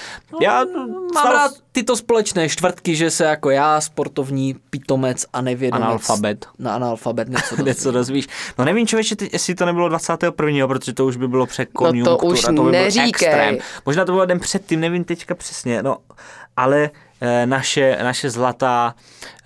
já 0.43 0.65
Mám 0.65 1.25
stal- 1.25 1.33
rád 1.33 1.53
tyto 1.73 1.97
společné 1.97 2.49
čtvrtky, 2.49 2.97
že 2.97 3.11
se 3.11 3.25
jako 3.25 3.51
já, 3.51 3.81
sportovní 3.81 4.57
pitomec 4.71 5.27
a 5.33 5.41
nevědomec 5.41 5.87
Analfabet. 5.87 6.47
na 6.59 6.75
analfabet 6.75 7.29
něco 7.29 7.57
Kde 7.57 7.65
dozví. 7.65 7.83
co 7.83 7.93
dozvíš. 7.93 8.29
No 8.59 8.65
nevím, 8.65 8.87
člověče, 8.87 9.17
ty, 9.17 9.31
jestli 9.33 9.55
to 9.55 9.67
nebylo 9.67 9.89
21. 9.89 10.67
protože 10.69 10.93
to 10.93 11.07
už 11.07 11.17
by 11.17 11.29
bylo 11.29 11.47
před 11.47 11.69
No 11.81 12.05
to 12.05 12.27
už 12.27 12.41
to 12.41 12.53
by 12.53 12.55
byl 12.55 12.71
neříkej. 12.71 13.09
extrém. 13.09 13.57
Možná 13.87 14.05
to 14.05 14.13
bylo 14.13 14.27
den 14.27 14.41
předtím, 14.41 14.81
nevím 14.81 15.05
teďka 15.05 15.35
přesně, 15.35 15.83
no, 15.83 15.97
ale 16.59 16.91
eh, 17.21 17.47
naše, 17.47 17.99
naše 18.03 18.31
zlatá 18.31 18.95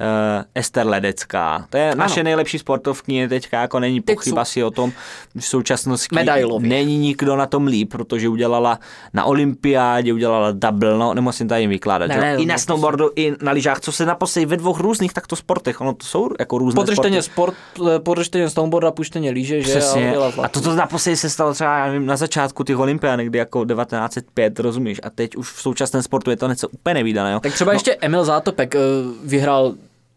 eh, 0.00 0.44
Ester 0.54 0.86
Ledecká. 0.86 1.66
To 1.70 1.76
je 1.76 1.94
naše 1.96 2.22
nejlepší 2.22 2.58
sportovkyně 2.58 3.28
teďka, 3.28 3.60
jako 3.60 3.80
není 3.80 4.00
Teď 4.00 4.16
pochyb 4.16 4.30
jsou- 4.34 4.38
asi 4.38 4.64
o 4.64 4.70
tom, 4.70 4.92
v 5.36 5.44
současnosti 5.46 6.14
Medailově. 6.14 6.68
není 6.68 6.98
nikdo 6.98 7.36
na 7.36 7.46
tom 7.46 7.66
líp, 7.66 7.90
protože 7.92 8.28
udělala 8.28 8.78
na 9.14 9.24
olympiádě, 9.24 10.12
udělala 10.12 10.52
double, 10.52 10.98
no 10.98 11.14
nemusím 11.14 11.48
tady 11.48 11.66
vykládat, 11.66 12.06
Ne, 12.06 12.16
ne, 12.20 12.36
i 12.36 12.46
na 12.46 12.54
no, 12.54 12.58
snowboardu, 12.58 13.10
i 13.16 13.32
na 13.42 13.52
lyžách, 13.52 13.80
co 13.80 13.92
se 13.92 14.06
naposledy 14.06 14.46
ve 14.46 14.56
dvou 14.56 14.76
různých 14.78 15.12
takto 15.12 15.36
sportech, 15.36 15.80
ono 15.80 15.92
to 15.94 16.06
jsou 16.06 16.28
jako 16.40 16.58
různé 16.58 16.80
Podržteně 16.80 17.22
sporty. 17.22 17.56
sport, 17.74 17.88
eh, 17.96 17.98
podržteně 17.98 18.50
snowboard 18.50 18.86
a 18.86 18.90
puštěně 18.90 19.30
líže, 19.30 19.62
že? 19.62 19.70
Přesně. 19.70 20.16
A, 20.16 20.32
A 20.44 20.48
toto 20.48 20.74
naposledy 20.76 21.16
se 21.16 21.30
stalo 21.30 21.54
třeba 21.54 21.78
já 21.78 21.86
nevím, 21.86 22.06
na 22.06 22.16
začátku 22.16 22.64
těch 22.64 22.78
olympiád, 22.78 23.18
někdy 23.18 23.38
jako 23.38 23.64
1905, 23.64 24.58
rozumíš? 24.60 25.00
A 25.02 25.10
teď 25.10 25.36
už 25.36 25.52
v 25.52 25.60
současném 25.62 26.02
sportu 26.02 26.30
je 26.30 26.36
to 26.36 26.48
něco 26.48 26.68
úplně 26.68 27.01
nevídaného. 27.02 27.40
Tak 27.40 27.52
třeba 27.52 27.72
ještě 27.72 27.96
Emil 28.00 28.24
Zátopek 28.24 28.74
eh, 28.74 28.78
vyhrál 29.24 29.74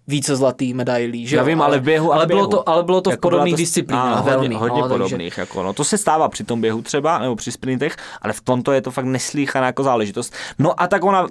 více 0.07 0.35
zlatý 0.35 0.73
medailí, 0.73 1.27
že 1.27 1.35
Já 1.35 1.41
jo? 1.41 1.45
vím, 1.47 1.61
ale 1.61 1.79
v 1.79 1.83
běhu, 1.83 2.13
ale 2.13 2.25
v 2.25 2.27
bylo 2.27 2.39
běhu. 2.47 2.51
to, 2.63 2.69
ale 2.69 2.83
bylo 2.83 3.01
to 3.01 3.09
v 3.09 3.13
Jako 3.13 3.29
byla 3.29 3.37
podobných 3.39 3.53
to- 3.55 3.57
disciplínách, 3.57 4.15
hodně, 4.17 4.31
velmi, 4.31 4.55
hodně 4.55 4.81
no, 4.81 4.89
takže- 4.89 5.03
podobných. 5.03 5.37
Jako, 5.37 5.63
no. 5.63 5.73
To 5.73 5.83
se 5.83 5.97
stává 5.97 6.29
při 6.29 6.43
tom 6.43 6.61
běhu 6.61 6.81
třeba, 6.81 7.19
nebo 7.19 7.35
při 7.35 7.51
sprintech, 7.51 7.95
ale 8.21 8.33
v 8.33 8.41
tomto 8.41 8.71
je 8.71 8.81
to 8.81 8.91
fakt 8.91 9.05
neslíchaná 9.05 9.65
jako 9.67 9.83
záležitost. 9.83 10.33
No 10.59 10.81
a 10.81 10.87
tak 10.87 11.03
ona 11.03 11.27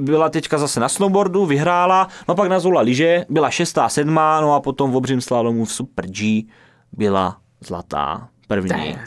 byla 0.00 0.28
teďka 0.28 0.58
zase 0.58 0.80
na 0.80 0.88
snowboardu, 0.88 1.46
vyhrála, 1.46 2.08
no 2.28 2.34
pak 2.34 2.48
nazula 2.48 2.80
lyže, 2.80 3.24
byla 3.28 3.50
šestá, 3.50 3.88
sedmá, 3.88 4.40
no 4.40 4.54
a 4.54 4.60
potom 4.60 4.90
v 4.92 4.96
obřím 4.96 5.20
slalomu 5.20 5.64
v 5.64 5.72
Super 5.72 6.06
G 6.06 6.46
byla 6.92 7.36
zlatá 7.60 8.28
první. 8.46 8.98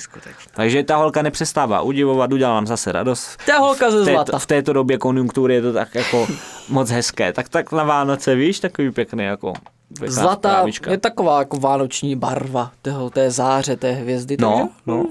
Takže 0.54 0.84
ta 0.84 0.96
holka 0.96 1.22
nepřestává 1.22 1.82
udivovat, 1.82 2.34
udělala 2.34 2.56
nám 2.56 2.68
zase 2.68 2.92
radost. 2.92 3.38
Ta 3.46 3.58
holka 3.58 3.92
ze 3.92 3.98
V 4.02 4.06
této, 4.06 4.12
zlata. 4.16 4.40
v 4.40 4.46
této 4.46 4.74
době 4.74 4.98
konjunktury 4.98 5.54
je 5.54 5.62
to 5.62 5.74
tak 5.74 5.96
jako 5.96 6.28
moc 6.70 6.90
hezké. 6.90 7.34
Tak 7.34 7.50
tak 7.50 7.72
na 7.72 7.84
Vánoce, 7.84 8.36
víš, 8.36 8.60
takový 8.60 8.92
pěkný 8.92 9.24
jako 9.24 9.54
Zlatá 10.08 10.66
je 10.90 10.98
taková 10.98 11.40
jako 11.40 11.58
vánoční 11.58 12.16
barva 12.16 12.72
toho, 12.82 13.10
té 13.10 13.32
záře, 13.32 13.76
té 13.76 13.92
hvězdy. 13.92 14.38
No, 14.40 14.58
takže- 14.58 14.74
no. 14.86 15.06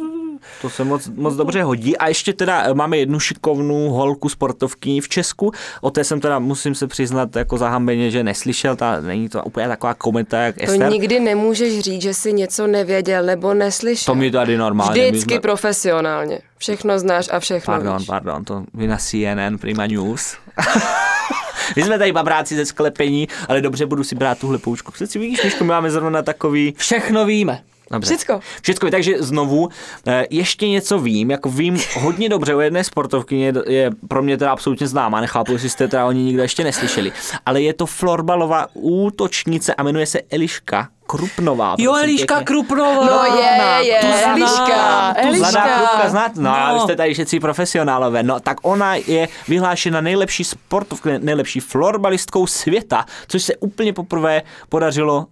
To 0.63 0.71
se 0.71 0.85
moc, 0.85 1.09
moc 1.09 1.35
dobře 1.37 1.63
hodí. 1.63 1.97
A 1.97 2.09
ještě 2.09 2.33
teda 2.33 2.63
eh, 2.63 2.75
máme 2.75 2.99
jednu 2.99 3.21
šikovnou 3.21 3.89
holku 3.91 4.29
sportovkyni 4.29 5.01
v 5.01 5.09
Česku. 5.09 5.53
O 5.81 5.91
té 5.91 6.05
jsem 6.05 6.21
teda, 6.21 6.39
musím 6.39 6.75
se 6.75 6.87
přiznat, 6.87 7.37
jako 7.37 7.59
zahambeně, 7.59 8.11
že 8.11 8.25
neslyšel. 8.25 8.77
Ta, 8.77 9.01
není 9.01 9.29
to 9.29 9.43
úplně 9.43 9.69
taková 9.69 9.95
kometa 9.95 10.39
jak 10.39 10.57
To 10.57 10.63
Ester. 10.65 10.91
nikdy 10.91 11.21
nemůžeš 11.21 11.81
říct, 11.81 12.03
že 12.03 12.15
jsi 12.15 12.33
něco 12.33 12.67
nevěděl 12.67 13.23
nebo 13.25 13.55
neslyšel. 13.55 14.15
To 14.15 14.19
mi 14.21 14.31
tady 14.31 14.57
normálně. 14.57 15.11
Vždycky 15.11 15.35
jsme- 15.35 15.41
profesionálně. 15.41 16.39
Všechno 16.59 16.99
znáš 16.99 17.29
a 17.33 17.41
všechno 17.41 17.75
Pardon, 17.75 17.99
víš. 17.99 18.07
pardon, 18.07 18.45
to 18.45 18.65
vy 18.75 18.87
na 18.87 18.97
CNN 18.97 19.59
Prima 19.61 19.87
News. 19.87 20.37
My 21.77 21.83
jsme 21.83 21.99
tady 21.99 22.13
babráci 22.13 22.57
ze 22.57 22.65
sklepení, 22.67 23.29
ale 23.49 23.61
dobře, 23.61 23.87
budu 23.87 24.05
si 24.05 24.15
brát 24.15 24.39
tuhle 24.39 24.59
poučku. 24.59 24.93
Přeci 24.93 25.19
vidíš, 25.19 25.45
Miško, 25.45 25.65
my 25.65 25.69
máme 25.69 25.91
zrovna 25.91 26.23
takový... 26.23 26.75
Všechno 26.77 27.25
víme. 27.27 27.61
Dobře. 27.91 28.09
Všecko. 28.17 28.41
Všecko, 28.63 28.91
takže 28.91 29.15
znovu, 29.19 29.69
eh, 30.07 30.25
ještě 30.31 30.69
něco 30.69 30.99
vím, 30.99 31.31
jako 31.31 31.49
vím 31.51 31.79
hodně 32.01 32.29
dobře 32.29 32.55
o 32.55 32.61
jedné 32.61 32.85
sportovkyně, 32.85 33.47
je, 33.47 33.53
je 33.69 33.91
pro 34.09 34.23
mě 34.23 34.37
teda 34.37 34.53
absolutně 34.53 34.87
známá, 34.87 35.21
nechápu, 35.21 35.53
jestli 35.53 35.69
jste 35.69 35.89
teda 35.89 36.07
o 36.07 36.13
ní 36.13 36.25
nikdo 36.25 36.43
ještě 36.43 36.65
neslyšeli, 36.65 37.13
ale 37.47 37.63
je 37.63 37.73
to 37.73 37.87
florbalová 37.87 38.67
útočnice 38.75 39.75
a 39.75 39.83
jmenuje 39.83 40.07
se 40.07 40.21
Eliška 40.31 40.89
Krupnová. 41.07 41.75
Jo, 41.79 41.95
Eliška 41.95 42.35
pěkně. 42.35 42.45
Krupnová. 42.47 43.07
No 43.07 43.37
je, 43.37 43.87
je, 43.89 43.99
tu 44.01 44.07
znám, 44.07 44.33
Eliška, 44.43 45.15
tu 45.15 45.29
Eliška. 45.29 45.39
Mladá 45.51 45.51
znám. 45.51 45.79
klubka 45.79 46.09
znát, 46.09 46.37
no, 46.37 46.55
No. 46.75 46.81
jste 46.81 46.97
tady 46.97 47.15
všetci 47.15 47.41
profesionálové. 47.41 48.23
No, 48.23 48.41
tak 48.41 48.57
ona 48.63 48.95
je 48.95 49.29
vyhlášena 49.49 50.01
nejlepší 50.01 50.45
sportovkou, 50.45 51.11
nejlepší 51.19 51.61
florbalistkou 51.61 52.47
světa, 52.47 53.05
což 53.29 53.43
se 53.43 53.57
úplně 53.57 53.93
poprvé 53.93 54.43
podařilo 54.69 55.27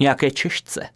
nějaké 0.00 0.30
Češce. 0.30 0.88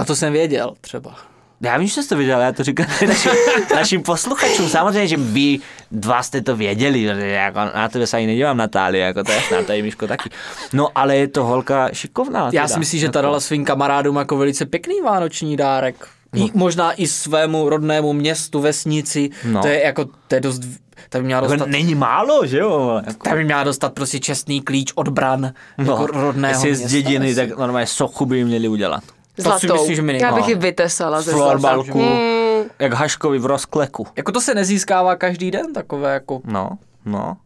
A 0.00 0.04
to 0.04 0.16
jsem 0.16 0.32
věděl 0.32 0.74
třeba. 0.80 1.16
Já 1.60 1.78
vím, 1.78 1.88
že 1.88 1.92
jste 1.92 2.14
to 2.14 2.16
viděl, 2.18 2.40
já 2.40 2.52
to 2.52 2.64
říkám 2.64 2.86
našim, 3.08 3.32
našim 3.74 4.02
posluchačům. 4.02 4.68
Samozřejmě, 4.68 5.08
že 5.08 5.16
vy 5.16 5.58
dva 5.90 6.22
jste 6.22 6.40
to 6.40 6.56
věděli, 6.56 7.02
že 7.02 7.26
jako 7.26 7.58
na 7.58 7.88
tebe 7.88 8.06
se 8.06 8.16
ani 8.16 8.26
nedívám, 8.26 8.56
Natálie, 8.56 9.04
jako 9.04 9.24
to 9.24 9.32
je 9.32 9.40
na 9.52 9.62
tady 9.62 9.82
Miško 9.82 10.06
taky. 10.06 10.30
No, 10.72 10.88
ale 10.94 11.16
je 11.16 11.28
to 11.28 11.44
holka 11.44 11.88
šikovná. 11.92 12.44
Já 12.44 12.50
teda. 12.50 12.68
si 12.68 12.78
myslím, 12.78 13.00
že 13.00 13.08
ta 13.08 13.20
dala 13.20 13.40
svým 13.40 13.64
kamarádům 13.64 14.16
jako 14.16 14.36
velice 14.36 14.66
pěkný 14.66 15.00
vánoční 15.04 15.56
dárek. 15.56 16.08
I, 16.36 16.50
možná 16.54 16.92
i 16.92 17.06
svému 17.06 17.68
rodnému 17.68 18.12
městu, 18.12 18.60
vesnici. 18.60 19.30
No. 19.44 19.62
To 19.62 19.68
je 19.68 19.82
jako, 19.84 20.04
to 20.28 20.34
je 20.34 20.40
dost, 20.40 20.62
ta 21.08 21.18
by 21.18 21.24
měla 21.24 21.42
Jako 21.42 21.52
dostat, 21.52 21.68
není 21.68 21.94
málo, 21.94 22.46
že 22.46 22.58
jo? 22.58 23.00
Jako, 23.06 23.28
ta 23.28 23.34
by 23.34 23.44
měla 23.44 23.64
dostat 23.64 23.92
prostě 23.92 24.20
čestný 24.20 24.60
klíč 24.60 24.92
od 24.94 25.08
bran 25.08 25.52
no, 25.78 25.92
jako 25.92 26.06
rodného 26.06 26.54
jestli 26.54 26.68
je 26.68 26.74
z 26.74 26.78
města. 26.78 26.96
dědiny, 26.96 27.34
tak 27.34 27.58
normálně 27.58 27.86
sochu 27.86 28.26
by 28.26 28.36
jim 28.36 28.46
měli 28.46 28.68
udělat. 28.68 29.04
Si 29.36 29.42
Zlatou. 29.42 29.72
myslím, 29.74 29.94
že 29.96 30.02
minimálně. 30.02 30.34
Já 30.36 30.40
bych 30.42 30.48
ji 30.48 30.54
vytesala 30.54 31.20
ze 31.22 31.32
Florbalku. 31.32 31.98
Hmm, 32.02 32.68
jak 32.78 32.92
Haškovi 32.92 33.38
v 33.38 33.46
rozkleku. 33.46 34.06
Jako 34.16 34.32
to 34.32 34.40
se 34.40 34.54
nezískává 34.54 35.16
každý 35.16 35.50
den, 35.50 35.72
takové 35.72 36.12
jako, 36.14 36.40
No, 36.44 36.70
no. 37.04 37.36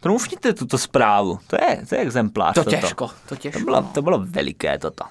Trumfněte 0.00 0.52
tuto 0.52 0.78
zprávu, 0.78 1.38
to 1.46 1.56
je, 1.56 1.86
to 1.88 1.94
je 1.94 2.00
exemplář. 2.00 2.54
to 2.54 2.64
toto. 2.64 2.76
těžko, 2.76 3.06
to 3.06 3.14
To 3.28 3.36
těžko. 3.36 3.60
bylo, 3.60 3.82
to 3.82 4.02
bylo 4.02 4.18
veliké 4.26 4.78
toto. 4.78 5.04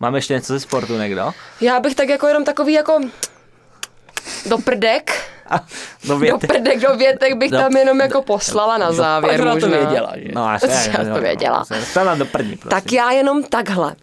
Máme 0.00 0.18
ještě 0.18 0.34
něco 0.34 0.52
ze 0.52 0.60
sportu 0.60 0.98
někdo? 0.98 1.32
Já 1.60 1.80
bych 1.80 1.94
tak 1.94 2.08
jako 2.08 2.26
jenom 2.26 2.44
takový 2.44 2.72
jako 2.72 3.00
do 4.48 4.58
prdek, 4.58 5.10
A, 5.50 5.60
do 6.08 6.18
do 6.18 6.38
prdek, 6.38 6.80
do 6.80 6.96
větek 6.96 7.34
bych 7.36 7.50
Do- 7.50 7.58
tam 7.58 7.76
jenom 7.76 8.00
jako 8.00 8.22
poslala 8.22 8.78
na 8.78 8.92
závěr 8.92 9.40
ona 9.40 9.50
to 9.54 9.60
možná. 9.60 9.78
věděla, 9.78 10.12
že? 10.16 10.28
No, 10.34 10.48
Já 10.98 11.14
to 11.14 11.20
věděla. 11.20 11.64
Stala 11.84 12.14
do 12.14 12.26
první, 12.26 12.56
prosím. 12.56 12.70
Tak 12.82 12.92
já 12.92 13.10
jenom 13.10 13.42
takhle. 13.44 13.94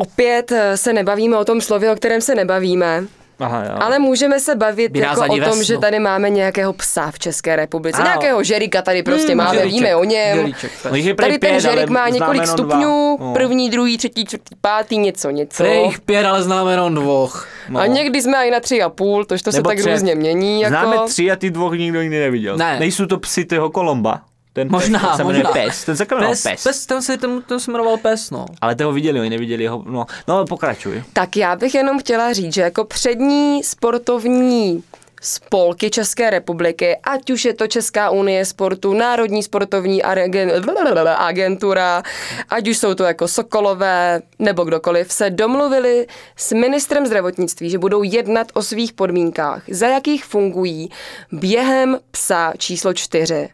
Opět 0.00 0.52
eh, 0.52 0.76
se 0.76 0.92
nebavíme 0.92 1.36
o 1.36 1.44
tom 1.44 1.60
slově, 1.60 1.92
o 1.92 1.96
kterém 1.96 2.20
se 2.20 2.34
nebavíme, 2.34 3.04
Aha, 3.38 3.64
jo. 3.64 3.70
ale 3.80 3.98
můžeme 3.98 4.40
se 4.40 4.54
bavit 4.54 4.96
jako 4.96 5.20
o 5.20 5.26
tom, 5.26 5.40
vesnu. 5.40 5.62
že 5.62 5.78
tady 5.78 5.98
máme 5.98 6.30
nějakého 6.30 6.72
psa 6.72 7.10
v 7.10 7.18
České 7.18 7.56
republice. 7.56 7.98
Ano. 7.98 8.04
Nějakého 8.08 8.42
žerika 8.42 8.82
tady 8.82 9.02
prostě 9.02 9.28
Hmm, 9.28 9.36
máme, 9.36 9.54
žeríček, 9.58 9.74
víme 9.80 9.96
o 9.96 10.04
něm. 10.04 10.36
žeríček, 10.38 10.70
pes. 10.82 10.84
No, 10.84 11.14
Tady 11.14 11.38
ten 11.38 11.38
pět, 11.40 11.60
žerik 11.60 11.78
ale 11.78 11.86
má 11.86 12.08
několik 12.08 12.42
jenom 12.42 12.56
dva. 12.56 12.66
stupňů, 12.66 13.16
No. 13.20 13.32
první, 13.32 13.70
druhý, 13.70 13.98
třetí, 13.98 14.24
čtvrtý, 14.24 14.54
pátý, 14.60 14.98
něco, 14.98 15.30
něco. 15.30 15.62
Prej 15.62 15.84
jich 15.84 16.00
pět, 16.00 16.24
ale 16.26 16.42
známe 16.42 16.70
jenom 16.72 16.94
dvoch. 16.94 17.48
No. 17.68 17.80
A 17.80 17.86
někdy 17.86 18.22
jsme 18.22 18.46
i 18.46 18.50
na 18.50 18.60
tři 18.60 18.82
a 18.82 18.88
půl, 18.88 19.24
tož 19.24 19.42
to 19.42 19.52
se 19.52 19.58
Nebo 19.58 19.70
tak 19.70 19.78
tři. 19.78 19.90
různě 19.92 20.14
mění. 20.14 20.60
Jako... 20.60 20.70
Známe 20.70 20.96
tři 21.06 21.30
a 21.30 21.36
ty 21.36 21.50
dvoch 21.50 21.72
nikdo 21.72 22.02
nikdy 22.02 22.20
neviděl. 22.20 22.56
Ne. 22.56 22.76
Nejsou 22.80 23.06
to 23.06 23.18
psy 23.18 23.44
toho 23.44 23.70
Kolomba. 23.70 24.20
Ten 24.52 24.68
Možná, 24.70 24.98
pes, 24.98 25.16
se 25.16 25.24
možná. 25.24 25.50
Pes, 25.52 25.84
ten 25.84 25.96
se 25.96 26.06
jmenoval 26.10 26.30
Pes, 26.32 26.42
pes. 26.42 26.62
pes, 26.62 26.86
ten 26.86 27.02
se, 27.02 27.16
ten, 27.18 27.42
ten 27.42 27.60
se 27.60 27.70
jmenoval 27.70 27.96
Pes, 27.96 28.30
no. 28.30 28.46
Ale 28.60 28.74
toho 28.74 28.92
viděli, 28.92 29.20
oni 29.20 29.30
neviděli 29.30 29.66
ho. 29.66 29.84
No, 29.86 30.06
no 30.28 30.46
pokračuj. 30.46 31.02
Tak 31.12 31.36
já 31.36 31.56
bych 31.56 31.74
jenom 31.74 31.98
chtěla 31.98 32.32
říct, 32.32 32.54
že 32.54 32.60
jako 32.60 32.84
přední 32.84 33.62
sportovní 33.64 34.82
spolky 35.22 35.90
České 35.90 36.30
republiky, 36.30 36.96
ať 37.04 37.30
už 37.30 37.44
je 37.44 37.54
to 37.54 37.66
Česká 37.66 38.10
unie 38.10 38.44
sportu, 38.44 38.94
Národní 38.94 39.42
sportovní 39.42 40.02
agen- 40.02 41.14
agentura, 41.16 42.02
ať 42.48 42.68
už 42.68 42.78
jsou 42.78 42.94
to 42.94 43.04
jako 43.04 43.28
Sokolové 43.28 44.20
nebo 44.38 44.64
kdokoliv, 44.64 45.12
se 45.12 45.30
domluvili 45.30 46.06
s 46.36 46.52
ministrem 46.52 47.06
zdravotnictví, 47.06 47.70
že 47.70 47.78
budou 47.78 48.02
jednat 48.02 48.46
o 48.54 48.62
svých 48.62 48.92
podmínkách, 48.92 49.62
za 49.70 49.86
jakých 49.86 50.24
fungují 50.24 50.88
během 51.32 51.98
psa 52.10 52.52
číslo 52.58 52.94
čtyři. 52.94 53.48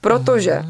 Protože 0.00 0.62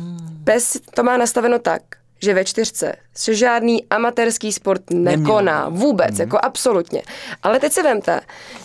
pes 0.44 0.76
to 0.94 1.02
má 1.02 1.16
nastaveno 1.16 1.58
tak, 1.58 1.82
že 2.22 2.34
ve 2.34 2.44
čtyřce 2.44 2.96
se 3.14 3.34
žádný 3.34 3.86
amatérský 3.90 4.52
sport 4.52 4.82
nekoná. 4.90 5.68
Vůbec, 5.68 6.18
jako 6.18 6.38
absolutně. 6.42 7.02
Ale 7.42 7.60
teď 7.60 7.72
si 7.72 7.82
vemte, 7.82 8.20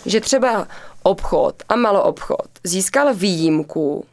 že 0.06 0.20
třeba 0.20 0.68
obchod 1.02 1.62
a 1.68 1.76
maloobchod 1.76 2.48
získal 2.64 3.14
výjimku, 3.14 4.04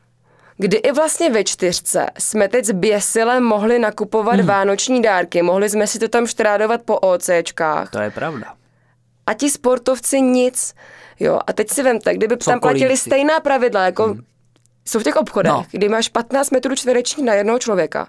kdy 0.57 0.77
i 0.77 0.91
vlastně 0.91 1.29
ve 1.29 1.43
čtyřce 1.43 2.05
jsme 2.19 2.47
teď 2.47 2.65
zběsile 2.65 3.39
mohli 3.39 3.79
nakupovat 3.79 4.35
hmm. 4.35 4.47
vánoční 4.47 5.01
dárky, 5.01 5.41
mohli 5.41 5.69
jsme 5.69 5.87
si 5.87 5.99
to 5.99 6.07
tam 6.07 6.27
štrádovat 6.27 6.81
po 6.81 6.97
OCčkách 6.99 7.89
To 7.89 7.99
je 7.99 8.11
pravda. 8.11 8.53
a 9.27 9.33
ti 9.33 9.49
sportovci 9.49 10.21
nic. 10.21 10.73
Jo, 11.19 11.39
a 11.47 11.53
teď 11.53 11.69
si 11.69 11.83
vemte, 11.83 12.13
kdyby 12.13 12.37
tam 12.37 12.53
Sokolíci. 12.53 12.59
platili 12.79 12.97
stejná 12.97 13.39
pravidla, 13.39 13.85
jako 13.85 14.03
hmm. 14.03 14.21
Jsou 14.85 14.99
v 14.99 15.03
těch 15.03 15.15
obchodech, 15.15 15.51
No. 15.51 15.57
no. 15.57 15.65
kdy 15.71 15.89
máš 15.89 16.09
15 16.09 16.49
metrů 16.51 16.75
čtverečních 16.75 17.25
na 17.25 17.33
jednoho 17.33 17.59
člověka, 17.59 18.07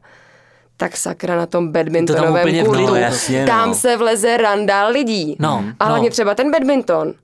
tak 0.76 0.96
sakra 0.96 1.36
na 1.36 1.46
tom 1.46 1.72
badmintonovém 1.72 2.48
kurtu, 2.56 2.70
klidu. 2.72 2.86
No, 2.86 2.94
jasně, 2.96 3.46
tam 3.46 3.68
no. 3.68 3.74
se 3.74 3.96
vleze 3.96 4.36
randa 4.36 4.86
lidí. 4.86 5.36
No, 5.38 5.64
a 5.80 5.84
hlavně 5.84 6.08
no. 6.08 6.12
třeba 6.12 6.34
ten 6.34 6.50
badminton, 6.50 7.14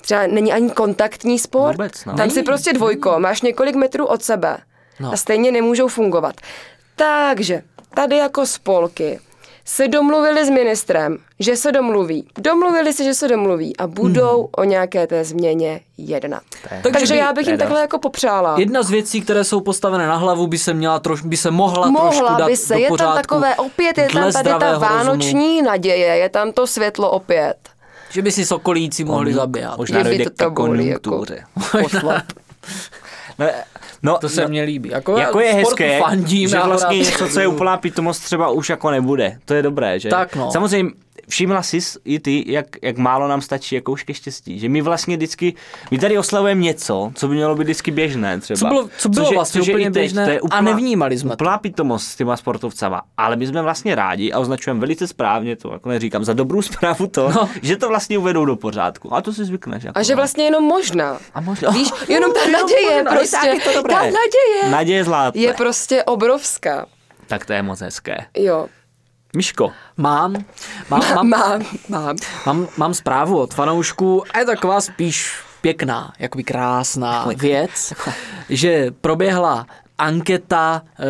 třeba 0.00 0.26
není 0.26 0.52
ani 0.52 0.70
kontaktní 0.70 1.38
sport, 1.38 1.72
Vůbec, 1.72 2.04
no. 2.04 2.14
tam 2.16 2.30
si 2.30 2.34
Není, 2.36 2.44
prostě 2.44 2.72
dvojko, 2.72 3.14
máš 3.18 3.42
několik 3.42 3.76
metrů 3.76 4.06
od 4.06 4.22
sebe 4.22 4.56
No. 5.00 5.12
a 5.12 5.16
stejně 5.16 5.52
nemůžou 5.52 5.88
fungovat. 5.88 6.34
Takže 6.96 7.62
tady 7.94 8.16
jako 8.16 8.46
spolky 8.46 9.20
se 9.64 9.88
domluvili 9.88 10.46
s 10.46 10.50
ministrem, 10.50 11.18
že 11.40 11.56
se 11.56 11.72
domluví. 11.72 12.28
Domluvili 12.38 12.92
se, 12.92 13.04
že 13.04 13.14
se 13.14 13.28
domluví 13.28 13.76
a 13.76 13.86
budou 13.86 14.38
Hmm. 14.40 14.48
o 14.56 14.64
nějaké 14.64 15.06
té 15.06 15.24
změně 15.24 15.80
jednat. 15.98 16.42
Takže 16.68 16.90
Takže 16.98 17.14
by- 17.14 17.18
já 17.20 17.32
bych 17.32 17.46
jim 17.46 17.58
takhle 17.58 17.80
jako 17.80 17.98
popřála. 17.98 18.54
Jedna 18.58 18.82
z 18.82 18.90
věcí, 18.90 19.20
které 19.20 19.44
jsou 19.44 19.60
postavené 19.60 20.06
na 20.06 20.16
hlavu, 20.16 20.46
by 20.46 20.58
se 20.58 20.74
měla 20.74 20.98
troš, 20.98 21.22
by 21.22 21.36
se 21.36 21.50
mohla, 21.50 21.82
trošku 21.86 21.92
Mohla 22.04 22.38
dát 22.38 22.46
by 22.46 22.56
se, 22.56 22.74
do 22.74 22.80
je 22.80 22.88
tam 22.98 23.14
takové, 23.14 23.54
opět 23.56 23.98
je 23.98 24.08
tam 24.12 24.22
tady 24.22 24.32
ta 24.32 24.40
zdravého 24.40 24.72
rozumu, 24.80 24.96
vánoční 24.96 25.62
naděje, 25.62 26.06
je 26.16 26.28
tam 26.28 26.52
to 26.52 26.66
světlo 26.66 27.10
opět. 27.10 27.54
že 28.10 28.22
by 28.22 28.32
si 28.32 28.46
sokolíci 28.46 29.04
mohli 29.04 29.34
zabíhat. 29.34 29.78
Možná 29.78 30.02
dojde 30.02 30.24
to 30.24 30.30
k 30.30 30.40
jako 30.40 30.54
konjunktuře. 30.54 31.44
No, 33.38 33.46
no, 34.04 34.18
To 34.18 34.28
se 34.28 34.42
no, 34.42 34.48
mně 34.48 34.62
líbí. 34.62 34.88
Jako, 34.88 35.18
jako 35.18 35.40
je 35.40 35.52
hezké, 35.52 36.00
fandím, 36.00 36.48
že 36.48 36.60
vlastně 36.60 36.98
něco, 36.98 37.28
co 37.28 37.40
je 37.40 37.46
úplná 37.46 37.76
pitomost, 37.76 38.24
třeba 38.24 38.50
už 38.50 38.70
jako 38.70 38.90
nebude. 38.90 39.38
To 39.44 39.54
je 39.54 39.62
dobré, 39.62 40.00
že? 40.00 40.08
Tak 40.08 40.36
no. 40.36 40.50
Samozřejmě 40.50 40.90
všimla 41.28 41.62
jsi 41.62 41.78
i 42.04 42.20
ty, 42.20 42.44
jak, 42.52 42.66
jak 42.82 42.98
málo 42.98 43.28
nám 43.28 43.40
stačí 43.40 43.74
jako 43.74 43.94
ke 44.06 44.14
štěstí. 44.14 44.58
Že 44.58 44.68
my 44.68 44.80
vlastně 44.82 45.16
vždycky, 45.16 45.54
my 45.90 45.98
tady 45.98 46.18
oslavujeme 46.18 46.60
něco, 46.60 47.12
co 47.14 47.28
by 47.28 47.34
mělo 47.34 47.54
být 47.54 47.62
vždycky 47.64 47.90
běžné 47.90 48.40
třeba. 48.40 48.58
Co 48.58 48.66
bylo, 48.66 48.88
co 48.98 49.08
bylo 49.08 49.26
Což 49.26 49.34
vlastně 49.34 49.60
což 49.60 49.68
je 49.68 49.74
úplně 49.74 49.90
teď, 49.90 49.92
běžné 50.02 50.24
to 50.24 50.30
je 50.30 50.38
a 50.40 50.42
úplná- 50.42 50.60
nevnímali 50.60 51.18
jsme 51.18 51.28
to. 51.30 51.34
Úplná 51.44 51.58
pitomost 51.58 52.06
s 52.06 52.16
těma 52.16 52.36
sportovcama, 52.36 53.02
ale 53.16 53.36
my 53.36 53.46
jsme 53.46 53.62
vlastně 53.62 53.94
rádi 53.94 54.32
a 54.32 54.38
označujeme 54.38 54.80
velice 54.80 55.06
správně 55.06 55.56
to, 55.56 55.72
jako 55.72 55.88
neříkám, 55.88 56.24
za 56.24 56.32
dobrou 56.32 56.62
zprávu 56.62 57.06
to, 57.06 57.28
No. 57.34 57.48
že 57.62 57.76
to 57.76 57.88
vlastně 57.88 58.18
uvedou 58.18 58.44
do 58.44 58.56
pořádku. 58.56 59.14
A 59.14 59.20
to 59.22 59.32
si 59.32 59.44
zvykneš. 59.44 59.84
Jako, 59.84 59.98
A 59.98 60.02
že 60.02 60.12
no. 60.12 60.16
vlastně 60.16 60.44
jenom 60.44 60.64
možná. 60.64 61.18
A 61.34 61.40
možná, 61.40 61.70
Víš, 61.70 61.88
jenom 62.08 62.32
ta 62.32 62.40
naděje 62.50 63.02
možná, 63.02 63.10
prostě, 63.16 63.54
to 63.64 63.72
dobré. 63.74 63.94
ta 63.94 64.00
naděje 64.00 64.70
Naděje 64.70 65.04
je 65.34 65.52
prostě 65.54 66.04
obrovská. 66.04 66.86
Tak 67.26 67.46
to 67.46 67.52
je 67.52 67.62
moc 67.62 67.80
hezké. 67.80 68.16
Jo, 68.36 68.66
Miško, 69.34 69.72
Mám, 69.96 70.34
mám, 70.90 71.02
mám, 71.14 71.28
mám, 71.28 71.62
mám. 71.88 72.16
mám, 72.46 72.68
mám 72.76 72.94
zprávu 72.94 73.38
od 73.38 73.54
fanoušků 73.54 74.22
a 74.34 74.38
je 74.38 74.44
taková 74.44 74.80
spíš 74.80 75.34
pěkná, 75.60 76.12
jakoby 76.18 76.44
krásná 76.44 77.26
věc, 77.36 77.92
že 78.48 78.90
proběhla 79.00 79.66
anketa 79.98 80.82
e, 80.98 81.04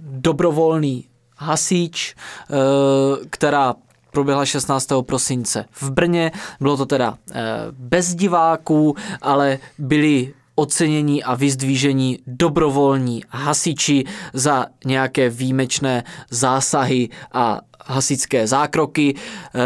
dobrovolný 0.00 1.04
hasič, 1.36 2.14
e, 2.14 2.16
která 3.30 3.74
proběhla 4.10 4.44
16. 4.46 4.88
prosince 5.06 5.64
v 5.70 5.90
Brně. 5.90 6.32
Bylo 6.60 6.76
to 6.76 6.86
teda 6.86 7.18
e, 7.32 7.42
bez 7.70 8.14
diváků, 8.14 8.96
ale 9.22 9.58
byli 9.78 10.34
ocenění 10.56 11.24
a 11.24 11.34
vyzdvížení 11.34 12.18
dobrovolní 12.26 13.22
hasiči 13.28 14.04
za 14.32 14.66
nějaké 14.84 15.30
výjimečné 15.30 16.04
zásahy 16.30 17.08
a 17.32 17.60
hasičské 17.86 18.46
zákroky. 18.46 19.14
E, 19.14 19.60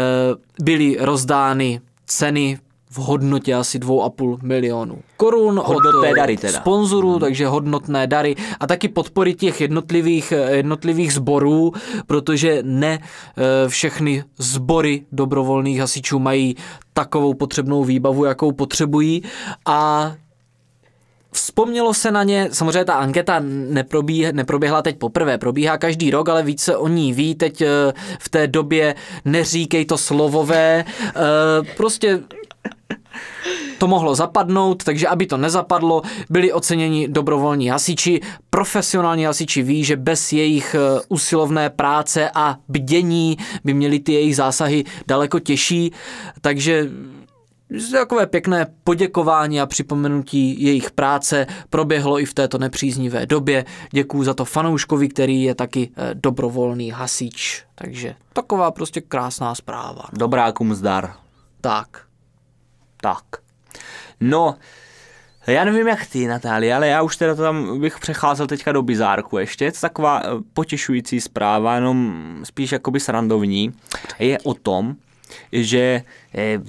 Byly 0.63 0.97
rozdány 0.99 1.81
ceny 2.05 2.59
v 2.91 2.97
hodnotě 2.97 3.55
asi 3.55 3.79
2,5 3.79 4.37
milionů 4.43 4.99
korun 5.17 5.61
Hodnotné 5.65 6.09
od 6.09 6.15
dary 6.15 6.37
teda. 6.37 6.59
sponzorů, 6.59 7.19
takže 7.19 7.47
hodnotné 7.47 8.07
dary 8.07 8.35
a 8.59 8.67
taky 8.67 8.87
podpory 8.87 9.33
těch 9.33 9.61
jednotlivých, 9.61 10.31
eh, 10.31 10.55
jednotlivých 10.55 11.13
sborů, 11.13 11.71
protože 12.07 12.59
ne 12.65 12.99
eh, 12.99 13.69
všechny 13.69 14.23
sbory 14.37 15.05
dobrovolných 15.11 15.79
hasičů 15.79 16.19
mají 16.19 16.55
takovou 16.93 17.33
potřebnou 17.33 17.83
výbavu, 17.83 18.25
jakou 18.25 18.51
potřebují 18.51 19.23
a 19.65 20.13
Vzpomnělo 21.33 21.93
se 21.93 22.11
na 22.11 22.23
ně, 22.23 22.49
samozřejmě 22.51 22.85
ta 22.85 22.93
anketa 22.93 23.41
neprobíh, 23.45 24.31
neproběhla 24.31 24.81
teď 24.81 24.97
poprvé, 24.97 25.37
probíhá 25.37 25.77
každý 25.77 26.11
rok, 26.11 26.29
ale 26.29 26.43
více 26.43 26.77
o 26.77 26.87
ní 26.87 27.13
ví 27.13 27.35
teď 27.35 27.61
eh, 27.61 27.67
v 28.19 28.29
té 28.29 28.47
době 28.47 28.95
neříkej 29.25 29.85
to 29.85 29.97
slovové, 29.97 30.85
eh, 31.07 31.13
prostě 31.77 32.19
to 33.77 33.87
mohlo 33.87 34.15
zapadnout, 34.15 34.83
takže 34.83 35.07
aby 35.07 35.25
to 35.25 35.37
nezapadlo, 35.37 36.01
byli 36.29 36.53
oceněni 36.53 37.07
dobrovolní 37.07 37.69
hasiči. 37.69 38.21
Profesionální 38.49 39.25
hasiči 39.25 39.61
ví, 39.61 39.83
že 39.83 39.95
bez 39.95 40.33
jejich 40.33 40.75
eh, 40.75 41.01
usilovné 41.09 41.69
práce 41.69 42.29
a 42.33 42.57
bdění 42.67 43.37
by 43.63 43.73
měly 43.73 43.99
ty 43.99 44.13
jejich 44.13 44.35
zásahy 44.35 44.83
daleko 45.07 45.39
těžší, 45.39 45.91
takže 46.41 46.89
takové 47.91 48.27
pěkné 48.27 48.67
poděkování 48.83 49.61
a 49.61 49.65
připomenutí 49.65 50.63
jejich 50.63 50.91
práce 50.91 51.47
proběhlo 51.69 52.19
i 52.19 52.25
v 52.25 52.33
této 52.33 52.57
nepříznivé 52.57 53.25
době. 53.25 53.65
Děkuju 53.91 54.23
za 54.23 54.33
to 54.33 54.45
fanouškovi, 54.45 55.09
který 55.09 55.43
je 55.43 55.55
taky 55.55 55.89
eh, 55.97 56.09
dobrovolný 56.13 56.91
hasič. 56.91 57.63
Takže 57.75 58.15
taková 58.33 58.71
prostě 58.71 59.01
krásná 59.01 59.55
zpráva. 59.55 60.03
dobrákům 60.13 60.75
zdar. 60.75 61.13
Tak. 61.61 61.87
Tak. 63.01 63.23
No, 64.19 64.55
já 65.47 65.63
nevím 65.63 65.87
jak 65.87 66.05
ty, 66.05 66.27
Natália, 66.27 66.75
ale 66.75 66.87
já 66.87 67.01
už 67.01 67.17
teda 67.17 67.35
to 67.35 67.41
tam 67.41 67.79
bych 67.79 67.99
přecházel 67.99 68.47
teďka 68.47 68.71
do 68.71 68.81
bizárku 68.81 69.37
ještě. 69.37 69.65
Je 69.65 69.71
to 69.71 69.79
taková 69.79 70.21
eh, 70.23 70.27
potěšující 70.53 71.21
zpráva, 71.21 71.75
jenom 71.75 72.13
spíš 72.43 72.71
jakoby 72.71 72.99
srandovní. 72.99 73.73
Je 74.19 74.39
o 74.39 74.53
tom, 74.53 74.95
že 75.51 76.01
eh, 76.35 76.59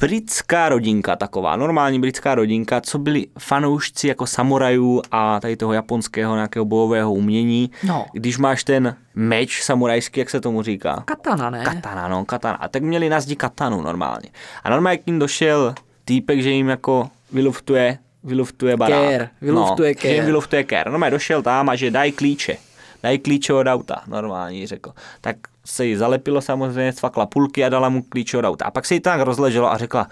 britská 0.00 0.68
rodinka 0.68 1.16
taková, 1.16 1.56
normální 1.56 2.00
britská 2.00 2.34
rodinka, 2.34 2.80
co 2.80 2.98
byli 2.98 3.26
fanoušci 3.38 4.08
jako 4.08 4.26
samurajů 4.26 5.02
a 5.10 5.40
tady 5.40 5.56
toho 5.56 5.72
japonského 5.72 6.34
nějakého 6.34 6.64
bojového 6.64 7.12
umění. 7.12 7.70
No. 7.84 8.06
Když 8.12 8.38
máš 8.38 8.64
ten 8.64 8.96
meč 9.14 9.62
samurajský, 9.62 10.20
jak 10.20 10.30
se 10.30 10.40
tomu 10.40 10.62
říká? 10.62 11.02
Katana, 11.04 11.50
ne? 11.50 11.64
Katana, 11.64 12.08
no, 12.08 12.24
katana. 12.24 12.54
A 12.54 12.68
tak 12.68 12.82
měli 12.82 13.08
na 13.08 13.20
zdi 13.20 13.36
katanu 13.36 13.82
normálně. 13.82 14.28
A 14.64 14.70
normálně 14.70 14.98
k 14.98 15.06
ním 15.06 15.18
došel 15.18 15.74
týpek, 16.04 16.42
že 16.42 16.50
jim 16.50 16.68
jako 16.68 17.10
vyluftuje, 17.32 17.98
vyluftuje 18.24 18.76
barák. 18.76 19.08
Kér, 19.08 19.28
vyluftuje 19.40 19.90
no, 19.90 20.00
kér. 20.00 20.10
Že 20.10 20.16
jim 20.16 20.24
vyluftuje 20.24 20.64
kér. 20.64 20.90
Normálně 20.90 21.10
došel 21.10 21.42
tam 21.42 21.68
a 21.68 21.76
že 21.76 21.90
daj 21.90 22.12
klíče. 22.12 22.56
Daj 23.02 23.18
klíče 23.18 23.52
od 23.52 23.66
auta, 23.66 24.02
normálně 24.06 24.66
řekl. 24.66 24.92
Tak 25.20 25.36
se 25.70 25.86
jí 25.86 25.96
zalepilo 25.96 26.40
samozřejmě, 26.40 26.92
cvakla 26.92 27.26
půlky 27.26 27.64
a 27.64 27.68
dala 27.68 27.88
mu 27.88 28.02
klíče 28.02 28.38
od 28.38 28.44
auta. 28.44 28.64
A 28.64 28.70
pak 28.70 28.86
se 28.86 28.94
jí 28.94 29.00
tak 29.00 29.20
rozleželo 29.20 29.72
a 29.72 29.78
řekla, 29.78 30.08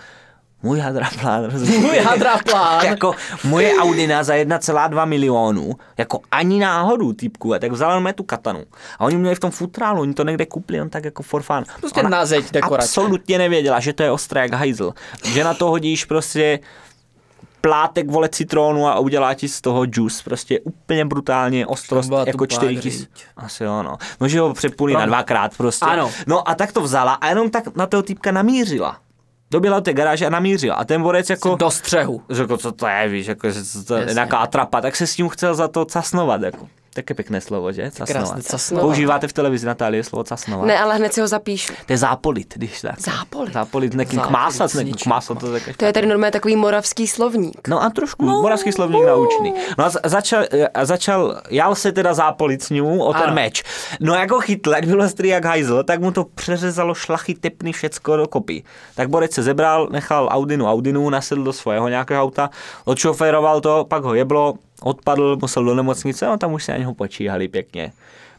můj 0.62 0.78
hadraplán, 0.78 1.44
rozumíš? 1.44 1.78
Můj 1.78 1.98
hadraplán. 1.98 2.84
jako 2.86 3.14
moje 3.44 3.74
Audina 3.76 4.22
za 4.22 4.34
1,2 4.34 5.06
milionů, 5.06 5.72
jako 5.98 6.20
ani 6.30 6.60
náhodou 6.60 7.12
týpku, 7.12 7.54
a 7.54 7.58
tak 7.58 7.72
vzala 7.72 7.94
jenom 7.94 8.12
tu 8.14 8.22
katanu. 8.22 8.64
A 8.98 9.04
oni 9.04 9.16
měli 9.16 9.34
v 9.34 9.40
tom 9.40 9.50
futrálu, 9.50 10.00
oni 10.00 10.14
to 10.14 10.24
někde 10.24 10.46
koupili, 10.46 10.80
on 10.80 10.90
tak 10.90 11.04
jako 11.04 11.22
for 11.22 11.42
fun. 11.42 11.64
Prostě 11.80 12.02
na 12.02 12.26
zeď 12.26 12.52
dekorační. 12.52 12.84
absolutně 12.84 13.38
nevěděla, 13.38 13.80
že 13.80 13.92
to 13.92 14.02
je 14.02 14.10
ostré 14.10 14.40
jak 14.40 14.52
hajzl. 14.52 14.92
Že 15.24 15.44
na 15.44 15.54
to 15.54 15.70
hodíš 15.70 16.04
prostě 16.04 16.58
plátek 17.60 18.10
vole 18.10 18.28
citrónu 18.28 18.86
a 18.86 18.98
udělá 18.98 19.34
ti 19.34 19.48
z 19.48 19.60
toho 19.60 19.84
juice, 19.92 20.22
prostě 20.24 20.60
úplně 20.60 21.04
brutálně 21.04 21.66
ostrost, 21.66 22.10
jako 22.26 22.46
tupá 22.46 22.46
4 22.46 22.76
tisíc. 22.76 23.00
griť. 23.00 23.24
Asi 23.36 23.64
jo, 23.64 23.82
no. 23.82 23.96
No, 24.20 24.28
že 24.28 24.40
ho 24.40 24.54
přepůlí 24.54 24.94
na 24.94 24.98
Pravda. 24.98 25.16
dvakrát 25.16 25.56
prostě. 25.56 25.86
Ano. 25.86 26.10
No 26.26 26.48
a 26.48 26.54
tak 26.54 26.72
to 26.72 26.80
vzala 26.80 27.12
a 27.14 27.28
jenom 27.28 27.50
tak 27.50 27.76
na 27.76 27.86
toho 27.86 28.02
týpka 28.02 28.32
namířila. 28.32 28.96
Doběla 29.50 29.78
do 29.78 29.82
té 29.82 29.92
garáže 29.92 30.26
a 30.26 30.30
namířila. 30.30 30.74
A 30.76 30.84
ten 30.84 31.02
borec 31.02 31.30
jako... 31.30 31.56
Do 31.56 31.70
střehu. 31.70 32.22
Řekl, 32.30 32.56
co 32.56 32.72
to 32.72 32.86
je, 32.86 33.08
víš, 33.08 33.26
jako, 33.26 33.50
že 33.50 33.64
co 33.64 33.84
to 33.84 33.94
je 33.94 34.14
nějaká 34.14 34.38
atrapa, 34.38 34.80
tak 34.80 34.96
se 34.96 35.06
s 35.06 35.14
tím 35.14 35.28
chtěl 35.28 35.54
za 35.54 35.68
to 35.68 35.84
casnovat, 35.84 36.42
jako. 36.42 36.68
Také 36.98 37.14
pěkné 37.14 37.40
slovo, 37.40 37.72
že? 37.72 37.90
Casnovat. 37.90 38.42
krásné. 38.42 38.80
Používáte 38.80 39.28
v 39.28 39.32
televizi, 39.32 39.66
Natálie, 39.66 40.04
slovo 40.04 40.24
casnovat? 40.24 40.66
Ne, 40.66 40.78
ale 40.78 40.96
hned 40.96 41.14
si 41.14 41.20
ho 41.20 41.28
zapíšu. 41.28 41.72
To 41.86 41.92
je 41.92 41.96
zápolit, 41.98 42.54
když 42.56 42.80
tak. 42.80 43.00
Zápolit? 43.00 43.52
Zápolit, 43.52 43.94
nekým 43.94 44.20
kmásat, 44.20 44.74
nekým 44.74 44.94
kmásat, 44.94 45.38
to 45.38 45.52
tak 45.52 45.76
To 45.76 45.84
je 45.84 45.92
tady 45.92 46.06
normálně 46.06 46.32
takový 46.32 46.56
moravský 46.56 47.06
slovník. 47.06 47.68
No 47.68 47.82
a 47.82 47.90
trošku, 47.90 48.24
no. 48.24 48.42
moravský 48.42 48.72
slovník 48.72 49.06
naučený. 49.06 49.54
No 49.78 49.84
a 49.84 49.90
za- 49.90 50.00
začal, 50.04 50.44
a 50.74 50.84
začal, 50.84 51.40
jal 51.50 51.74
se 51.74 51.92
teda 51.92 52.14
zápolit 52.14 52.62
s 52.62 52.70
ním 52.70 52.84
o 52.86 53.12
ten 53.12 53.22
Ano. 53.22 53.34
meč. 53.34 53.62
No 54.00 54.14
jako 54.14 54.40
chytl, 54.40 54.70
jak 54.74 54.84
bylo 54.86 55.08
strý 55.08 55.28
jak 55.28 55.44
hajzl, 55.44 55.82
tak 55.82 56.00
mu 56.00 56.10
to 56.12 56.24
přeřezalo 56.24 56.94
šlachy, 56.94 57.34
tepny, 57.34 57.72
všecko 57.72 58.16
do 58.16 58.26
kopy. 58.28 58.62
Tak 58.94 59.08
Borec 59.08 59.32
se 59.34 59.42
zebral, 59.42 59.88
nechal 59.90 60.28
Audinu 60.32 60.66
Audinu, 60.66 61.10
nasedl 61.10 61.42
do 61.44 61.52
svého 61.52 61.88
nějakého 61.88 62.22
auta, 62.22 62.50
odšoféroval 62.84 63.60
to, 63.60 63.84
pak 63.88 64.02
ho 64.04 64.14
jeblo, 64.14 64.54
odpadl, 64.82 65.38
musel 65.40 65.64
do 65.64 65.74
nemocnice, 65.74 66.26
no 66.26 66.36
tam 66.38 66.52
už 66.52 66.64
se 66.64 66.72
na 66.72 66.78
něho 66.78 66.94
počíhali 66.94 67.48
pěkně. 67.48 67.92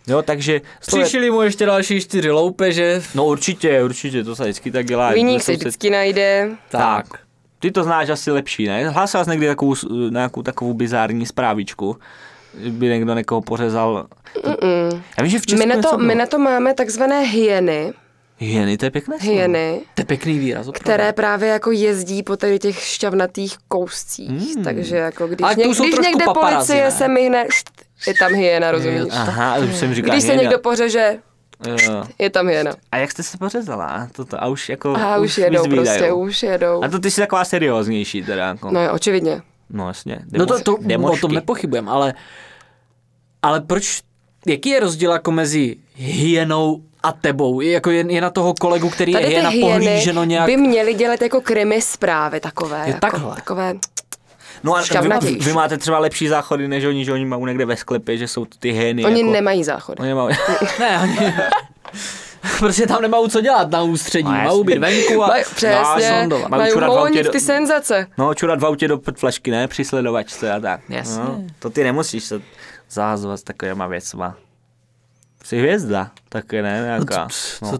Jo, 0.08 0.22
takže... 0.22 0.54
je- 0.54 0.62
Přišli 0.88 1.32
mu 1.32 1.42
ještě 1.42 1.66
další 1.66 2.02
čtyři 2.02 2.32
loupeže. 2.32 3.02
No 3.16 3.26
určitě, 3.26 3.84
určitě, 3.84 4.24
to 4.24 4.36
se 4.36 4.44
vždycky 4.44 4.72
tak 4.72 4.86
dělá. 4.86 5.12
Viník 5.12 5.42
se 5.42 5.52
vždycky 5.52 5.90
najde. 5.90 6.50
tak. 6.70 7.06
Ty 7.60 7.72
to 7.72 7.84
znáš 7.84 8.10
asi 8.10 8.32
lepší, 8.32 8.68
ne? 8.68 8.90
Hlásil 8.90 9.24
jsi 9.26 9.30
někdy 9.30 9.48
takovou, 9.48 9.76
nějakou 10.10 10.42
takovou 10.42 10.74
bizární 10.74 11.26
zprávičku, 11.26 11.98
že 12.64 12.72
by 12.72 12.86
někdo 12.88 13.14
někoho 13.14 13.42
pořezal. 13.42 14.08
Mm-mm. 14.44 15.02
Já 15.18 15.24
vím, 15.24 15.32
že 15.32 15.40
v 15.40 15.46
Česku 15.46 15.68
My 15.68 15.76
na, 15.76 15.82
to, 15.82 15.98
my 15.98 16.16
na 16.16 16.26
to 16.26 16.40
máme 16.40 16.74
takzvané 16.74 17.22
hyeny, 17.22 17.94
Hyeny, 18.42 18.78
to 18.78 18.86
je 18.86 18.92
pěkné 18.92 19.20
slovo. 19.20 19.34
hyeny, 19.34 19.82
To 19.96 20.02
je 20.02 20.06
pěkný 20.06 20.40
výraz. 20.40 20.68
opravdu. 20.68 20.80
které 20.80 21.14
právě 21.14 21.50
jako 21.50 21.72
jezdí 21.72 22.24
po 22.24 22.38
tady 22.38 22.60
těch 22.60 22.80
šťavnatých 22.80 23.58
kouscích. 23.68 24.30
Hmm. 24.30 24.64
Takže 24.64 24.96
jako 24.98 25.28
když, 25.28 25.44
Ale 25.44 25.56
něk, 25.56 25.68
když 25.68 25.80
někde 25.80 26.26
paparazzi, 26.26 26.56
policie 26.56 26.84
ne? 26.84 26.92
se 26.92 27.08
myhne, 27.08 27.46
št, 27.52 27.70
je 28.08 28.14
tam 28.20 28.34
hyena, 28.34 28.72
rozumíš? 28.72 29.04
Aha, 29.12 29.58
už 29.58 29.76
jsem 29.76 29.94
říkal 29.94 30.12
Když 30.12 30.24
se 30.24 30.28
hyena. 30.32 30.42
někdo 30.44 30.60
pořeže, 30.60 31.18
Jo. 31.88 32.04
je 32.20 32.30
tam 32.30 32.48
hyena. 32.48 32.72
A 32.92 32.98
jak 32.98 33.12
jste 33.12 33.24
se 33.24 33.38
pořezala? 33.38 34.08
Toto, 34.16 34.44
a 34.44 34.48
už 34.48 34.70
jako... 34.70 34.96
A 34.96 35.18
už 35.18 35.38
jedou 35.38 35.64
vyzvídajou. 35.64 35.86
prostě, 35.86 36.14
už 36.14 36.44
jedou. 36.44 36.84
A 36.84 36.88
to 36.88 37.00
ty 37.00 37.12
jsi 37.12 37.22
taková 37.22 37.46
serióznější 37.46 38.24
teda. 38.24 38.48
Jako. 38.48 38.72
No 38.72 38.84
jo, 38.84 38.94
očividně. 38.94 39.42
no 39.70 39.88
jasně. 39.88 40.20
No 40.32 40.46
to, 40.46 40.60
to 40.64 40.78
o 41.12 41.18
tom 41.18 41.32
nepochybujem, 41.32 41.90
ale, 41.90 42.14
ale 43.42 43.62
proč, 43.62 44.02
jaký 44.46 44.70
je 44.70 44.80
rozdíl 44.80 45.12
jako 45.12 45.32
mezi 45.32 45.76
hyenou 45.96 46.82
a 47.04 47.12
tebou? 47.12 47.62
Je, 47.62 47.72
jako 47.72 47.92
je, 47.92 48.06
je 48.10 48.22
na 48.22 48.30
toho 48.30 48.54
kolegu, 48.54 48.90
který 48.90 49.14
Tady 49.14 49.24
je 49.24 49.30
ty 49.30 49.36
hyena 49.36 49.50
hyeny 49.50 49.86
pohlíženo 49.86 50.24
nějak... 50.24 50.46
by 50.46 50.58
měly 50.58 50.94
dělat 50.94 51.22
jako 51.22 51.42
krimi 51.42 51.82
zprávy 51.82 52.40
takové. 52.40 52.82
Je 52.86 52.88
jako, 52.88 53.00
takhle. 53.00 53.36
Takové, 53.36 53.74
No 54.64 54.76
a 54.76 54.82
vy, 55.22 55.36
vy, 55.36 55.54
máte 55.54 55.78
třeba 55.78 56.00
lepší 56.00 56.28
záchody 56.28 56.68
než 56.68 56.86
oni, 56.86 57.06
že 57.06 57.14
oni 57.14 57.26
mají 57.26 57.46
někde 57.46 57.66
ve 57.66 57.76
sklepě, 57.76 58.18
že 58.18 58.28
jsou 58.28 58.46
ty 58.46 58.72
hyeny. 58.72 59.06
oni 59.06 59.20
jako, 59.22 59.32
nemají 59.32 59.64
záchody. 59.64 60.02
Oni 60.02 60.14
mají... 60.14 60.36
Ne, 60.80 60.98
ani... 60.98 61.34
Prostě 62.60 62.88
tam 62.88 63.02
nemají 63.02 63.30
co 63.30 63.42
dělat 63.42 63.72
na 63.72 63.84
ústředí, 63.84 64.24
No, 64.24 64.32
mají 64.32 64.64
být 64.64 64.78
venku 64.78 65.24
a 65.24 65.28
Maj, 65.28 65.44
přesně, 65.56 66.20
sondovat. 66.20 66.50
Mají 66.50 66.62
mají 66.62 66.72
čurat 66.72 66.88
v 66.88 66.90
autě 66.92 67.00
uvolnit 67.00 67.26
do- 67.26 67.32
ty 67.32 67.40
senzace. 67.40 68.08
No, 68.18 68.34
čurat 68.34 68.60
v 68.60 68.66
autě 68.66 68.88
do 68.88 69.00
flašky, 69.18 69.52
ne? 69.52 69.68
Při 69.68 69.86
sledovačce 69.86 70.52
a 70.52 70.60
tak. 70.60 70.82
Jasně. 70.90 71.24
No, 71.24 71.44
to 71.60 71.70
ty 71.70 71.84
nemusíš 71.84 72.24
se 72.24 72.42
zahazovat 72.90 73.40
s 73.40 73.44
takovýma 73.44 73.88
věcma. 73.88 74.36
Jsi 75.44 75.58
hvězda, 75.58 76.12
taky 76.30 76.62
ne, 76.62 76.82
nějaká. 76.86 77.28
No. 77.62 77.72
Co- 77.72 77.80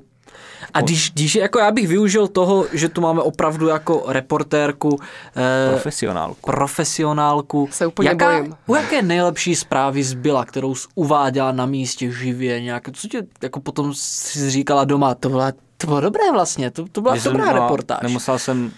A 0.74 0.82
když, 0.82 1.12
když 1.12 1.36
jako 1.36 1.60
já 1.60 1.72
bych 1.72 1.88
využil 1.88 2.28
toho, 2.28 2.66
že 2.74 2.90
tu 2.90 3.02
máme 3.02 3.22
opravdu 3.22 3.68
jako 3.68 4.04
reportérku, 4.08 5.00
eh, 5.36 5.70
Profesionálku. 5.70 6.52
profesionálku, 6.52 7.68
Se 7.72 7.86
úplně 7.88 8.10
jaká, 8.10 8.38
bojím. 8.38 8.56
u 8.68 8.76
jaké 8.76 9.02
nejlepší 9.02 9.56
zprávy 9.56 10.04
zbyla, 10.04 10.46
kterou 10.46 10.76
jsi 10.76 10.88
uváděla 10.96 11.52
na 11.52 11.66
místě 11.66 12.12
živě, 12.12 12.62
nějak, 12.62 12.84
co 12.94 13.08
tě 13.08 13.24
jako 13.44 13.60
potom 13.60 13.94
si 13.94 14.50
říkala 14.52 14.84
doma, 14.86 15.16
to 15.16 15.30
byla, 15.30 15.52
to 15.78 15.88
bylo 15.88 16.02
dobré 16.02 16.32
vlastně, 16.32 16.72
to, 16.72 16.86
to 16.92 17.02
byla 17.02 17.16
dobrá 17.24 17.46
no, 17.46 17.54
reportáž. 17.54 18.00
Nemusel 18.04 18.40
jsem 18.40 18.72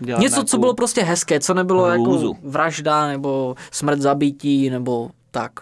dělat 0.00 0.20
Něco, 0.20 0.44
co 0.44 0.58
bylo 0.58 0.74
prostě 0.74 1.02
hezké, 1.02 1.40
co 1.40 1.54
nebylo 1.54 1.84
hrůzu. 1.84 2.26
jako 2.34 2.48
vražda, 2.50 3.06
nebo 3.06 3.54
smrt 3.70 4.00
zabití, 4.00 4.70
nebo 4.70 5.10
tak. 5.30 5.52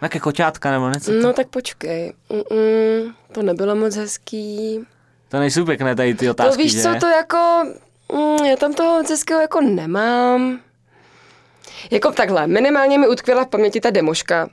Nějaké 0.00 0.20
koťátka 0.20 0.70
nebo 0.70 0.88
něco. 0.90 1.12
No 1.12 1.32
tak 1.32 1.46
počkej, 1.48 2.12
Mm-mm, 2.30 3.14
to 3.32 3.42
nebylo 3.42 3.74
moc 3.76 3.96
hezký. 3.96 4.80
To 5.28 5.38
nejsou 5.38 5.64
pěkné 5.64 5.94
tady 5.96 6.14
ty 6.14 6.24
To 6.24 6.30
otázky, 6.30 6.62
víš 6.62 6.72
že? 6.72 6.82
co, 6.82 6.94
to 7.00 7.06
jako, 7.06 7.64
mm, 8.12 8.44
já 8.44 8.56
tam 8.56 8.74
toho 8.74 8.98
moc 8.98 9.10
hezkého 9.10 9.40
jako 9.40 9.60
nemám. 9.60 10.60
Jako 11.90 12.12
takhle, 12.12 12.46
minimálně 12.46 12.98
mi 12.98 13.08
utkvěla 13.08 13.44
v 13.44 13.48
paměti 13.48 13.80
ta 13.80 13.90
demoška. 13.90 14.48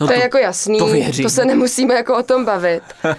No 0.00 0.06
to, 0.06 0.12
je 0.12 0.20
jako 0.22 0.38
jasný, 0.38 0.78
to 0.78 0.86
věřím. 0.86 1.22
to 1.24 1.30
se 1.30 1.44
nemusíme 1.44 1.94
jako 1.94 2.16
o 2.18 2.22
tom 2.22 2.44
bavit. 2.44 2.82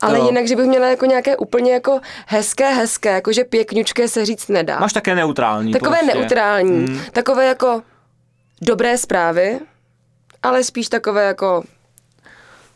Ale 0.00 0.18
No. 0.18 0.26
jinak, 0.26 0.48
že 0.48 0.56
bych 0.56 0.66
měla 0.66 0.86
jako 0.88 1.06
nějaké 1.06 1.36
úplně 1.36 1.72
jako 1.72 2.00
hezké, 2.26 2.70
hezké, 2.74 3.10
jakože 3.12 3.44
pěkňučké 3.44 4.08
se 4.08 4.24
říct 4.26 4.48
nedá. 4.48 4.78
Máš 4.78 4.92
také 4.92 5.14
neutrální. 5.14 5.72
takové 5.72 5.96
prostě. 5.98 6.18
neutrální, 6.18 6.86
Hmm. 6.86 7.00
takové 7.12 7.46
jako 7.46 7.82
dobré 8.62 8.98
zprávy, 8.98 9.60
ale 10.42 10.64
spíš 10.64 10.88
takové 10.88 11.24
jako 11.24 11.62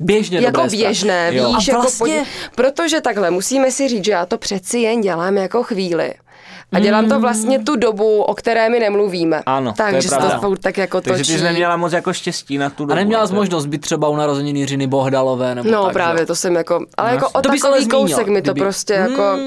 Běžně 0.01 0.39
jako 0.39 0.61
dobré 0.63 0.71
běžné, 0.71 1.31
Jo. 1.35 1.53
víš, 1.57 1.69
A 1.69 1.73
jako 1.73 1.83
vlastně- 1.83 2.19
pod... 2.21 2.55
protože 2.55 3.01
takhle 3.01 3.31
musíme 3.31 3.71
si 3.71 3.89
říct, 3.89 4.05
že 4.05 4.13
já 4.13 4.27
to 4.27 4.39
přeci 4.39 4.79
jen 4.79 5.01
dělám 5.01 5.37
jako 5.37 5.63
chvíli. 5.63 6.15
A 6.73 6.79
dělám 6.79 7.09
to 7.09 7.21
vlastně 7.21 7.59
tu 7.59 7.77
dobu, 7.77 8.23
o 8.23 8.35
které 8.35 8.69
my 8.69 8.79
nemluvíme. 8.81 9.43
Ano, 9.47 9.73
to 9.77 9.83
je 9.83 9.93
Takže 9.93 10.09
to 10.09 10.17
pravda. 10.17 10.39
furt 10.41 10.59
tak 10.59 10.79
jako 10.79 11.01
Takže 11.01 11.23
točí. 11.23 11.33
ty 11.33 11.39
jsi 11.39 11.45
neměla 11.45 11.77
moc 11.77 11.93
jako 11.93 12.13
štěstí 12.13 12.59
na 12.59 12.71
tu 12.71 12.77
dobu. 12.85 12.93
A 12.93 12.95
neměla 12.95 13.27
jsi 13.27 13.33
jako. 13.33 13.41
možnost 13.41 13.67
být 13.67 13.81
třeba 13.81 14.09
u 14.09 14.17
narozenin 14.17 14.57
Jiřiny 14.57 14.87
Bohdalové 14.87 15.55
nebo 15.55 15.71
No 15.71 15.85
tak, 15.85 15.93
právě, 15.93 16.23
že? 16.23 16.27
to 16.27 16.37
jsem 16.37 16.55
jako, 16.55 16.87
ale 16.97 17.11
jako 17.11 17.29
o 17.29 17.43
To 17.43 17.49
takový 17.49 17.89
kousek 17.89 18.27
mi 18.27 18.43
to 18.43 18.53
kdyby- 18.53 18.61
prostě 18.65 18.93
jako 18.93 19.39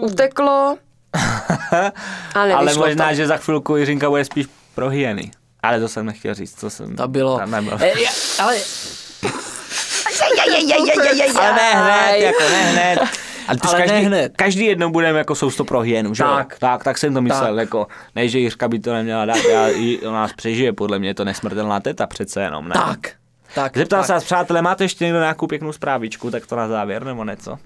uteklo. 0.00 0.76
Ale 2.34 2.52
Ale 2.54 2.74
možná, 2.74 3.08
to. 3.08 3.14
že 3.14 3.26
za 3.26 3.36
chvilku 3.36 3.76
Jiřinka 3.76 4.10
bude 4.10 4.24
spíš 4.24 4.46
pro 4.74 4.88
hyeny. 4.88 5.30
Ale 5.62 5.80
to 5.80 5.88
jsem 5.88 6.06
nechtěl 6.06 6.34
říct, 6.34 6.54
to 6.54 6.70
jsem... 6.70 6.96
To 6.96 7.08
bylo. 7.08 7.46
Nebylo. 7.46 7.78
E, 7.82 7.92
ale 8.42 8.56
Ale 11.38 11.52
ne 11.52 11.72
hned, 11.74 12.18
jako 12.18 12.42
ne 12.42 12.62
hned. 12.62 12.98
Ale, 13.48 13.58
Ale 13.62 13.78
každý, 13.78 13.94
ne 13.94 14.00
hned. 14.00 14.32
každý 14.36 14.64
jednou 14.66 14.90
budeme 14.90 15.18
jako 15.18 15.34
sousto 15.34 15.64
pro 15.64 15.80
hyenu, 15.80 16.14
že 16.14 16.22
jo? 16.22 16.28
Tak. 16.30 16.58
tak, 16.58 16.84
tak 16.84 16.98
jsem 16.98 17.14
to 17.14 17.22
myslel, 17.22 17.54
Tak. 17.54 17.60
jako, 17.60 17.86
ne, 18.14 18.28
že 18.28 18.38
Jiřka 18.38 18.68
by 18.68 18.78
to 18.78 18.92
neměla 18.92 19.24
dát, 19.24 19.44
já, 19.44 19.68
ona 20.08 20.20
nás 20.20 20.32
přežije, 20.32 20.72
podle 20.72 20.98
mě 20.98 21.08
je 21.08 21.14
to 21.14 21.24
nesmrtelná 21.24 21.80
teta 21.80 22.06
přece 22.06 22.42
jenom, 22.42 22.68
ne? 22.68 22.74
tak. 22.74 22.98
Tak, 23.54 23.76
Zeptal 23.76 23.98
tak. 24.00 24.06
se 24.06 24.12
vás, 24.12 24.24
přátelé, 24.24 24.62
máte 24.62 24.84
ještě 24.84 25.04
někdo 25.04 25.18
nějakou 25.20 25.46
pěknou 25.46 25.72
zprávičku, 25.72 26.30
tak 26.30 26.46
to 26.46 26.56
na 26.56 26.68
závěr, 26.68 27.04
nebo 27.04 27.24
něco? 27.24 27.58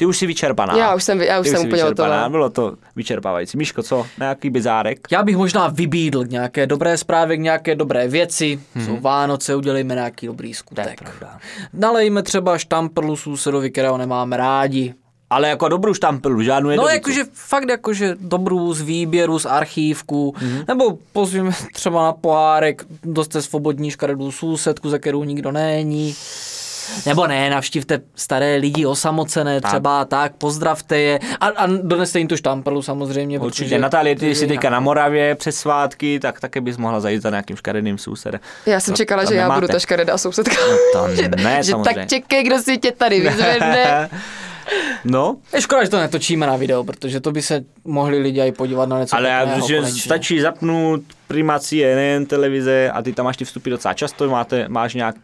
Ty 0.00 0.06
už 0.06 0.18
jsi 0.18 0.26
vyčerpaná. 0.26 0.76
Já 0.76 0.94
už 0.94 1.04
jsem, 1.04 1.20
já 1.20 1.40
už 1.40 1.44
Ty 1.44 1.50
jsem 1.50 1.60
jsi 1.60 1.66
úplně 1.66 1.82
vyčerpaná, 1.82 2.14
hotová. 2.14 2.28
bylo 2.28 2.50
to 2.50 2.76
vyčerpávající. 2.96 3.58
Míško, 3.58 3.82
co? 3.82 4.06
Nějaký 4.18 4.50
bizárek? 4.50 4.98
Já 5.10 5.22
bych 5.22 5.36
možná 5.36 5.68
vybídl 5.68 6.24
k 6.24 6.30
nějaké 6.30 6.66
dobré 6.66 6.96
zprávě, 6.96 7.36
k 7.36 7.40
nějaké 7.40 7.74
dobré 7.74 8.08
věci. 8.08 8.60
Hmm. 8.74 8.86
Jsou 8.86 8.96
Vánoce, 9.00 9.54
udělejme 9.56 9.94
nějaký 9.94 10.26
dobrý 10.26 10.54
skutek. 10.54 11.00
pravda. 11.02 11.38
Nalejme 11.72 12.22
třeba 12.22 12.58
štamprlu 12.58 13.16
sousedovi, 13.16 13.70
kterého 13.70 13.98
nemáme 13.98 14.36
rádi. 14.36 14.94
Ale 15.30 15.48
jako 15.48 15.68
dobrou 15.68 15.94
štampelu, 15.94 16.42
žádnou 16.42 16.70
No 16.76 16.88
jakože 16.88 17.24
fakt 17.32 17.68
jakože 17.70 18.16
dobrou 18.20 18.72
z 18.74 18.80
výběru, 18.80 19.38
z 19.38 19.46
archívku, 19.46 20.34
Mhm. 20.40 20.50
mm-hmm. 20.50 20.64
nebo 20.68 20.98
pozvíme 21.12 21.50
třeba 21.72 22.02
na 22.02 22.12
pohárek, 22.12 22.84
doste 23.04 23.42
svobodní 23.42 23.90
škaredou 23.90 24.32
sousedku, 24.32 24.88
za 24.90 24.98
kterou 24.98 25.24
nikdo 25.24 25.52
není. 25.52 26.14
Nebo 27.06 27.26
ne, 27.26 27.50
navštívte 27.50 28.00
staré 28.14 28.56
lidi 28.56 28.86
osamocené 28.86 29.60
třeba 29.60 30.04
tak, 30.04 30.32
pozdravte 30.36 30.98
je 30.98 31.20
a, 31.40 31.46
a 31.46 31.66
doneste 31.66 32.18
jim 32.18 32.28
tu 32.28 32.36
štamprlu 32.36 32.82
samozřejmě. 32.82 33.38
Určitě. 33.38 33.64
protože- 33.64 33.78
Natálie, 33.78 34.16
ty 34.16 34.34
jsi 34.34 34.46
teďka 34.46 34.70
na 34.70 34.80
Moravě 34.80 35.34
přes 35.34 35.56
svátky, 35.56 36.20
tak 36.20 36.40
také 36.40 36.60
bys 36.60 36.76
mohla 36.76 37.00
zajít 37.00 37.22
za 37.22 37.30
nějakým 37.30 37.56
škaredým 37.56 37.98
sousedem. 37.98 38.40
Já 38.66 38.80
jsem 38.80 38.94
To- 38.94 38.96
čekala, 38.96 39.22
to 39.24 39.28
že 39.28 39.34
já 39.34 39.42
nemáte. 39.42 39.60
budu 39.60 39.72
ta 39.72 39.78
škaredá 39.78 40.18
sousedka. 40.18 40.54
To 40.92 41.06
ne, 41.36 41.62
že 41.62 41.70
samozřejmě. 41.70 41.94
tak 42.00 42.08
čekej, 42.08 42.44
kdo 42.44 42.58
si 42.58 42.78
tě 42.78 42.92
tady 42.92 43.20
vyzvedne. 43.20 44.08
No, 45.04 45.36
Je 45.54 45.60
škoda, 45.62 45.84
že 45.84 45.90
to 45.90 45.98
netočíme 45.98 46.46
na 46.46 46.56
video, 46.56 46.84
protože 46.84 47.20
to 47.20 47.32
by 47.32 47.42
se 47.42 47.60
mohli 47.84 48.18
lidi 48.18 48.40
i 48.40 48.52
podívat 48.52 48.88
na 48.88 49.00
něco 49.00 49.16
ale 49.16 49.28
já, 49.28 49.60
že 49.60 49.76
konečně. 49.76 50.00
stačí 50.00 50.40
zapnout 50.40 51.00
primaci 51.34 51.76
je 51.76 51.96
nejen 51.96 52.26
televize 52.26 52.90
a 52.90 53.02
ty 53.02 53.12
tam 53.12 53.24
máš 53.24 53.36
ty 53.36 53.44
vstupy 53.44 53.70
docela 53.70 53.94
často, 53.94 54.28
máte, 54.30 54.68
máš 54.68 54.94
nějak, 54.94 55.14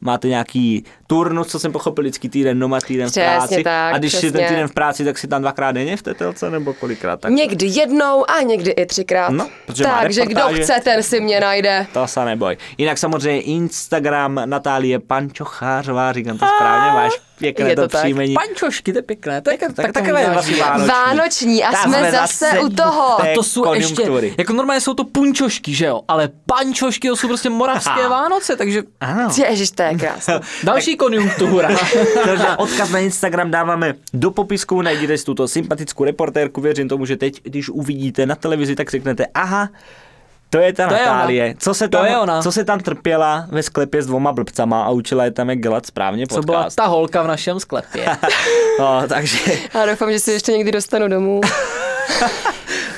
máte 0.00 0.28
nějaký 0.28 0.84
turnus, 1.06 1.46
co 1.48 1.58
jsem 1.58 1.72
pochopil, 1.72 2.02
vždycky 2.04 2.28
týden 2.28 2.58
doma, 2.58 2.80
týden 2.80 3.08
v 3.08 3.10
Přesně 3.10 3.24
práci. 3.36 3.62
tak, 3.64 3.94
a 3.94 3.98
když 3.98 4.12
si 4.12 4.20
ten 4.20 4.30
přesně. 4.32 4.48
týden 4.48 4.68
v 4.68 4.72
práci, 4.74 5.04
tak 5.04 5.18
si 5.18 5.28
tam 5.28 5.42
dvakrát 5.42 5.72
denně 5.72 5.96
v 5.96 6.02
té 6.02 6.14
telce, 6.14 6.50
nebo 6.50 6.74
kolikrát? 6.74 7.20
Tak 7.20 7.32
Někdy 7.32 7.66
jednou 7.66 8.30
a 8.30 8.42
někdy 8.42 8.70
i 8.70 8.86
třikrát. 8.86 9.30
No, 9.30 9.48
Takže 9.66 10.26
kdo 10.26 10.40
chce, 10.62 10.80
ten 10.84 11.02
si 11.02 11.20
mě 11.20 11.40
najde. 11.40 11.86
To 11.92 12.06
se 12.06 12.24
neboj. 12.24 12.56
Jinak 12.78 12.98
samozřejmě 12.98 13.40
Instagram 13.40 14.40
Natálie 14.44 14.98
Pančochářová, 14.98 16.12
říkám 16.12 16.38
to 16.38 16.46
správně, 16.56 16.90
máš 17.00 17.12
pěkné 17.38 17.68
Je 17.68 17.76
to, 17.76 17.82
to 17.82 17.88
tak. 17.88 18.00
příjmení. 18.00 18.34
Pančošky, 18.34 18.92
to 18.92 18.98
je 18.98 19.02
pěkné. 19.02 19.40
To 19.42 19.50
je, 19.50 19.58
Tak, 19.58 19.72
tak, 19.74 19.92
takové 19.92 20.20
že- 20.22 20.26
vánoční. 20.28 20.54
Vánoční 20.88 21.64
a 21.64 21.70
Tak 21.72 21.82
jsme 21.82 22.10
zase 22.10 22.60
u 22.60 22.68
toho. 22.68 23.20
A 23.22 23.26
to 23.34 23.42
jsou 23.42 23.74
ještě, 23.74 24.02
jako 24.38 24.52
normálně 24.52 24.80
jsou 24.80 24.94
to 24.94 25.04
punčošky, 25.04 25.55
že 25.68 25.86
jo, 25.86 26.00
ale 26.08 26.28
pančošky 26.46 27.08
to 27.08 27.16
jsou 27.16 27.28
prostě 27.28 27.50
moravské 27.50 27.90
Aha. 27.90 28.08
Vánoce, 28.08 28.56
takže 28.56 28.82
Ano. 29.00 29.28
Ježiš, 29.48 29.70
to 29.70 29.82
je 29.82 29.94
krásné. 29.94 30.40
další 30.62 30.96
konjunktura. 30.96 31.68
Takže 32.24 32.46
odkaz 32.58 32.90
na 32.90 32.98
Instagram 32.98 33.50
dáváme 33.50 33.94
do 34.14 34.30
popisku, 34.30 34.82
najdete 34.82 35.18
si 35.18 35.24
tuto 35.24 35.48
sympatickou 35.48 36.04
reportérku, 36.04 36.60
věřím 36.60 36.88
tomu, 36.88 37.06
že 37.06 37.16
teď, 37.16 37.40
když 37.42 37.68
uvidíte 37.68 38.26
na 38.26 38.34
televizi, 38.34 38.74
tak 38.76 38.90
řeknete, 38.90 39.26
aha, 39.34 39.68
to 40.50 40.58
je 40.58 40.72
ta 40.72 40.88
To 40.88 40.94
je 40.94 41.00
Natálie, 41.06 41.54
co, 41.58 41.74
se 41.74 41.88
To 41.88 41.96
tam, 41.98 42.06
je 42.06 42.18
ona. 42.18 42.42
co 42.42 42.52
se 42.52 42.64
tam 42.64 42.80
trpěla 42.80 43.46
ve 43.48 43.62
sklepě 43.62 44.02
s 44.02 44.06
dvoma 44.06 44.32
blbcama 44.32 44.82
a 44.82 44.90
učila 44.90 45.24
je 45.24 45.30
tam, 45.30 45.50
jak 45.50 45.60
dělat 45.60 45.86
správně 45.86 46.26
Co 46.26 46.40
byla 46.42 46.58
podcast. 46.58 46.76
ta 46.76 46.86
holka 46.86 47.22
v 47.22 47.26
našem 47.26 47.60
sklepě. 47.60 48.06
No, 48.78 49.02
takže 49.08 49.38
A 49.82 49.86
doufám, 49.86 50.12
že 50.12 50.18
si 50.18 50.32
ještě 50.32 50.52
někdy 50.52 50.72
dostanu 50.72 51.08
domů. 51.08 51.40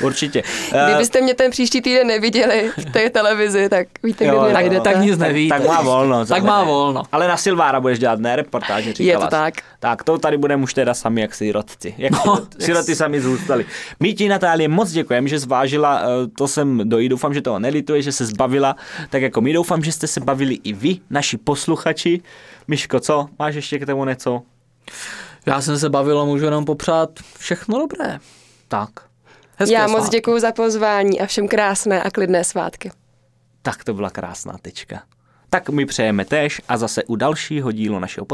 Určitě. 0.02 0.42
Eh, 0.72 0.84
Kdybyste 0.90 1.20
mě 1.20 1.34
ten 1.34 1.50
příští 1.50 1.80
týden 1.80 2.06
neviděli 2.06 2.70
v 2.78 2.84
té 2.84 3.10
televizi, 3.10 3.68
tak 3.68 3.86
víte, 4.02 4.24
kde 4.24 4.34
Jo, 4.34 4.40
mě 4.40 4.48
jo, 4.48 4.54
najdete. 4.54 4.80
tak 4.80 5.00
nic 5.02 5.18
nevíte. 5.18 5.58
Tak 5.58 5.68
má 5.68 5.82
volno. 5.82 6.26
Tak 6.26 6.42
má 6.42 6.64
volno. 6.64 7.02
Ale 7.12 7.28
na 7.28 7.36
Silvára 7.36 7.80
budeš 7.80 7.98
dělat, 7.98 8.18
ne 8.18 8.36
reportáže, 8.36 8.92
říkala. 8.92 9.24
to 9.24 9.30
tak. 9.30 9.54
Tak 9.80 10.02
to 10.04 10.18
tady 10.18 10.38
budeme 10.38 10.62
už 10.62 10.74
teda 10.74 10.94
sami, 10.94 11.20
jak 11.20 11.34
sirotci. 11.34 11.94
Jak 11.98 12.12
no, 12.26 12.46
siroty 12.58 12.96
sami 12.96 13.20
zůstali. 13.20 13.66
My 14.00 14.14
ti, 14.14 14.28
Natálie, 14.28 14.68
moc 14.68 14.90
děkujeme, 14.90 15.28
že 15.28 15.38
zvážila, 15.38 16.00
eh, 16.02 16.26
to 16.38 16.48
jsem 16.48 16.88
dojí, 16.88 17.08
doufám, 17.08 17.34
že 17.34 17.42
toho 17.42 17.58
nelituje, 17.58 18.02
že 18.02 18.12
se 18.12 18.26
zbavila, 18.26 18.76
tak 19.10 19.22
jako 19.22 19.40
my 19.40 19.52
doufám, 19.52 19.84
že 19.84 19.92
jste 19.92 20.06
se 20.06 20.20
bavili 20.20 20.54
i 20.64 20.72
vy, 20.72 20.96
naši 21.10 21.36
posluchači. 21.36 22.20
Miško, 22.68 23.00
co? 23.00 23.26
Máš 23.38 23.54
ještě 23.54 23.78
k 23.78 23.86
tomu 23.86 24.04
něco? 24.04 24.42
Já 25.46 25.60
jsem 25.60 25.78
se 25.78 25.90
bavil 25.90 26.20
a 26.20 26.24
můžu 26.24 26.44
jenom 26.44 26.64
popřát 26.64 27.10
všechno 27.38 27.78
dobré. 27.78 28.18
Tak. 28.68 28.88
Hezké 29.58 29.74
Já 29.74 29.86
moc 29.86 29.98
svátky. 29.98 30.16
děkuji 30.16 30.40
za 30.40 30.52
pozvání 30.52 31.20
a 31.20 31.26
všem 31.26 31.48
krásné 31.48 32.02
a 32.02 32.10
klidné 32.10 32.44
svátky. 32.44 32.90
Tak 33.62 33.84
to 33.84 33.94
byla 33.94 34.10
krásná 34.10 34.58
tečka. 34.62 35.02
Tak 35.50 35.68
my 35.68 35.86
přejeme 35.86 36.24
též 36.24 36.62
a 36.68 36.76
zase 36.76 37.04
u 37.04 37.16
dalšího 37.16 37.72
dílu 37.72 37.98
našeho 37.98 38.24